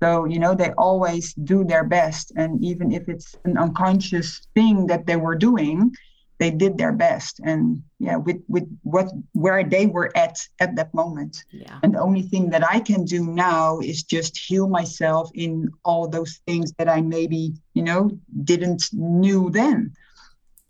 So, 0.00 0.26
you 0.26 0.38
know, 0.38 0.54
they 0.54 0.70
always 0.72 1.32
do 1.34 1.64
their 1.64 1.84
best. 1.84 2.32
And 2.36 2.62
even 2.62 2.92
if 2.92 3.08
it's 3.08 3.34
an 3.44 3.56
unconscious 3.56 4.46
thing 4.54 4.86
that 4.88 5.06
they 5.06 5.16
were 5.16 5.34
doing, 5.34 5.92
they 6.38 6.50
did 6.50 6.78
their 6.78 6.92
best. 6.92 7.40
And 7.44 7.82
yeah, 7.98 8.16
with, 8.16 8.40
with 8.48 8.66
what 8.82 9.08
where 9.32 9.64
they 9.64 9.86
were 9.86 10.10
at 10.16 10.38
at 10.60 10.76
that 10.76 10.92
moment. 10.94 11.44
yeah 11.50 11.78
And 11.82 11.94
the 11.94 12.00
only 12.00 12.22
thing 12.22 12.50
that 12.50 12.64
I 12.74 12.78
can 12.80 13.04
do 13.04 13.24
now 13.24 13.80
is 13.80 14.02
just 14.04 14.38
heal 14.38 14.68
myself 14.68 15.30
in 15.34 15.68
all 15.84 16.08
those 16.08 16.40
things 16.46 16.72
that 16.78 16.88
I 16.88 17.00
maybe, 17.00 17.54
you 17.74 17.82
know, 17.82 18.10
didn't 18.44 18.82
knew 18.92 19.50
then. 19.50 19.94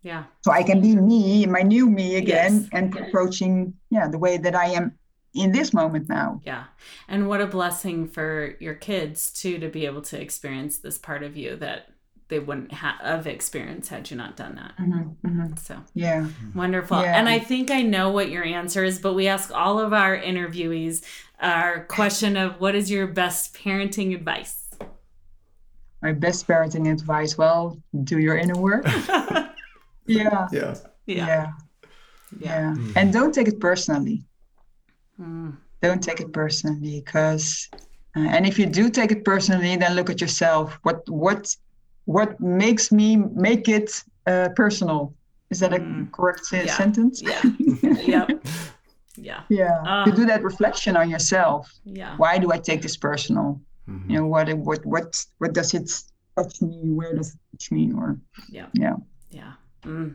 yeah 0.02 0.24
So 0.44 0.52
I 0.52 0.62
can 0.62 0.80
be 0.80 0.94
me, 0.96 1.46
my 1.46 1.62
new 1.62 1.86
me 1.90 2.16
again, 2.16 2.54
Yes. 2.60 2.68
and 2.72 2.96
approaching, 2.96 3.74
yeah, 3.90 4.08
the 4.08 4.18
way 4.18 4.38
that 4.38 4.54
I 4.54 4.68
am 4.78 4.86
in 5.34 5.52
this 5.52 5.74
moment 5.74 6.08
now. 6.08 6.40
yeah 6.44 6.64
and 7.12 7.28
what 7.28 7.40
a 7.42 7.46
blessing 7.46 8.08
for 8.08 8.56
your 8.60 8.74
kids 8.74 9.30
too 9.40 9.58
to 9.58 9.68
be 9.68 9.84
able 9.86 10.00
to 10.10 10.16
experience 10.20 10.78
this 10.78 10.98
part 10.98 11.22
of 11.22 11.36
you 11.36 11.54
that 11.56 11.80
they 12.28 12.38
wouldn't 12.38 12.72
have 12.72 13.00
of 13.02 13.26
experience 13.26 13.88
had 13.88 14.10
you 14.10 14.16
not 14.16 14.36
done 14.36 14.54
that 14.56 14.76
Mhm, 14.78 15.16
mhm. 15.24 15.58
so 15.58 15.82
Yeah. 15.94 16.28
Wonderful. 16.54 17.00
Yeah. 17.00 17.18
And 17.18 17.28
I 17.28 17.38
think 17.38 17.70
I 17.70 17.82
know 17.82 18.10
what 18.10 18.30
your 18.30 18.44
answer 18.44 18.84
is, 18.84 18.98
but 18.98 19.14
we 19.14 19.28
ask 19.28 19.50
all 19.52 19.78
of 19.80 19.92
our 19.92 20.16
interviewees 20.16 21.02
our 21.40 21.84
question 21.84 22.36
of 22.36 22.60
what 22.60 22.74
is 22.74 22.90
your 22.90 23.06
best 23.06 23.54
parenting 23.54 24.14
advice? 24.14 24.68
My 26.02 26.12
best 26.12 26.46
parenting 26.46 26.90
advice 26.92 27.38
well, 27.38 27.80
do 28.04 28.18
your 28.18 28.36
inner 28.36 28.56
work. 28.56 28.84
yeah. 28.86 29.48
Yeah. 30.06 30.48
Yeah. 30.52 30.74
Yeah. 31.06 31.52
Yeah. 32.38 32.74
Mm. 32.76 32.92
And 32.96 33.12
don't 33.12 33.32
take 33.32 33.48
it 33.48 33.60
personally. 33.60 34.24
Mm, 35.20 35.56
don't 35.82 36.02
take 36.02 36.20
it 36.20 36.32
personally 36.32 37.02
because 37.04 37.68
uh, 38.16 38.20
and 38.20 38.46
if 38.46 38.58
you 38.58 38.66
do 38.66 38.88
take 38.88 39.10
it 39.10 39.24
personally 39.24 39.76
then 39.76 39.94
look 39.94 40.10
at 40.10 40.20
yourself 40.20 40.78
what 40.82 41.08
what 41.08 41.56
what 42.16 42.30
makes 42.40 42.84
me 42.98 43.08
make 43.48 43.64
it 43.78 43.88
uh, 44.30 44.48
personal 44.62 45.00
is 45.50 45.58
that 45.60 45.72
a 45.72 45.80
Mm. 45.80 46.10
correct 46.16 46.42
se- 46.50 46.66
Yeah. 46.66 46.76
sentence 46.80 47.16
Yeah. 47.30 47.42
yep. 48.14 48.28
Yeah. 49.28 49.40
yeah 49.60 49.76
Ah. 49.90 50.04
to 50.06 50.10
do 50.20 50.24
that 50.30 50.40
reflection 50.50 50.92
on 51.00 51.06
yourself 51.14 51.60
Yeah. 52.00 52.12
why 52.22 52.32
do 52.42 52.46
i 52.56 52.58
take 52.68 52.80
this 52.86 52.96
personal 53.08 53.48
Mm-hmm. 53.88 54.10
You 54.10 54.16
know 54.18 54.26
what 54.26 54.46
what 54.68 54.84
what 54.84 55.08
what 55.40 55.52
does 55.58 55.72
it 55.78 55.88
touch 56.36 56.60
me? 56.60 56.76
Where 56.98 57.14
does 57.16 57.28
it 57.34 57.40
touch 57.52 57.70
me? 57.72 57.90
Or 57.96 58.18
yeah, 58.50 58.66
yeah, 58.74 58.96
yeah. 59.30 59.52
Mm. 59.82 60.14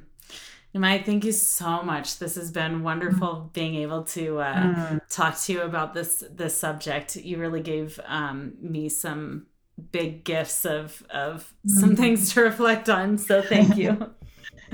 Namaya, 0.76 1.04
thank 1.06 1.24
you 1.26 1.32
so 1.32 1.82
much. 1.82 2.20
This 2.20 2.36
has 2.36 2.52
been 2.52 2.84
wonderful 2.84 3.34
mm. 3.34 3.54
being 3.54 3.76
able 3.86 4.04
to 4.18 4.40
uh, 4.40 4.56
mm. 4.56 5.02
talk 5.10 5.34
to 5.46 5.54
you 5.54 5.62
about 5.62 5.94
this 5.94 6.24
this 6.30 6.56
subject. 6.56 7.16
You 7.16 7.38
really 7.40 7.62
gave 7.62 8.00
um, 8.06 8.54
me 8.62 8.90
some 8.90 9.48
big 9.92 10.24
gifts 10.24 10.66
of 10.66 11.04
of 11.10 11.54
mm. 11.66 11.80
some 11.80 11.96
things 11.96 12.34
to 12.34 12.42
reflect 12.42 12.90
on. 12.90 13.18
So 13.18 13.42
thank 13.42 13.78
you. 13.78 14.14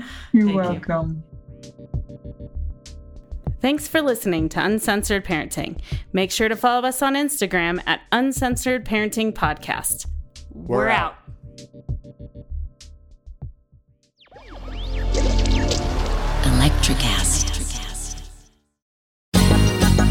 You're 0.32 0.46
thank 0.46 0.88
welcome. 0.88 1.22
You. 1.62 2.00
Thanks 3.60 3.86
for 3.86 4.00
listening 4.00 4.48
to 4.50 4.64
Uncensored 4.64 5.24
Parenting. 5.24 5.80
Make 6.14 6.30
sure 6.30 6.48
to 6.48 6.56
follow 6.56 6.88
us 6.88 7.02
on 7.02 7.14
Instagram 7.14 7.82
at 7.86 8.00
Uncensored 8.10 8.86
Parenting 8.86 9.34
Podcast. 9.34 10.06
We're, 10.50 10.78
We're 10.78 10.88
out. 10.88 11.16
Electricast. 16.44 17.49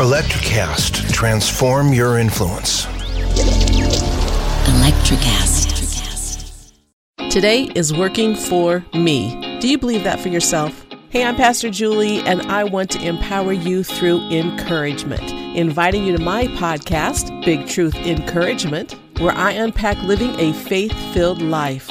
Electricast. 0.00 1.12
Transform 1.12 1.92
your 1.92 2.16
influence. 2.16 2.86
Electricast. 4.64 6.72
Today 7.28 7.64
is 7.74 7.92
working 7.92 8.34
for 8.34 8.82
me. 8.94 9.58
Do 9.60 9.68
you 9.68 9.76
believe 9.76 10.04
that 10.04 10.18
for 10.18 10.30
yourself? 10.30 10.86
Hey, 11.10 11.22
I'm 11.22 11.36
Pastor 11.36 11.68
Julie, 11.68 12.20
and 12.20 12.40
I 12.50 12.64
want 12.64 12.90
to 12.92 13.06
empower 13.06 13.52
you 13.52 13.84
through 13.84 14.26
encouragement. 14.30 15.30
Inviting 15.54 16.06
you 16.06 16.16
to 16.16 16.22
my 16.22 16.46
podcast, 16.46 17.44
Big 17.44 17.68
Truth 17.68 17.96
Encouragement, 17.96 18.96
where 19.18 19.34
I 19.34 19.50
unpack 19.50 19.98
living 19.98 20.34
a 20.40 20.54
faith 20.54 20.94
filled 21.12 21.42
life. 21.42 21.90